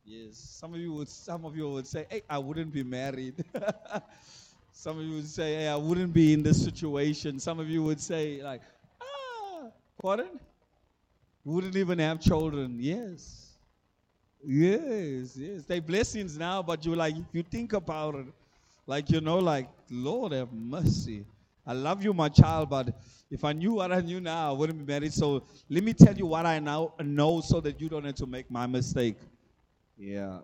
Yes. 0.04 0.38
Some 0.38 0.74
of 0.74 0.80
you 0.80 0.94
would 0.94 1.10
some 1.10 1.46
of 1.46 1.56
you 1.56 1.70
would 1.70 1.88
say, 1.88 2.06
Hey, 2.10 2.24
I 2.30 2.38
wouldn't 2.38 2.72
be 2.74 2.84
married. 2.84 3.36
some 4.72 5.00
of 5.00 5.06
you 5.06 5.16
would 5.16 5.28
say, 5.28 5.56
Hey, 5.56 5.68
I 5.68 5.76
wouldn't 5.76 6.14
be 6.14 6.34
in 6.34 6.44
this 6.44 6.64
situation. 6.64 7.40
Some 7.40 7.60
of 7.60 7.70
you 7.70 7.84
would 7.84 8.00
say, 8.02 8.42
like, 8.44 8.62
ah, 9.02 9.68
pardon? 10.02 10.40
wouldn't 11.44 11.76
even 11.76 12.00
have 12.00 12.20
children. 12.20 12.78
Yes. 12.80 13.48
Yes, 14.44 15.36
yes. 15.38 15.64
They 15.68 15.80
blessings 15.80 16.38
now, 16.38 16.64
but 16.64 16.86
you 16.86 16.96
like 16.96 17.16
you 17.32 17.44
think 17.44 17.74
about 17.74 18.16
it, 18.16 18.26
like 18.88 19.10
you 19.10 19.22
know, 19.22 19.38
like 19.40 19.70
Lord 19.90 20.32
have 20.32 20.52
mercy. 20.52 21.26
I 21.66 21.74
love 21.74 22.04
you, 22.04 22.12
my 22.14 22.30
child, 22.30 22.70
but 22.72 22.90
if 23.30 23.44
I 23.46 23.54
knew 23.54 23.74
what 23.74 23.92
I 23.92 24.02
knew 24.02 24.20
now, 24.20 24.50
I 24.50 24.54
wouldn't 24.54 24.80
be 24.80 24.94
married. 24.94 25.14
So 25.14 25.44
let 25.70 25.84
me 25.84 25.94
tell 25.94 26.16
you 26.18 26.26
what 26.26 26.46
I 26.46 26.58
now 26.60 26.94
know 27.00 27.40
so 27.42 27.60
that 27.62 27.80
you 27.80 27.88
don't 27.88 28.04
have 28.04 28.16
to 28.16 28.26
make 28.26 28.50
my 28.50 28.66
mistake. 28.66 29.16
Yeah. 30.02 30.40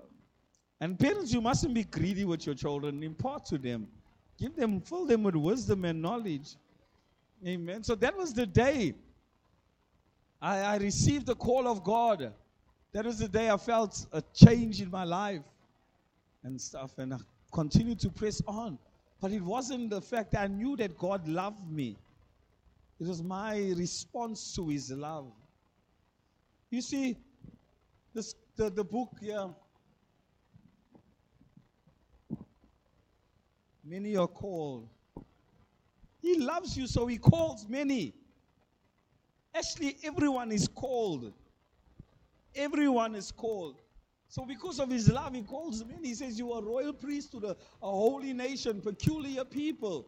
And 0.79 0.99
parents, 0.99 1.33
you 1.33 1.41
mustn't 1.41 1.73
be 1.73 1.83
greedy 1.83 2.25
with 2.25 2.45
your 2.45 2.53
children. 2.53 3.01
Impart 3.01 3.45
to 3.47 3.57
them. 3.57 3.87
Give 4.37 4.55
them, 4.55 4.79
fill 4.81 5.05
them 5.07 5.23
with 5.23 5.35
wisdom 5.35 5.83
and 5.83 5.99
knowledge. 5.99 6.55
Amen. 7.45 7.83
So 7.83 7.95
that 7.95 8.15
was 8.15 8.33
the 8.33 8.45
day 8.45 8.93
I, 10.39 10.59
I 10.59 10.77
received 10.77 11.25
the 11.25 11.35
call 11.35 11.67
of 11.67 11.83
God. 11.83 12.31
That 12.93 13.05
was 13.05 13.17
the 13.17 13.27
day 13.27 13.49
I 13.49 13.57
felt 13.57 14.05
a 14.13 14.21
change 14.35 14.79
in 14.79 14.91
my 14.91 15.03
life 15.03 15.41
and 16.43 16.61
stuff. 16.61 16.99
And 16.99 17.15
I 17.15 17.17
continued 17.51 17.99
to 18.01 18.09
press 18.09 18.43
on. 18.47 18.77
But 19.19 19.31
it 19.31 19.41
wasn't 19.41 19.89
the 19.89 20.01
fact 20.01 20.35
I 20.35 20.45
knew 20.45 20.77
that 20.77 20.99
God 20.99 21.27
loved 21.27 21.71
me. 21.71 21.97
It 22.99 23.07
was 23.07 23.23
my 23.23 23.57
response 23.75 24.55
to 24.55 24.69
his 24.69 24.91
love. 24.91 25.31
You 26.69 26.81
see, 26.81 27.17
this, 28.17 28.33
the, 28.55 28.71
the 28.71 28.83
book 28.83 29.11
here, 29.21 29.47
many 33.85 34.17
are 34.17 34.27
called. 34.27 34.89
He 36.19 36.39
loves 36.39 36.75
you, 36.75 36.87
so 36.87 37.05
he 37.05 37.19
calls 37.19 37.67
many. 37.69 38.15
Actually, 39.53 39.97
everyone 40.03 40.51
is 40.51 40.67
called. 40.67 41.31
Everyone 42.55 43.13
is 43.13 43.31
called. 43.31 43.81
So, 44.29 44.45
because 44.45 44.79
of 44.79 44.89
his 44.89 45.11
love, 45.11 45.35
he 45.35 45.43
calls 45.43 45.85
many. 45.85 46.07
He 46.07 46.15
says, 46.15 46.39
You 46.39 46.53
are 46.53 46.61
royal 46.63 46.93
priesthood, 46.93 47.43
a, 47.43 47.51
a 47.51 47.55
holy 47.87 48.33
nation, 48.33 48.81
peculiar 48.81 49.45
people. 49.45 50.07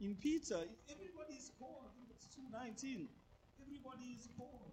In 0.00 0.16
Peter, 0.16 0.58
everybody 0.90 1.34
is 1.34 1.52
called. 1.60 1.86
I 1.86 1.94
think 1.94 2.08
it's 2.10 2.26
219. 2.34 3.08
Everybody 3.62 4.18
is 4.18 4.28
called. 4.36 4.72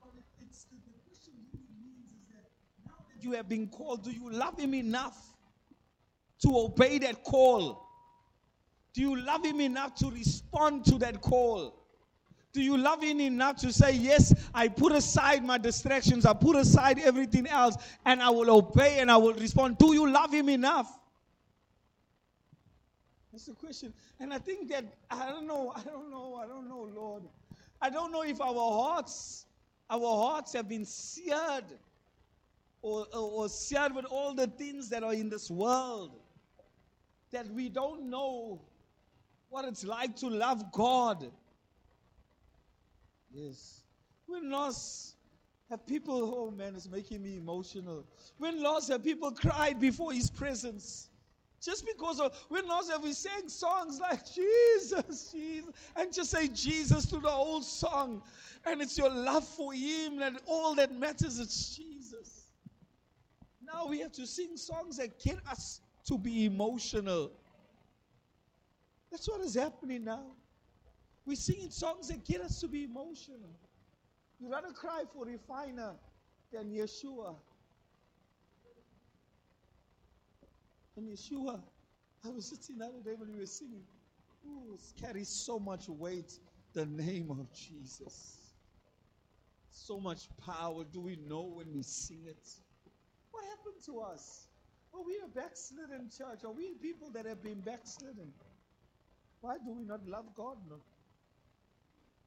But 0.00 0.14
it, 0.16 0.24
it's 0.46 0.64
the, 0.64 0.76
the 0.86 0.96
question 1.04 1.34
really 1.52 1.68
means 1.76 2.08
is 2.16 2.24
that 2.32 2.48
now 2.86 2.96
that 3.12 3.17
you 3.28 3.34
have 3.34 3.48
been 3.48 3.68
called, 3.68 4.04
do 4.04 4.10
you 4.10 4.30
love 4.30 4.58
him 4.58 4.74
enough 4.74 5.16
to 6.40 6.48
obey 6.56 6.98
that 6.98 7.22
call? 7.24 7.86
Do 8.94 9.02
you 9.02 9.20
love 9.20 9.44
him 9.44 9.60
enough 9.60 9.94
to 9.96 10.10
respond 10.10 10.86
to 10.86 10.98
that 10.98 11.20
call? 11.20 11.74
Do 12.52 12.62
you 12.62 12.78
love 12.78 13.02
him 13.02 13.20
enough 13.20 13.56
to 13.58 13.72
say, 13.72 13.92
Yes, 13.92 14.34
I 14.54 14.68
put 14.68 14.92
aside 14.92 15.44
my 15.44 15.58
distractions, 15.58 16.24
I 16.24 16.32
put 16.32 16.56
aside 16.56 16.98
everything 16.98 17.46
else, 17.46 17.76
and 18.06 18.22
I 18.22 18.30
will 18.30 18.50
obey 18.50 18.98
and 18.98 19.10
I 19.10 19.18
will 19.18 19.34
respond? 19.34 19.76
Do 19.76 19.92
you 19.92 20.10
love 20.10 20.32
him 20.32 20.48
enough? 20.48 20.98
That's 23.30 23.44
the 23.46 23.52
question. 23.52 23.92
And 24.18 24.32
I 24.32 24.38
think 24.38 24.70
that, 24.70 24.84
I 25.10 25.28
don't 25.28 25.46
know, 25.46 25.72
I 25.76 25.82
don't 25.82 26.10
know, 26.10 26.36
I 26.42 26.46
don't 26.46 26.68
know, 26.68 26.88
Lord. 26.94 27.24
I 27.80 27.90
don't 27.90 28.10
know 28.10 28.22
if 28.22 28.40
our 28.40 28.54
hearts, 28.54 29.44
our 29.90 30.00
hearts 30.00 30.54
have 30.54 30.68
been 30.68 30.86
seared 30.86 31.66
or, 32.82 33.06
or, 33.12 33.30
or 33.30 33.48
seared 33.48 33.94
with 33.94 34.04
all 34.06 34.34
the 34.34 34.46
things 34.46 34.88
that 34.90 35.02
are 35.02 35.14
in 35.14 35.28
this 35.28 35.50
world 35.50 36.12
that 37.30 37.46
we 37.48 37.68
don't 37.68 38.08
know 38.08 38.60
what 39.48 39.64
it's 39.64 39.84
like 39.84 40.16
to 40.16 40.28
love 40.28 40.72
God 40.72 41.30
Yes. 43.32 43.82
When 44.26 44.50
lost, 44.50 45.16
have 45.70 45.86
people, 45.86 46.34
oh 46.36 46.50
man, 46.50 46.74
it's 46.74 46.88
making 46.88 47.22
me 47.22 47.36
emotional. 47.36 48.04
When 48.38 48.62
lost, 48.62 48.90
have 48.90 49.04
people 49.04 49.30
cried 49.30 49.80
before 49.80 50.12
his 50.12 50.30
presence. 50.30 51.08
Just 51.60 51.84
because 51.86 52.20
of, 52.20 52.36
when 52.48 52.66
lost, 52.68 52.90
have 52.90 53.02
we 53.02 53.12
sang 53.12 53.48
songs 53.48 54.00
like 54.00 54.20
Jesus, 54.34 55.32
Jesus, 55.32 55.72
and 55.96 56.12
just 56.12 56.30
say 56.30 56.48
Jesus 56.48 57.06
to 57.06 57.18
the 57.18 57.28
whole 57.28 57.62
song. 57.62 58.22
And 58.64 58.80
it's 58.80 58.96
your 58.96 59.10
love 59.10 59.46
for 59.46 59.72
him 59.72 60.22
and 60.22 60.38
all 60.46 60.74
that 60.76 60.94
matters 60.94 61.38
it's 61.38 61.76
Jesus. 61.76 61.97
Now 63.72 63.86
we 63.86 64.00
have 64.00 64.12
to 64.12 64.26
sing 64.26 64.56
songs 64.56 64.96
that 64.96 65.18
get 65.22 65.38
us 65.50 65.80
to 66.06 66.18
be 66.18 66.46
emotional. 66.46 67.32
That's 69.10 69.28
what 69.28 69.40
is 69.40 69.54
happening 69.54 70.04
now. 70.04 70.26
We're 71.26 71.36
singing 71.36 71.70
songs 71.70 72.08
that 72.08 72.24
get 72.24 72.40
us 72.40 72.60
to 72.60 72.68
be 72.68 72.84
emotional. 72.84 73.50
You 74.40 74.50
rather 74.50 74.72
cry 74.72 75.02
for 75.12 75.26
refiner 75.26 75.92
than 76.52 76.70
Yeshua. 76.70 77.34
And 80.96 81.08
Yeshua, 81.08 81.60
I 82.24 82.30
was 82.30 82.46
sitting 82.46 82.78
the 82.78 82.86
other 82.86 83.00
day 83.04 83.14
when 83.16 83.32
we 83.32 83.40
were 83.40 83.46
singing. 83.46 83.82
Ooh, 84.46 84.78
carries 85.00 85.28
so 85.28 85.58
much 85.58 85.88
weight, 85.88 86.32
the 86.72 86.86
name 86.86 87.30
of 87.30 87.52
Jesus. 87.52 88.36
So 89.70 90.00
much 90.00 90.28
power. 90.44 90.84
Do 90.90 91.00
we 91.00 91.16
know 91.28 91.42
when 91.42 91.72
we 91.74 91.82
sing 91.82 92.22
it? 92.26 92.48
What 93.30 93.44
happened 93.44 93.82
to 93.86 94.00
us? 94.00 94.46
Oh, 94.94 95.00
are 95.00 95.04
we 95.04 95.18
a 95.24 95.28
backslidden 95.28 96.10
church? 96.10 96.44
Are 96.44 96.52
we 96.52 96.74
people 96.80 97.10
that 97.12 97.26
have 97.26 97.42
been 97.42 97.60
backslidden? 97.60 98.32
Why 99.40 99.56
do 99.64 99.72
we 99.72 99.84
not 99.84 100.06
love 100.06 100.26
God? 100.34 100.56
No? 100.68 100.76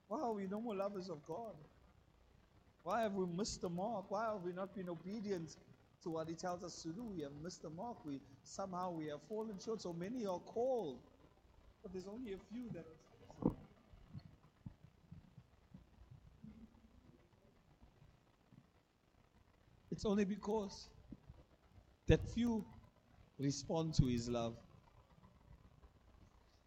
Why 0.07 0.21
are 0.21 0.33
we 0.33 0.47
no 0.47 0.61
more 0.61 0.75
lovers 0.75 1.09
of 1.09 1.25
God? 1.25 1.55
Why 2.83 3.01
have 3.01 3.13
we 3.13 3.25
missed 3.25 3.61
the 3.61 3.69
mark? 3.69 4.09
Why 4.09 4.31
have 4.33 4.43
we 4.43 4.53
not 4.53 4.75
been 4.75 4.89
obedient 4.89 5.55
to 6.03 6.09
what 6.09 6.27
He 6.27 6.35
tells 6.35 6.63
us 6.63 6.81
to 6.83 6.89
do? 6.89 7.03
We 7.03 7.21
have 7.21 7.31
missed 7.43 7.61
the 7.61 7.69
mark. 7.69 8.03
We 8.05 8.19
somehow 8.43 8.91
we 8.91 9.07
have 9.07 9.21
fallen 9.29 9.57
short. 9.63 9.81
So 9.81 9.93
many 9.93 10.25
are 10.25 10.39
called, 10.39 10.99
but 11.83 11.93
there's 11.93 12.07
only 12.07 12.33
a 12.33 12.39
few 12.51 12.69
that 12.73 12.85
It's 19.91 20.05
only 20.05 20.25
because 20.25 20.87
that 22.07 22.25
few 22.33 22.65
respond 23.37 23.93
to 23.95 24.05
His 24.05 24.29
love. 24.29 24.55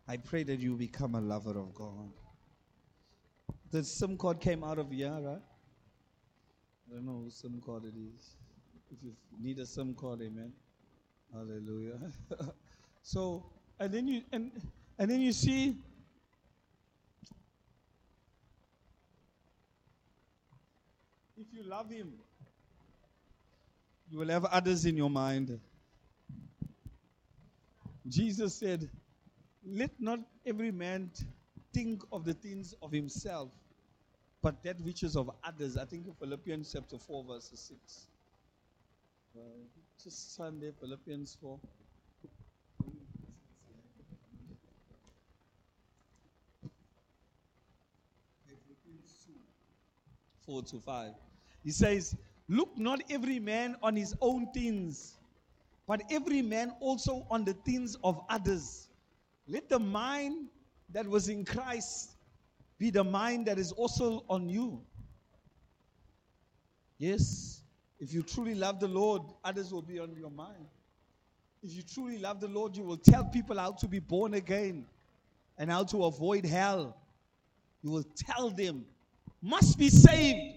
I 0.07 0.19
pray 0.19 0.43
that 0.43 0.61
you 0.61 0.77
become 0.77 1.15
a 1.15 1.21
lover 1.21 1.59
of 1.59 1.75
God 1.75 2.11
the 3.75 3.83
SIM 3.83 4.17
card 4.17 4.41
came 4.41 4.63
out 4.63 4.79
of 4.79 4.93
here, 4.93 5.11
right? 5.11 5.43
I 6.87 6.95
don't 6.95 7.07
know 7.07 7.23
whose 7.25 7.35
SIM 7.35 7.61
card 7.61 7.83
it 7.85 7.95
is. 7.99 8.37
If 8.93 9.03
you 9.03 9.17
need 9.43 9.59
a 9.59 9.67
SIM 9.67 9.95
card, 9.95 10.23
amen. 10.23 10.53
Hallelujah. 11.33 11.99
so, 13.03 13.47
and 13.81 13.93
then 13.93 14.07
you 14.07 14.23
and 14.31 14.53
and 14.97 15.11
then 15.11 15.21
you 15.21 15.33
see 15.33 15.77
if 21.37 21.47
you 21.53 21.65
love 21.65 21.91
him, 21.91 22.13
you 24.15 24.21
will 24.21 24.29
have 24.29 24.45
others 24.45 24.85
in 24.85 24.97
your 24.97 25.11
mind. 25.11 25.59
Jesus 28.07 28.55
said, 28.55 28.89
Let 29.67 29.91
not 29.99 30.21
every 30.47 30.71
man 30.71 31.11
think 31.73 32.05
of 32.13 32.25
the 32.25 32.33
things 32.33 32.77
of 32.81 32.93
himself, 32.93 33.51
but 34.41 34.63
that 34.63 34.81
which 34.83 35.03
is 35.03 35.17
of 35.17 35.33
others. 35.43 35.77
I 35.77 35.85
think 35.85 36.07
in 36.07 36.13
Philippians 36.13 36.73
chapter 36.73 36.97
4, 36.97 37.25
verse 37.25 37.51
6. 37.53 38.07
Uh, 39.35 39.41
just 40.01 40.37
Sunday, 40.37 40.71
Philippians 40.79 41.37
4. 41.41 41.59
4 50.47 50.63
to 50.63 50.79
5. 50.79 51.15
He 51.65 51.71
says, 51.73 52.15
Look 52.49 52.77
not 52.77 53.03
every 53.11 53.39
man 53.39 53.77
on 53.83 53.97
his 53.97 54.15
own 54.21 54.53
things, 54.53 55.17
but 55.87 56.03
every 56.11 56.43
man 56.43 56.73
also 56.81 57.27
on 57.31 57.45
the 57.45 57.55
things 57.55 57.97
of 58.05 58.21
others. 58.29 58.89
Let 59.49 59.69
the 59.69 59.79
mind 59.79 60.49
that 60.91 61.07
was 61.07 61.29
in 61.29 61.45
Christ 61.45 62.17
be 62.79 62.91
the 62.91 63.05
mind 63.05 63.47
that 63.47 63.59
is 63.59 63.73
also 63.73 64.25
on 64.29 64.49
you. 64.49 64.81
Yes, 66.99 67.63
if 67.99 68.13
you 68.13 68.23
truly 68.23 68.55
love 68.55 68.81
the 68.81 68.89
Lord, 68.89 69.23
others 69.45 69.73
will 69.73 69.83
be 69.83 69.99
on 69.99 70.15
your 70.15 70.31
mind. 70.31 70.67
If 71.63 71.75
you 71.75 71.83
truly 71.83 72.19
love 72.19 72.41
the 72.41 72.49
Lord, 72.49 72.77
you 72.77 72.83
will 72.83 72.99
tell 72.99 73.25
people 73.25 73.59
how 73.59 73.73
to 73.73 73.89
be 73.89 73.99
born 73.99 74.35
again 74.35 74.85
and 75.57 75.71
how 75.71 75.85
to 75.85 76.05
avoid 76.05 76.45
hell. 76.45 76.97
You 77.83 77.91
will 77.91 78.05
tell 78.17 78.51
them, 78.51 78.85
must 79.41 79.79
be 79.79 79.89
saved. 79.89 80.54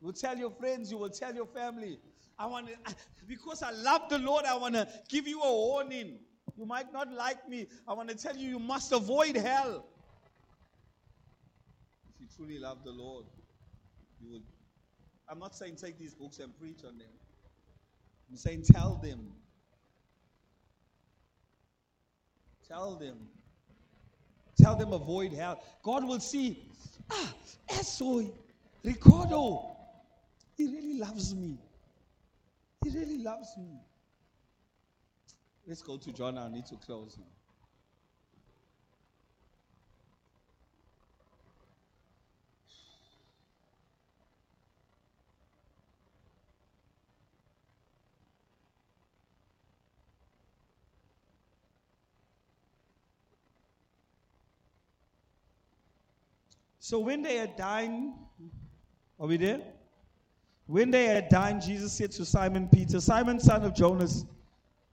You 0.00 0.06
will 0.06 0.14
tell 0.14 0.36
your 0.36 0.50
friends, 0.50 0.90
you 0.90 0.98
will 0.98 1.10
tell 1.10 1.34
your 1.34 1.46
family. 1.46 1.98
I 2.38 2.46
want 2.46 2.68
to, 2.68 2.94
because 3.26 3.62
I 3.62 3.70
love 3.70 4.02
the 4.10 4.18
Lord, 4.18 4.44
I 4.44 4.56
want 4.56 4.74
to 4.74 4.88
give 5.08 5.26
you 5.26 5.40
a 5.42 5.52
warning. 5.52 6.18
You 6.56 6.66
might 6.66 6.92
not 6.92 7.12
like 7.12 7.48
me. 7.48 7.66
I 7.88 7.92
want 7.94 8.08
to 8.10 8.14
tell 8.14 8.36
you, 8.36 8.48
you 8.48 8.58
must 8.58 8.92
avoid 8.92 9.36
hell 9.36 9.84
If 12.14 12.20
you 12.20 12.26
truly 12.36 12.58
love 12.58 12.84
the 12.84 12.92
Lord. 12.92 13.26
You 14.20 14.32
would. 14.32 14.42
I'm 15.28 15.38
not 15.38 15.54
saying 15.54 15.76
take 15.76 15.98
these 15.98 16.14
books 16.14 16.38
and 16.38 16.56
preach 16.58 16.84
on 16.86 16.98
them. 16.98 17.08
I'm 18.30 18.36
saying 18.36 18.64
tell 18.70 18.96
them. 18.96 19.32
Tell 22.68 22.96
them. 22.96 23.16
Tell 24.60 24.76
them 24.76 24.92
avoid 24.92 25.32
hell. 25.32 25.62
God 25.82 26.04
will 26.04 26.20
see. 26.20 26.64
Ah, 27.10 27.34
Esoy, 27.70 28.32
Ricardo. 28.84 29.75
He 30.56 30.66
really 30.66 30.98
loves 30.98 31.34
me. 31.34 31.58
He 32.82 32.90
really 32.90 33.18
loves 33.18 33.56
me. 33.58 33.78
Let's 35.66 35.82
go 35.82 35.98
to 35.98 36.12
John. 36.12 36.38
I 36.38 36.48
need 36.48 36.66
to 36.66 36.76
close 36.76 37.18
now. 37.18 37.26
So 56.78 57.00
when 57.00 57.22
they 57.22 57.36
had 57.36 57.56
dined, 57.56 58.12
are 59.18 59.26
we 59.26 59.36
there? 59.38 59.60
When 60.66 60.90
they 60.90 61.06
had 61.06 61.28
dined, 61.28 61.62
Jesus 61.62 61.92
said 61.92 62.10
to 62.12 62.24
Simon 62.24 62.68
Peter, 62.68 63.00
Simon, 63.00 63.38
son 63.38 63.64
of 63.64 63.74
Jonas, 63.74 64.24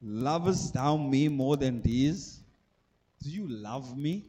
lovest 0.02 0.74
thou 0.74 0.98
me 0.98 1.28
more 1.28 1.58
than 1.58 1.82
these? 1.82 2.42
Do 3.24 3.30
you 3.30 3.48
love 3.48 3.98
me 3.98 4.26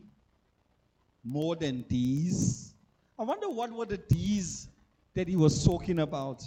more 1.22 1.56
than 1.56 1.84
these? 1.88 2.72
I 3.18 3.24
wonder 3.24 3.50
what 3.50 3.72
were 3.72 3.84
the 3.84 4.00
these 4.08 4.68
that 5.14 5.28
he 5.28 5.36
was 5.36 5.64
talking 5.64 6.00
about. 6.00 6.42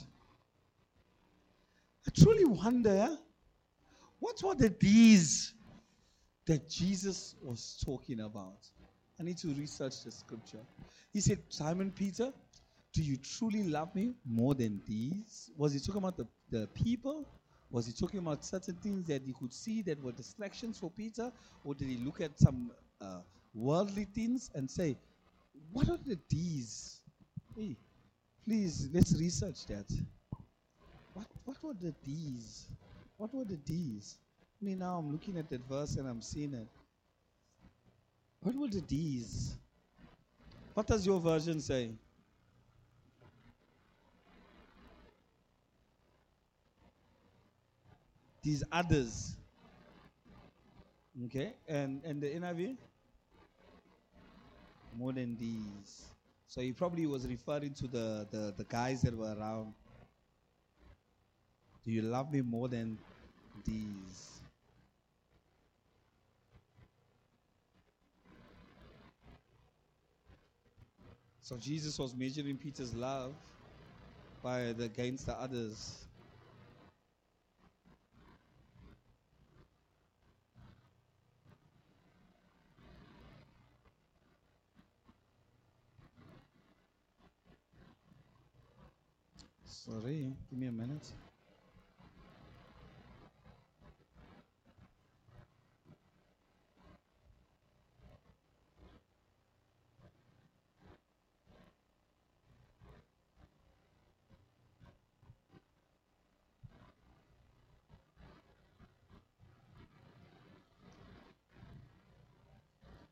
I 2.07 2.11
truly 2.19 2.45
wonder 2.45 3.17
what 4.19 4.41
were 4.43 4.55
the 4.55 4.73
these 4.79 5.53
that 6.45 6.69
Jesus 6.69 7.35
was 7.41 7.81
talking 7.85 8.21
about. 8.21 8.57
I 9.19 9.23
need 9.23 9.37
to 9.39 9.49
research 9.49 10.03
the 10.03 10.11
scripture. 10.11 10.59
He 11.13 11.21
said, 11.21 11.39
Simon 11.49 11.91
Peter, 11.91 12.31
do 12.93 13.03
you 13.03 13.17
truly 13.17 13.63
love 13.63 13.93
me 13.95 14.13
more 14.25 14.55
than 14.55 14.81
these? 14.85 15.51
Was 15.57 15.73
he 15.73 15.79
talking 15.79 15.99
about 15.99 16.17
the, 16.17 16.27
the 16.49 16.67
people? 16.67 17.27
Was 17.69 17.85
he 17.85 17.93
talking 17.93 18.19
about 18.19 18.45
certain 18.45 18.75
things 18.75 19.05
that 19.07 19.21
he 19.25 19.33
could 19.33 19.53
see 19.53 19.81
that 19.83 20.01
were 20.01 20.11
distractions 20.13 20.79
for 20.79 20.89
Peter? 20.89 21.31
Or 21.63 21.75
did 21.75 21.89
he 21.89 21.97
look 21.97 22.21
at 22.21 22.39
some 22.39 22.71
uh, 23.01 23.19
worldly 23.53 24.05
things 24.05 24.49
and 24.55 24.69
say, 24.69 24.97
What 25.71 25.89
are 25.89 25.99
the 26.05 26.17
these? 26.29 27.01
Hey, 27.55 27.75
please, 28.45 28.89
let's 28.93 29.13
research 29.19 29.65
that. 29.67 29.85
What, 31.13 31.27
what 31.43 31.57
were 31.63 31.73
the 31.73 31.93
these? 32.05 32.67
What 33.17 33.33
were 33.33 33.43
the 33.43 33.59
these? 33.65 34.17
I 34.61 34.65
mean, 34.65 34.79
now 34.79 34.97
I'm 34.97 35.11
looking 35.11 35.37
at 35.37 35.49
that 35.49 35.67
verse 35.67 35.95
and 35.97 36.07
I'm 36.07 36.21
seeing 36.21 36.53
it. 36.53 36.67
What 38.41 38.55
were 38.55 38.67
the 38.67 38.81
these? 38.87 39.55
What 40.73 40.87
does 40.87 41.05
your 41.05 41.19
version 41.19 41.59
say? 41.59 41.89
These 48.47 48.63
others. 48.71 49.35
Okay, 51.25 51.51
and 51.67 52.01
and 52.05 52.21
the 52.21 52.27
NIV? 52.27 52.77
More 54.97 55.11
than 55.11 55.35
these. 55.35 56.05
So 56.47 56.61
he 56.61 56.71
probably 56.71 57.05
was 57.07 57.27
referring 57.27 57.73
to 57.73 57.87
the, 57.87 58.25
the, 58.31 58.53
the 58.57 58.63
guys 58.63 59.01
that 59.01 59.13
were 59.13 59.35
around. 59.37 59.73
Do 61.83 61.91
you 61.91 62.01
love 62.01 62.31
me 62.31 62.39
more 62.39 62.69
than 62.69 62.97
these? 63.65 64.39
So 71.41 71.57
Jesus 71.57 71.99
was 71.99 72.15
measuring 72.15 72.55
Peter's 72.55 72.93
love 72.93 73.33
by 74.41 74.71
the 74.71 74.85
against 74.85 75.25
the 75.25 75.33
others. 75.33 76.06
Sorry, 89.89 90.33
give 90.49 90.59
me 90.59 90.67
a 90.67 90.71
minute. 90.71 91.13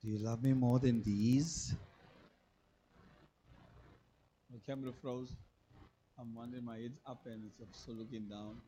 Do 0.04 0.12
you 0.12 0.18
love 0.18 0.44
me 0.44 0.52
more 0.52 0.80
than 0.80 1.02
these? 1.04 1.74
My 4.52 4.60
camera 4.68 4.92
froze. 5.02 5.32
I'm 6.18 6.34
wondering 6.34 6.64
my 6.66 6.78
head's 6.78 7.00
up 7.06 7.26
and 7.26 7.44
it's 7.46 7.60
also 7.60 7.98
looking 7.98 8.28
down. 8.28 8.62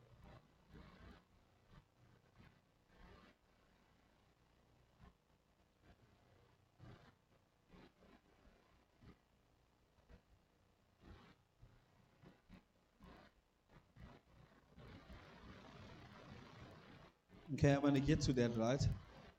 Okay, 17.54 17.72
I'm 17.72 17.82
to 17.94 18.02
get 18.02 18.20
to 18.22 18.34
that, 18.34 18.52
right? 18.58 18.82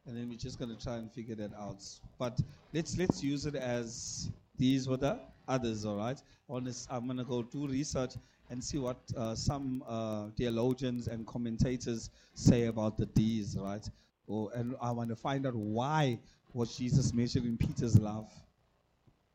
And 0.06 0.16
then 0.16 0.28
we're 0.30 0.38
just 0.38 0.58
to 0.74 0.82
try 0.82 0.96
and 0.96 1.12
figure 1.12 1.34
that 1.36 1.52
out. 1.54 1.82
But 2.18 2.40
let's 2.72 2.96
let's 2.96 3.22
use 3.22 3.44
it 3.44 3.54
as 3.54 4.30
these 4.58 4.88
were 4.88 4.96
the 4.96 5.18
others, 5.46 5.84
all 5.84 5.96
right? 5.96 6.20
Honest, 6.48 6.88
I'm 6.90 7.06
going 7.06 7.18
to 7.18 7.24
go 7.24 7.42
do 7.42 7.66
research 7.66 8.14
and 8.50 8.62
see 8.62 8.78
what 8.78 8.98
uh, 9.16 9.34
some 9.34 9.82
uh, 9.86 10.26
theologians 10.36 11.08
and 11.08 11.26
commentators 11.26 12.10
say 12.34 12.66
about 12.66 12.98
the 12.98 13.08
these, 13.14 13.56
right? 13.58 13.88
Or, 14.26 14.50
and 14.54 14.74
I 14.80 14.90
want 14.90 15.10
to 15.10 15.16
find 15.16 15.46
out 15.46 15.54
why 15.54 16.18
was 16.52 16.76
Jesus 16.76 17.12
measuring 17.14 17.56
Peter's 17.56 17.98
love 17.98 18.30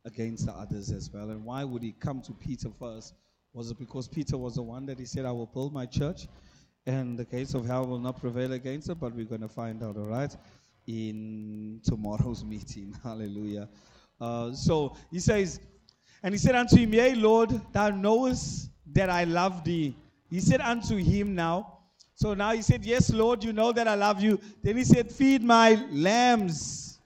against 0.05 0.45
the 0.45 0.51
others 0.51 0.91
as 0.91 1.11
well, 1.11 1.29
and 1.29 1.43
why 1.45 1.63
would 1.63 1.81
he 1.81 1.93
come 1.93 2.21
to 2.21 2.33
Peter 2.33 2.69
first? 2.79 3.13
Was 3.53 3.71
it 3.71 3.79
because 3.79 4.07
Peter 4.07 4.37
was 4.37 4.55
the 4.55 4.63
one 4.63 4.85
that 4.87 4.99
he 4.99 5.05
said, 5.05 5.25
"I 5.25 5.31
will 5.31 5.45
build 5.45 5.73
my 5.73 5.85
church"? 5.85 6.27
and 6.85 7.17
the 7.17 7.25
gates 7.25 7.53
of 7.53 7.65
hell 7.65 7.85
will 7.85 7.99
not 7.99 8.19
prevail 8.19 8.51
against 8.53 8.89
it, 8.89 8.99
but 8.99 9.15
we're 9.15 9.25
going 9.25 9.41
to 9.41 9.47
find 9.47 9.81
out, 9.83 9.95
all 9.97 10.03
right, 10.03 10.35
in 10.87 11.79
tomorrow's 11.83 12.43
meeting. 12.43 12.93
Hallelujah. 13.03 13.69
Uh, 14.19 14.53
so 14.53 14.95
he 15.11 15.19
says, 15.19 15.59
and 16.21 16.33
he 16.33 16.37
said 16.37 16.55
unto 16.55 16.77
him, 16.77 16.93
Yea, 16.93 17.15
Lord, 17.15 17.59
thou 17.73 17.89
knowest 17.89 18.69
that 18.93 19.09
I 19.09 19.25
love 19.25 19.63
thee. 19.63 19.95
He 20.29 20.39
said 20.39 20.61
unto 20.61 20.95
him 20.95 21.35
now, 21.35 21.79
so 22.15 22.33
now 22.33 22.53
he 22.53 22.61
said, 22.61 22.85
Yes, 22.85 23.11
Lord, 23.11 23.43
you 23.43 23.53
know 23.53 23.71
that 23.71 23.87
I 23.87 23.95
love 23.95 24.21
you. 24.21 24.39
Then 24.61 24.77
he 24.77 24.83
said, 24.83 25.11
Feed 25.11 25.43
my 25.43 25.83
lambs. 25.91 26.99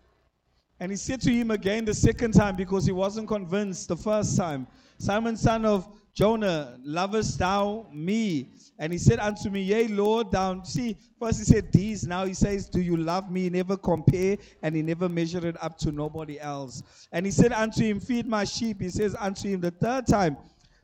And 0.79 0.91
he 0.91 0.97
said 0.97 1.21
to 1.21 1.31
him 1.31 1.49
again 1.51 1.85
the 1.85 1.93
second 1.93 2.33
time 2.33 2.55
because 2.55 2.85
he 2.85 2.91
wasn't 2.91 3.27
convinced 3.27 3.87
the 3.87 3.95
first 3.95 4.37
time, 4.37 4.67
Simon, 4.99 5.35
son 5.35 5.65
of 5.65 5.87
Jonah, 6.17 6.79
lovest 6.83 7.37
thou 7.37 7.85
me? 7.93 8.49
And 8.79 8.91
he 8.91 8.97
said 8.97 9.19
unto 9.19 9.51
me, 9.51 9.61
Yea, 9.61 9.87
Lord, 9.87 10.31
thou. 10.31 10.63
See, 10.63 10.97
first 11.19 11.37
he 11.37 11.45
said 11.45 11.71
these, 11.71 12.07
now 12.07 12.25
he 12.25 12.33
says, 12.33 12.67
Do 12.67 12.81
you 12.81 12.97
love 12.97 13.29
me? 13.29 13.43
He 13.43 13.49
never 13.51 13.77
compare, 13.77 14.37
and 14.63 14.75
he 14.75 14.81
never 14.81 15.07
measured 15.07 15.43
it 15.43 15.55
up 15.61 15.77
to 15.77 15.91
nobody 15.91 16.39
else. 16.39 16.81
And 17.11 17.23
he 17.23 17.31
said 17.31 17.53
unto 17.53 17.83
him, 17.83 17.99
Feed 17.99 18.25
my 18.25 18.45
sheep. 18.45 18.81
He 18.81 18.89
says 18.89 19.15
unto 19.19 19.47
him 19.47 19.61
the 19.61 19.69
third 19.69 20.07
time, 20.07 20.37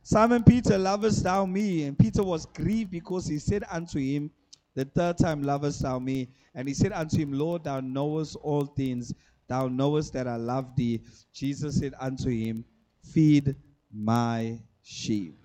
Simon 0.04 0.44
Peter, 0.44 0.78
lovest 0.78 1.24
thou 1.24 1.48
me? 1.48 1.86
And 1.86 1.98
Peter 1.98 2.22
was 2.22 2.46
grieved 2.46 2.92
because 2.92 3.26
he 3.26 3.40
said 3.40 3.64
unto 3.72 3.98
him, 3.98 4.30
The 4.76 4.86
third 4.86 5.18
time, 5.18 5.42
lovest 5.42 5.82
thou 5.82 5.98
me? 5.98 6.30
And 6.54 6.68
he 6.68 6.76
said 6.76 6.92
unto 6.92 7.18
him, 7.18 7.34
Lord, 7.34 7.64
thou 7.64 7.80
knowest 7.80 8.36
all 8.36 8.68
things. 8.68 9.12
Thou 9.48 9.68
knowest 9.68 10.14
that 10.14 10.28
I 10.28 10.36
love 10.36 10.76
thee. 10.76 11.02
Jesus 11.34 11.80
said 11.80 11.96
unto 12.00 12.30
him, 12.30 12.66
Feed 13.02 13.56
my 13.92 14.60
sheep. 14.84 15.36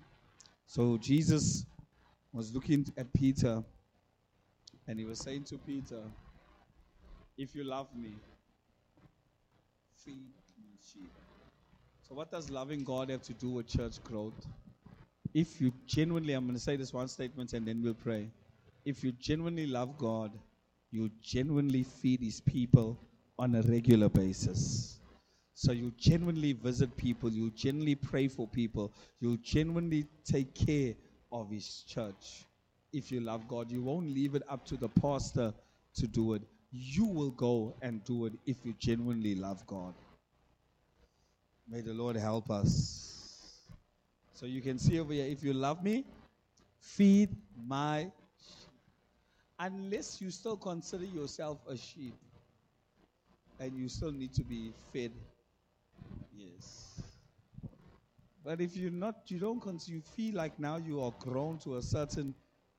So 0.65 0.97
Jesus 0.97 1.65
was 2.31 2.53
looking 2.53 2.85
at 2.97 3.11
Peter 3.13 3.63
and 4.87 4.99
he 4.99 5.05
was 5.05 5.19
saying 5.19 5.43
to 5.45 5.57
Peter, 5.57 6.01
If 7.37 7.55
you 7.55 7.63
love 7.63 7.87
me, 7.95 8.13
feed 10.03 10.33
my 10.61 10.75
sheep. 10.91 11.11
So, 12.01 12.15
what 12.15 12.31
does 12.31 12.49
loving 12.49 12.83
God 12.83 13.09
have 13.11 13.21
to 13.23 13.33
do 13.33 13.51
with 13.51 13.67
church 13.67 14.03
growth? 14.03 14.47
If 15.33 15.61
you 15.61 15.71
genuinely, 15.85 16.33
I'm 16.33 16.45
going 16.45 16.55
to 16.55 16.59
say 16.59 16.75
this 16.75 16.91
one 16.91 17.07
statement 17.07 17.53
and 17.53 17.67
then 17.67 17.83
we'll 17.83 17.93
pray. 17.93 18.31
If 18.83 19.03
you 19.03 19.11
genuinely 19.11 19.67
love 19.67 19.97
God, 19.97 20.31
you 20.89 21.11
genuinely 21.21 21.83
feed 21.83 22.21
His 22.21 22.41
people 22.41 22.99
on 23.37 23.53
a 23.53 23.61
regular 23.61 24.09
basis. 24.09 24.98
So 25.59 25.73
you 25.73 25.91
genuinely 25.97 26.53
visit 26.53 26.95
people, 26.95 27.29
you 27.29 27.51
genuinely 27.51 27.95
pray 27.95 28.29
for 28.29 28.47
people, 28.47 28.93
you 29.19 29.35
genuinely 29.39 30.05
take 30.23 30.55
care 30.55 30.93
of 31.33 31.51
His 31.51 31.83
church. 31.85 32.45
If 32.93 33.11
you 33.11 33.19
love 33.19 33.45
God, 33.49 33.69
you 33.69 33.81
won't 33.81 34.07
leave 34.07 34.35
it 34.35 34.43
up 34.47 34.65
to 34.67 34.77
the 34.77 34.87
pastor 34.87 35.53
to 35.95 36.07
do 36.07 36.35
it. 36.35 36.43
You 36.71 37.07
will 37.07 37.31
go 37.31 37.75
and 37.81 38.01
do 38.05 38.27
it 38.27 38.33
if 38.45 38.55
you 38.63 38.73
genuinely 38.79 39.35
love 39.35 39.67
God. 39.67 39.95
May 41.67 41.81
the 41.81 41.93
Lord 41.93 42.15
help 42.15 42.49
us. 42.49 43.59
So 44.35 44.45
you 44.45 44.61
can 44.61 44.79
see 44.79 44.97
over 44.97 45.11
here 45.11 45.25
if 45.25 45.43
you 45.43 45.51
love 45.51 45.83
me, 45.83 46.05
feed 46.79 47.35
my. 47.67 48.09
Unless 49.59 50.21
you 50.21 50.31
still 50.31 50.55
consider 50.55 51.03
yourself 51.03 51.57
a 51.67 51.75
sheep 51.75 52.15
and 53.59 53.77
you 53.77 53.89
still 53.89 54.13
need 54.13 54.33
to 54.35 54.45
be 54.45 54.71
fed. 54.93 55.11
Yes. 56.39 57.01
But 58.43 58.61
if 58.61 58.75
you're 58.75 58.91
not, 58.91 59.15
you 59.27 59.39
don't 59.39 59.87
you 59.87 60.01
feel 60.01 60.35
like 60.35 60.59
now 60.59 60.77
you 60.77 61.01
are 61.01 61.13
grown 61.19 61.57
to 61.59 61.77
a 61.77 61.81
certain 61.81 62.33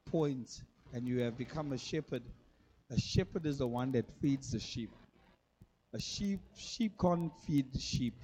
point 0.06 0.62
and 0.92 1.06
you 1.06 1.20
have 1.20 1.36
become 1.36 1.72
a 1.72 1.78
shepherd. 1.78 2.22
A 2.90 2.98
shepherd 2.98 3.46
is 3.46 3.58
the 3.58 3.66
one 3.66 3.92
that 3.92 4.10
feeds 4.20 4.52
the 4.52 4.58
sheep. 4.58 4.90
A 5.92 6.00
sheep, 6.00 6.40
sheep 6.56 6.92
can't 6.98 7.32
feed 7.46 7.72
the 7.72 7.78
sheep 7.78 8.14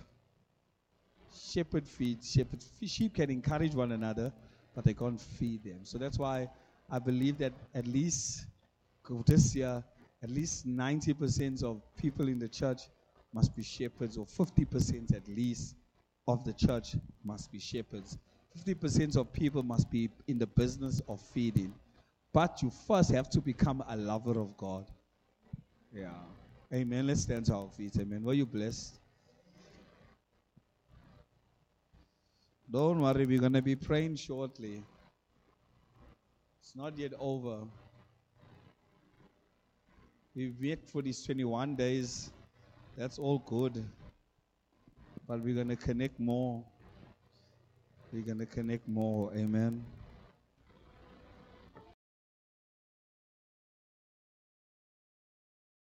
shepherd 1.37 1.87
feeds 1.87 2.33
shepherd. 2.33 2.65
Sheep 2.85 3.15
can 3.15 3.31
encourage 3.31 3.75
one 3.75 3.93
another, 3.93 4.33
but 4.75 4.85
they 4.85 4.95
can't 4.95 5.21
feed 5.21 5.65
them. 5.65 5.81
So 5.85 5.99
that's 5.99 6.19
why 6.19 6.49
I 6.91 6.99
believe 6.99 7.39
that 7.39 7.53
at 7.75 7.87
least 7.87 8.47
this 9.27 9.55
year, 9.55 9.85
at 10.23 10.31
least 10.31 10.67
90% 10.67 11.63
of 11.63 11.81
people 11.97 12.29
in 12.29 12.39
the 12.39 12.49
church 12.49 12.83
must 13.33 13.55
be 13.55 13.63
shepherds, 13.63 14.17
or 14.17 14.27
50% 14.27 15.15
at 15.15 15.29
least 15.29 15.77
of 16.27 16.45
the 16.45 16.53
church 16.53 16.97
must 17.25 17.51
be 17.53 17.59
shepherds. 17.59 18.19
50% 18.67 19.17
of 19.17 19.33
people 19.33 19.63
must 19.63 19.91
be 19.91 20.11
in 20.27 20.39
the 20.39 20.47
business 20.47 21.01
of 21.09 21.21
feeding. 21.21 21.75
But 22.33 22.63
you 22.63 22.71
first 22.87 23.11
have 23.13 23.31
to 23.31 23.41
become 23.41 23.83
a 23.89 23.97
lover 23.97 24.39
of 24.41 24.57
God. 24.57 24.87
Yeah. 25.93 26.11
Amen. 26.73 27.07
Let's 27.07 27.23
stand 27.23 27.47
to 27.47 27.55
our 27.55 27.69
feet. 27.69 27.97
Amen. 27.99 28.23
Were 28.23 28.35
you 28.35 28.47
blessed? 28.47 28.99
Don't 32.71 33.01
worry, 33.01 33.27
we're 33.27 33.39
going 33.39 33.53
to 33.53 33.63
be 33.63 33.77
praying 33.77 34.17
shortly. 34.17 34.83
It's 36.61 36.75
not 36.75 36.99
yet 36.99 37.13
over. 37.19 37.59
We 40.35 40.53
wait 40.61 40.85
for 40.85 41.01
these 41.01 41.23
21 41.25 41.77
days. 41.77 42.31
That's 42.97 43.21
all 43.21 43.39
good. 43.39 43.85
But 45.29 45.41
we're 45.41 45.55
going 45.55 45.69
to 45.69 45.77
connect 45.77 46.21
more. 46.21 46.63
We're 48.13 48.23
going 48.23 48.39
to 48.39 48.47
connect 48.47 48.87
more. 48.87 49.33
Amen. 49.35 49.85